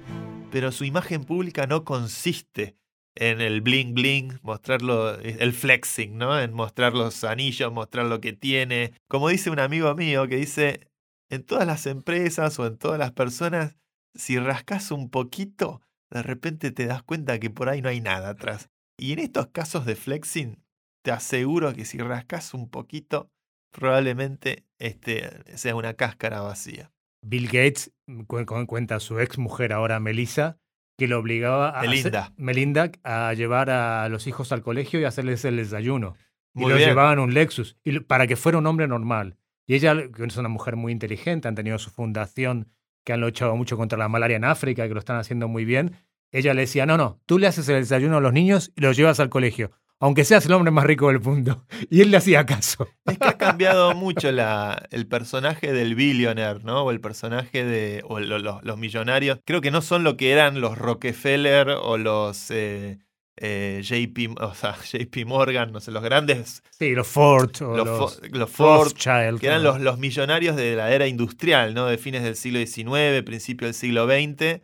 Pero 0.51 0.71
su 0.71 0.85
imagen 0.85 1.25
pública 1.25 1.67
no 1.67 1.83
consiste 1.83 2.75
en 3.15 3.41
el 3.41 3.61
bling 3.61 3.93
bling, 3.93 4.39
mostrarlo, 4.41 5.17
el 5.19 5.53
flexing, 5.53 6.17
¿no? 6.17 6.39
En 6.39 6.53
mostrar 6.53 6.93
los 6.93 7.23
anillos, 7.23 7.71
mostrar 7.71 8.05
lo 8.07 8.19
que 8.21 8.33
tiene. 8.33 8.93
Como 9.07 9.29
dice 9.29 9.49
un 9.49 9.59
amigo 9.59 9.93
mío 9.95 10.27
que 10.27 10.37
dice, 10.37 10.89
en 11.29 11.43
todas 11.43 11.67
las 11.67 11.85
empresas 11.85 12.57
o 12.59 12.65
en 12.65 12.77
todas 12.77 12.99
las 12.99 13.11
personas, 13.11 13.77
si 14.15 14.37
rascas 14.39 14.91
un 14.91 15.09
poquito, 15.09 15.81
de 16.11 16.21
repente 16.23 16.71
te 16.71 16.85
das 16.85 17.03
cuenta 17.03 17.39
que 17.39 17.49
por 17.49 17.69
ahí 17.69 17.81
no 17.81 17.89
hay 17.89 18.01
nada 18.01 18.29
atrás. 18.29 18.69
Y 18.99 19.13
en 19.13 19.19
estos 19.19 19.47
casos 19.47 19.85
de 19.85 19.95
flexing, 19.95 20.63
te 21.03 21.11
aseguro 21.11 21.73
que 21.73 21.85
si 21.85 21.97
rascas 21.97 22.53
un 22.53 22.69
poquito, 22.69 23.29
probablemente 23.71 24.65
este, 24.79 25.57
sea 25.57 25.75
una 25.75 25.95
cáscara 25.95 26.41
vacía. 26.41 26.91
Bill 27.25 27.45
Gates 27.47 27.91
cu- 28.27 28.45
cu- 28.45 28.67
cuenta 28.67 28.95
a 28.95 28.99
su 28.99 29.19
ex 29.19 29.37
mujer 29.37 29.73
ahora, 29.73 29.99
Melissa, 29.99 30.57
que 30.97 31.07
lo 31.07 31.19
obligaba 31.19 31.77
a 31.77 31.81
Melinda. 31.81 32.19
hacer- 32.23 32.33
Melinda 32.37 32.91
a 33.03 33.33
llevar 33.33 33.69
a 33.69 34.07
los 34.09 34.27
hijos 34.27 34.51
al 34.51 34.61
colegio 34.61 34.99
y 34.99 35.05
hacerles 35.05 35.43
el 35.45 35.57
desayuno. 35.57 36.15
y 36.55 36.59
lo 36.61 36.75
llevaban 36.89 37.17
un 37.17 37.33
Lexus 37.33 37.77
y 37.83 37.99
para 38.01 38.27
que 38.27 38.35
fuera 38.35 38.59
un 38.59 38.67
hombre 38.67 38.87
normal. 38.87 39.37
Y 39.65 39.73
ella, 39.73 39.95
que 40.15 40.23
es 40.23 40.37
una 40.37 40.49
mujer 40.49 40.75
muy 40.75 40.91
inteligente, 40.91 41.47
han 41.47 41.55
tenido 41.55 41.79
su 41.79 41.89
fundación, 41.89 42.67
que 43.03 43.11
han 43.13 43.21
luchado 43.21 43.55
mucho 43.55 43.75
contra 43.75 43.97
la 43.97 44.07
malaria 44.07 44.37
en 44.37 44.43
África, 44.45 44.87
que 44.87 44.93
lo 44.93 44.99
están 44.99 45.17
haciendo 45.17 45.47
muy 45.47 45.65
bien. 45.65 45.95
Ella 46.31 46.53
le 46.53 46.61
decía, 46.61 46.85
no, 46.85 46.95
no, 46.95 47.19
tú 47.25 47.39
le 47.39 47.47
haces 47.47 47.67
el 47.69 47.77
desayuno 47.81 48.17
a 48.17 48.21
los 48.21 48.33
niños 48.33 48.71
y 48.75 48.81
los 48.81 48.95
llevas 48.95 49.19
al 49.19 49.29
colegio, 49.29 49.71
aunque 49.99 50.25
seas 50.25 50.45
el 50.45 50.53
hombre 50.53 50.71
más 50.71 50.85
rico 50.85 51.07
del 51.07 51.19
mundo. 51.19 51.65
Y 51.89 52.01
él 52.01 52.11
le 52.11 52.17
hacía 52.17 52.45
caso. 52.45 52.87
Es 53.05 53.17
que 53.17 53.27
ha 53.27 53.37
cambiado 53.37 53.93
mucho 53.95 54.31
la, 54.31 54.87
el 54.91 55.07
personaje 55.07 55.71
del 55.73 55.95
billionaire, 55.95 56.59
¿no? 56.63 56.83
O 56.83 56.91
el 56.91 56.99
personaje 57.01 57.63
de. 57.63 58.01
o 58.07 58.19
lo- 58.19 58.39
lo- 58.39 58.59
los 58.63 58.77
millonarios. 58.77 59.39
Creo 59.45 59.61
que 59.61 59.71
no 59.71 59.81
son 59.81 60.03
lo 60.03 60.17
que 60.17 60.31
eran 60.31 60.59
los 60.61 60.77
Rockefeller 60.77 61.69
o 61.69 61.97
los. 61.97 62.49
eh, 62.51 62.99
eh, 63.37 63.81
JP, 63.83 64.39
o 64.41 64.53
sea, 64.53 64.75
JP 64.83 65.25
Morgan, 65.25 65.71
no 65.71 65.79
sé, 65.79 65.89
los 65.91 66.03
grandes. 66.03 66.61
Sí, 66.69 66.91
los 66.93 67.07
Ford 67.07 67.49
o 67.63 67.75
Los, 67.75 67.87
los, 67.87 67.99
Fo- 68.21 68.27
los 68.37 68.49
Ford, 68.51 68.83
Rothschild. 68.89 69.39
que 69.39 69.47
eran 69.47 69.63
los, 69.63 69.81
los 69.81 69.97
millonarios 69.97 70.55
de 70.55 70.75
la 70.75 70.91
era 70.93 71.07
industrial, 71.07 71.73
¿no? 71.73 71.87
De 71.87 71.97
fines 71.97 72.21
del 72.23 72.35
siglo 72.35 72.59
XIX, 72.59 73.23
principio 73.25 73.65
del 73.67 73.73
siglo 73.73 74.05
XX, 74.05 74.61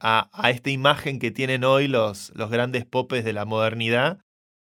a, 0.00 0.28
a 0.32 0.50
esta 0.50 0.70
imagen 0.70 1.20
que 1.20 1.30
tienen 1.30 1.62
hoy 1.64 1.86
los, 1.86 2.32
los 2.34 2.50
grandes 2.50 2.84
popes 2.84 3.24
de 3.24 3.32
la 3.32 3.44
modernidad, 3.44 4.18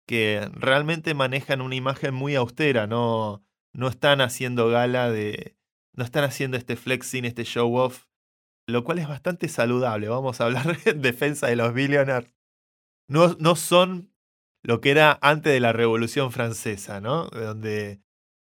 que 0.08 0.50
realmente 0.54 1.14
manejan 1.14 1.62
una 1.62 1.76
imagen 1.76 2.14
muy 2.14 2.36
austera, 2.36 2.88
no, 2.88 3.44
no 3.74 3.88
están 3.88 4.22
haciendo 4.22 4.70
gala 4.70 5.12
de. 5.12 5.56
no 5.94 6.04
están 6.04 6.24
haciendo 6.24 6.58
este 6.58 6.76
flexing, 6.76 7.26
este 7.26 7.44
show 7.44 7.76
off, 7.78 8.06
lo 8.68 8.84
cual 8.84 9.00
es 9.00 9.08
bastante 9.08 9.48
saludable. 9.48 10.08
Vamos 10.10 10.42
a 10.42 10.46
hablar 10.46 10.78
en 10.86 11.02
defensa 11.02 11.48
de 11.48 11.56
los 11.56 11.74
billionaires. 11.74 12.32
No, 13.08 13.36
no 13.40 13.56
son 13.56 14.12
lo 14.64 14.82
que 14.82 14.92
era 14.92 15.18
antes 15.22 15.54
de 15.54 15.60
la 15.60 15.74
Revolución 15.74 16.32
Francesa, 16.32 17.00
¿no? 17.02 17.28
Donde 17.28 18.02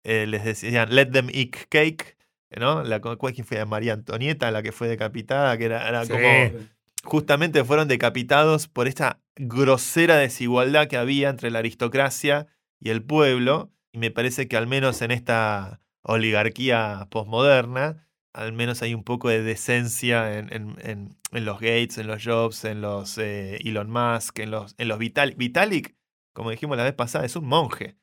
eh, 0.04 0.26
les 0.26 0.44
decían, 0.44 0.94
let 0.94 1.06
them 1.06 1.28
eat 1.32 1.54
cake, 1.68 2.16
¿no? 2.56 2.82
La, 2.82 3.00
¿Cuál 3.00 3.34
quién 3.34 3.46
fue? 3.46 3.64
María 3.66 3.92
Antonieta, 3.92 4.50
la 4.50 4.62
que 4.62 4.72
fue 4.72 4.88
decapitada, 4.88 5.56
que 5.58 5.66
era, 5.66 5.88
era 5.88 6.04
Sí. 6.04 6.12
como 6.12 6.68
justamente 7.04 7.64
fueron 7.64 7.86
decapitados 7.86 8.66
por 8.66 8.88
esta 8.88 9.20
grosera 9.38 10.16
desigualdad 10.16 10.88
que 10.88 10.96
había 10.96 11.28
entre 11.30 11.50
la 11.50 11.60
aristocracia 11.60 12.46
y 12.80 12.90
el 12.90 13.02
pueblo. 13.02 13.72
Y 13.92 13.98
me 13.98 14.10
parece 14.10 14.48
que 14.48 14.56
al 14.56 14.66
menos 14.66 15.00
en 15.02 15.10
esta 15.10 15.80
oligarquía 16.02 17.08
posmoderna, 17.10 18.08
al 18.32 18.52
menos 18.52 18.82
hay 18.82 18.94
un 18.94 19.04
poco 19.04 19.28
de 19.28 19.42
decencia 19.42 20.38
en, 20.38 20.52
en- 20.52 20.76
en- 20.82 21.18
los 21.44 21.60
Gates, 21.60 21.98
en 21.98 22.06
los 22.06 22.24
Jobs, 22.24 22.64
en 22.64 22.80
los 22.80 23.18
eh, 23.18 23.56
Elon 23.64 23.90
Musk, 23.90 24.38
en 24.38 24.50
los, 24.50 24.74
en 24.78 24.88
los 24.88 24.98
Vitalik. 24.98 25.36
Vitalik, 25.36 25.94
como 26.32 26.50
dijimos 26.50 26.76
la 26.78 26.84
vez 26.84 26.94
pasada, 26.94 27.26
es 27.26 27.36
un 27.36 27.46
monje. 27.46 27.96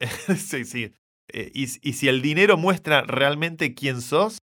sí, 0.36 0.64
sí. 0.64 0.92
Eh, 1.28 1.50
y, 1.54 1.64
y 1.88 1.92
si 1.92 2.08
el 2.08 2.22
dinero 2.22 2.56
muestra 2.56 3.02
realmente 3.02 3.74
quién 3.74 4.00
sos, 4.00 4.38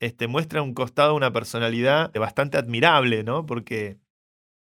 este, 0.00 0.26
muestra 0.28 0.62
un 0.62 0.74
costado, 0.74 1.14
una 1.14 1.32
personalidad 1.32 2.12
bastante 2.14 2.58
admirable, 2.58 3.24
¿no? 3.24 3.46
Porque, 3.46 3.98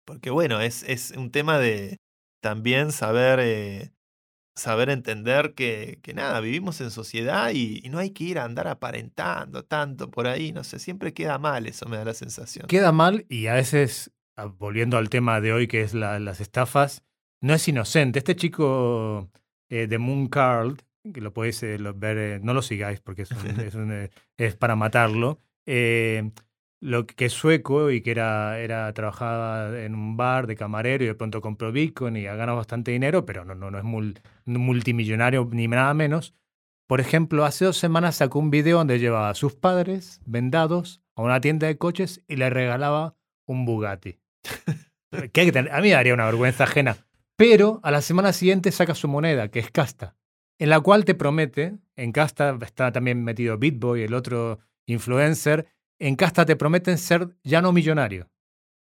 porque 0.06 0.30
bueno, 0.30 0.60
es, 0.62 0.84
es 0.84 1.12
un 1.12 1.32
tema 1.32 1.58
de 1.60 1.98
también 2.42 2.92
saber 2.92 3.40
eh, 3.42 3.92
saber 4.56 4.90
entender 4.90 5.54
que, 5.54 6.00
que 6.02 6.14
nada, 6.14 6.40
vivimos 6.42 6.82
en 6.82 6.92
sociedad 6.92 7.52
y, 7.54 7.80
y 7.84 7.90
no 7.90 8.00
hay 8.00 8.12
que 8.12 8.26
ir 8.26 8.40
a 8.40 8.44
andar 8.44 8.68
aparentando 8.68 9.64
tanto 9.64 10.12
por 10.12 10.28
ahí, 10.28 10.52
no 10.52 10.64
sé, 10.64 10.78
siempre 10.80 11.14
queda 11.14 11.38
mal, 11.38 11.66
eso 11.68 11.88
me 11.88 11.98
da 11.98 12.06
la 12.06 12.14
sensación. 12.14 12.68
Queda 12.68 12.92
mal 12.92 13.26
y 13.30 13.48
a 13.48 13.54
veces, 13.54 14.12
ah, 14.36 14.46
volviendo 14.46 14.98
al 14.98 15.10
tema 15.10 15.40
de 15.42 15.54
hoy 15.54 15.68
que 15.68 15.82
es 15.82 15.94
la- 15.94 16.20
las 16.20 16.42
estafas, 16.42 17.04
no 17.42 17.54
es 17.54 17.68
inocente. 17.68 18.20
Este 18.20 18.36
chico 18.36 19.30
eh, 19.70 19.88
de 19.88 19.98
Moon 19.98 20.28
Carl, 20.28 20.78
que 21.14 21.22
lo 21.22 21.32
podéis 21.34 21.64
eh, 21.64 21.80
lo- 21.80 21.94
ver, 21.96 22.18
eh, 22.18 22.40
no 22.44 22.54
lo 22.54 22.62
sigáis 22.62 23.00
porque 23.00 23.22
es, 23.24 23.32
un- 23.32 23.38
es, 23.62 23.76
un, 23.76 23.92
eh, 23.94 24.10
es 24.38 24.56
para 24.58 24.76
matarlo, 24.76 25.40
eh, 25.66 26.30
lo 26.82 27.06
que 27.06 27.26
es 27.26 27.34
sueco 27.34 27.92
y 27.92 28.02
que 28.02 28.12
era, 28.12 28.60
era 28.60 28.92
trabajaba 28.94 29.80
en 29.80 29.94
un 29.94 30.18
bar 30.18 30.48
de 30.48 30.56
camarero 30.56 31.04
y 31.04 31.08
de 31.08 31.16
pronto 31.16 31.40
compró 31.40 31.72
Bitcoin 31.72 32.18
y 32.18 32.26
ha 32.26 32.36
ganado 32.36 32.58
bastante 32.58 32.92
dinero, 32.92 33.26
pero 33.26 33.46
no, 33.46 33.54
no, 33.56 33.70
no 33.70 33.78
es 33.78 33.84
mul- 33.84 34.20
multimillonario 34.46 35.48
ni 35.52 35.68
nada 35.68 35.94
menos. 35.94 36.34
Por 36.88 37.00
ejemplo, 37.00 37.46
hace 37.46 37.66
dos 37.66 37.78
semanas 37.78 38.16
sacó 38.18 38.40
un 38.40 38.50
video 38.50 38.80
donde 38.80 39.00
llevaba 39.00 39.30
a 39.30 39.36
sus 39.36 39.56
padres 39.56 40.20
vendados 40.26 41.02
a 41.16 41.22
una 41.22 41.40
tienda 41.40 41.68
de 41.68 41.78
coches 41.78 42.24
y 42.28 42.36
le 42.36 42.50
regalaba 42.50 43.16
un 43.46 43.66
Bugatti. 43.66 44.20
Que 45.34 45.42
hay 45.42 45.52
que 45.52 45.60
a 45.60 45.64
mí 45.64 45.90
me 45.90 45.90
daría 45.90 46.14
una 46.14 46.26
vergüenza 46.26 46.64
ajena. 46.64 46.96
Pero 47.36 47.82
a 47.84 47.92
la 47.92 48.02
semana 48.02 48.32
siguiente 48.32 48.72
saca 48.72 48.96
su 48.96 49.10
moneda, 49.10 49.50
que 49.50 49.60
es 49.60 49.70
Casta, 49.70 50.16
en 50.58 50.70
la 50.70 50.80
cual 50.80 51.04
te 51.04 51.16
promete, 51.16 51.78
en 51.98 52.14
Casta 52.14 52.58
está 52.62 52.94
también 52.94 53.22
metido 53.22 53.58
BitBoy, 53.58 54.04
el 54.04 54.14
otro 54.14 54.60
influencer, 54.86 55.68
en 56.08 56.16
Casta 56.16 56.46
te 56.46 56.56
prometen 56.56 56.98
ser 56.98 57.30
ya 57.44 57.62
no 57.62 57.72
millonario. 57.72 58.30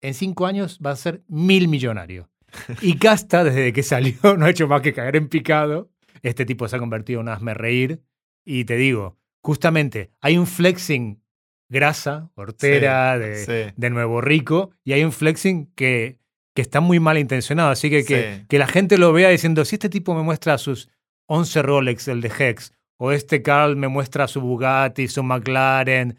En 0.01 0.15
cinco 0.15 0.47
años 0.47 0.79
va 0.85 0.93
a 0.93 0.97
ser 0.97 1.23
mil 1.29 1.69
millonario. 1.69 2.31
Y 2.83 2.97
Casta, 2.99 3.45
desde 3.45 3.73
que 3.73 3.83
salió, 3.83 4.15
no 4.39 4.47
ha 4.47 4.51
hecho 4.51 4.67
más 4.69 4.81
que 4.81 4.93
caer 4.95 5.17
en 5.17 5.29
picado. 5.29 5.91
Este 6.23 6.45
tipo 6.47 6.69
se 6.69 6.77
ha 6.77 6.79
convertido 6.79 7.21
en 7.21 7.27
un 7.29 7.33
hazme 7.35 7.55
reír. 7.55 8.01
Y 8.45 8.65
te 8.65 8.77
digo, 8.77 9.19
justamente, 9.43 10.11
hay 10.21 10.39
un 10.39 10.47
flexing 10.47 11.23
grasa, 11.69 12.31
hortera, 12.35 13.15
Sí, 13.17 13.21
de, 13.21 13.37
sí. 13.69 13.73
de 13.77 13.91
nuevo 13.91 14.21
rico, 14.21 14.71
y 14.85 14.93
hay 14.93 15.05
un 15.05 15.13
flexing 15.13 15.67
que, 15.77 16.19
que 16.55 16.63
está 16.63 16.81
muy 16.81 16.99
mal 17.01 17.19
intencionado. 17.19 17.71
Así 17.71 17.91
que, 17.91 18.05
que 18.05 18.37
Sí. 18.41 18.47
que 18.49 18.59
la 18.59 18.67
gente 18.67 18.99
lo 18.99 19.13
vea 19.13 19.29
diciendo, 19.31 19.65
si 19.65 19.77
este 19.77 19.89
tipo 19.89 20.15
me 20.15 20.23
muestra 20.23 20.59
sus 20.59 20.89
11 21.27 21.63
Rolex, 21.63 22.09
el 22.09 22.21
de 22.23 22.33
Hex, 22.37 22.73
o 22.99 23.13
este 23.13 23.43
Carl 23.43 23.77
me 23.77 23.89
muestra 23.89 24.27
su 24.27 24.41
Bugatti, 24.41 25.07
su 25.09 25.23
McLaren, 25.23 26.17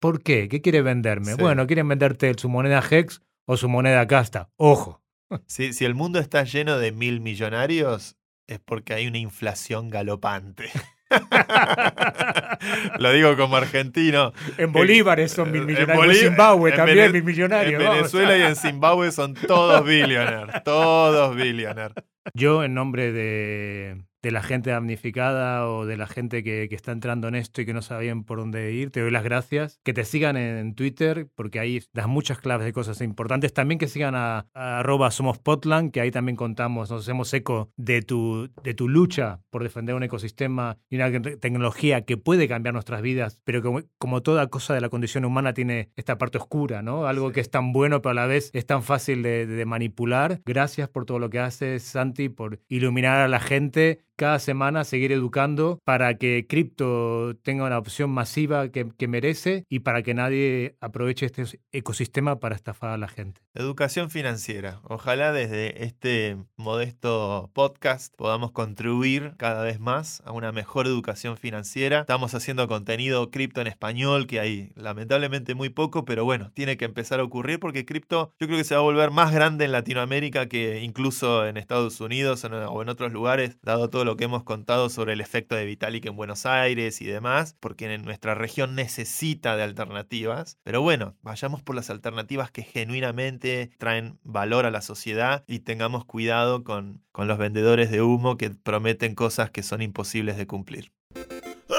¿por 0.00 0.22
qué? 0.22 0.48
¿Qué 0.48 0.60
quiere 0.60 0.82
venderme? 0.82 1.34
Sí. 1.34 1.40
Bueno, 1.40 1.66
quieren 1.66 1.86
venderte 1.88 2.34
su 2.36 2.48
moneda 2.48 2.82
Hex 2.90 3.22
o 3.46 3.56
su 3.56 3.68
moneda 3.68 4.06
Casta. 4.06 4.50
Ojo. 4.56 5.00
Si, 5.46 5.72
si 5.72 5.84
el 5.84 5.94
mundo 5.94 6.18
está 6.18 6.42
lleno 6.42 6.78
de 6.78 6.90
mil 6.90 7.20
millonarios, 7.20 8.16
es 8.48 8.58
porque 8.58 8.94
hay 8.94 9.06
una 9.06 9.18
inflación 9.18 9.88
galopante. 9.88 10.70
Lo 12.98 13.12
digo 13.12 13.36
como 13.36 13.56
argentino. 13.56 14.32
En 14.58 14.72
bolívares 14.72 15.32
son 15.32 15.52
mil 15.52 15.64
millonarios. 15.64 16.16
En 16.16 16.28
Zimbabue 16.30 16.70
en 16.70 16.76
también 16.76 16.98
Vene- 16.98 17.12
mil 17.12 17.22
millonarios. 17.24 17.74
En 17.80 17.86
vamos. 17.86 17.96
Venezuela 17.98 18.38
y 18.38 18.42
en 18.42 18.56
Zimbabue 18.56 19.12
son 19.12 19.34
todos 19.34 19.84
billionaires. 19.86 20.62
Todos 20.64 21.36
billionaires. 21.36 21.94
Yo, 22.34 22.64
en 22.64 22.74
nombre 22.74 23.12
de, 23.12 24.02
de 24.22 24.30
la 24.30 24.42
gente 24.42 24.70
damnificada 24.70 25.68
o 25.68 25.86
de 25.86 25.96
la 25.96 26.06
gente 26.06 26.42
que, 26.42 26.68
que 26.68 26.74
está 26.74 26.92
entrando 26.92 27.28
en 27.28 27.34
esto 27.34 27.62
y 27.62 27.66
que 27.66 27.72
no 27.72 27.82
sabían 27.82 28.24
por 28.24 28.38
dónde 28.38 28.72
ir, 28.72 28.90
te 28.90 29.00
doy 29.00 29.10
las 29.10 29.24
gracias. 29.24 29.80
Que 29.82 29.92
te 29.92 30.04
sigan 30.04 30.36
en 30.36 30.74
Twitter, 30.74 31.28
porque 31.34 31.60
ahí 31.60 31.82
das 31.92 32.06
muchas 32.06 32.38
claves 32.38 32.64
de 32.64 32.72
cosas 32.72 33.00
importantes. 33.00 33.52
También 33.52 33.78
que 33.78 33.88
sigan 33.88 34.14
a, 34.14 34.46
a 34.54 34.80
arroba 34.80 35.10
somos 35.10 35.38
Potland, 35.38 35.90
que 35.92 36.00
ahí 36.00 36.10
también 36.10 36.36
contamos, 36.36 36.90
nos 36.90 37.02
hacemos 37.02 37.32
eco 37.34 37.70
de 37.76 38.02
tu, 38.02 38.50
de 38.62 38.74
tu 38.74 38.88
lucha 38.88 39.40
por 39.50 39.62
defender 39.62 39.94
un 39.94 40.02
ecosistema 40.02 40.78
y 40.88 40.96
una 40.96 41.10
te- 41.20 41.36
tecnología 41.36 42.04
que 42.04 42.16
puede 42.16 42.48
cambiar 42.48 42.74
nuestras 42.74 43.02
vidas, 43.02 43.40
pero 43.44 43.62
como, 43.62 43.80
como 43.98 44.22
toda 44.22 44.46
cosa 44.48 44.74
de 44.74 44.80
la 44.80 44.88
condición 44.88 45.24
humana 45.24 45.54
tiene 45.54 45.90
esta 45.96 46.18
parte 46.18 46.38
oscura, 46.38 46.82
¿no? 46.82 47.06
Algo 47.06 47.32
que 47.32 47.40
es 47.40 47.50
tan 47.50 47.72
bueno, 47.72 48.02
pero 48.02 48.10
a 48.10 48.14
la 48.14 48.26
vez 48.26 48.50
es 48.52 48.66
tan 48.66 48.82
fácil 48.82 49.22
de, 49.22 49.46
de 49.46 49.64
manipular. 49.64 50.40
Gracias 50.44 50.88
por 50.88 51.04
todo 51.06 51.18
lo 51.18 51.30
que 51.30 51.38
haces, 51.38 51.82
Santi, 51.82 52.28
por 52.28 52.60
iluminar 52.68 53.18
a 53.20 53.28
la 53.28 53.40
gente 53.40 54.00
cada 54.20 54.38
semana, 54.38 54.84
seguir 54.84 55.12
educando 55.12 55.80
para 55.82 56.18
que 56.18 56.46
cripto 56.46 57.36
tenga 57.36 57.64
una 57.64 57.78
opción 57.78 58.10
masiva 58.10 58.68
que, 58.68 58.86
que 58.98 59.08
merece 59.08 59.64
y 59.70 59.78
para 59.78 60.02
que 60.02 60.12
nadie 60.12 60.76
aproveche 60.82 61.24
este 61.24 61.58
ecosistema 61.72 62.38
para 62.38 62.54
estafar 62.54 62.90
a 62.90 62.98
la 62.98 63.08
gente. 63.08 63.40
Educación 63.54 64.10
financiera. 64.10 64.82
Ojalá 64.84 65.32
desde 65.32 65.84
este 65.84 66.36
modesto 66.56 67.50
podcast 67.54 68.14
podamos 68.14 68.52
contribuir 68.52 69.32
cada 69.38 69.64
vez 69.64 69.80
más 69.80 70.22
a 70.26 70.32
una 70.32 70.52
mejor 70.52 70.86
educación 70.86 71.38
financiera. 71.38 72.00
Estamos 72.00 72.34
haciendo 72.34 72.68
contenido 72.68 73.30
cripto 73.30 73.62
en 73.62 73.68
español, 73.68 74.26
que 74.26 74.38
hay 74.38 74.70
lamentablemente 74.74 75.54
muy 75.54 75.70
poco, 75.70 76.04
pero 76.04 76.26
bueno, 76.26 76.52
tiene 76.52 76.76
que 76.76 76.84
empezar 76.84 77.20
a 77.20 77.24
ocurrir 77.24 77.58
porque 77.58 77.86
cripto 77.86 78.34
yo 78.38 78.48
creo 78.48 78.58
que 78.58 78.64
se 78.64 78.74
va 78.74 78.80
a 78.80 78.84
volver 78.84 79.12
más 79.12 79.32
grande 79.32 79.64
en 79.64 79.72
Latinoamérica 79.72 80.46
que 80.46 80.82
incluso 80.82 81.46
en 81.46 81.56
Estados 81.56 82.02
Unidos 82.02 82.44
o 82.44 82.82
en 82.82 82.88
otros 82.90 83.12
lugares, 83.14 83.56
dado 83.62 83.88
todo 83.88 84.04
lo 84.04 84.09
que 84.16 84.24
hemos 84.24 84.44
contado 84.44 84.88
sobre 84.88 85.12
el 85.12 85.20
efecto 85.20 85.54
de 85.54 85.64
Vitalik 85.64 86.06
en 86.06 86.16
Buenos 86.16 86.46
Aires 86.46 87.00
y 87.00 87.06
demás, 87.06 87.56
porque 87.60 87.92
en 87.92 88.04
nuestra 88.04 88.34
región 88.34 88.74
necesita 88.74 89.56
de 89.56 89.62
alternativas. 89.62 90.58
Pero 90.62 90.82
bueno, 90.82 91.16
vayamos 91.22 91.62
por 91.62 91.76
las 91.76 91.90
alternativas 91.90 92.50
que 92.50 92.62
genuinamente 92.62 93.70
traen 93.78 94.18
valor 94.22 94.66
a 94.66 94.70
la 94.70 94.82
sociedad 94.82 95.44
y 95.46 95.60
tengamos 95.60 96.04
cuidado 96.04 96.64
con, 96.64 97.02
con 97.12 97.28
los 97.28 97.38
vendedores 97.38 97.90
de 97.90 98.02
humo 98.02 98.36
que 98.36 98.50
prometen 98.50 99.14
cosas 99.14 99.50
que 99.50 99.62
son 99.62 99.82
imposibles 99.82 100.36
de 100.36 100.46
cumplir. 100.46 100.92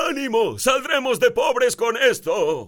¡Ánimo! 0.09 0.59
¡Saldremos 0.59 1.19
de 1.19 1.31
pobres 1.31 1.75
con 1.75 1.95
esto! 1.97 2.67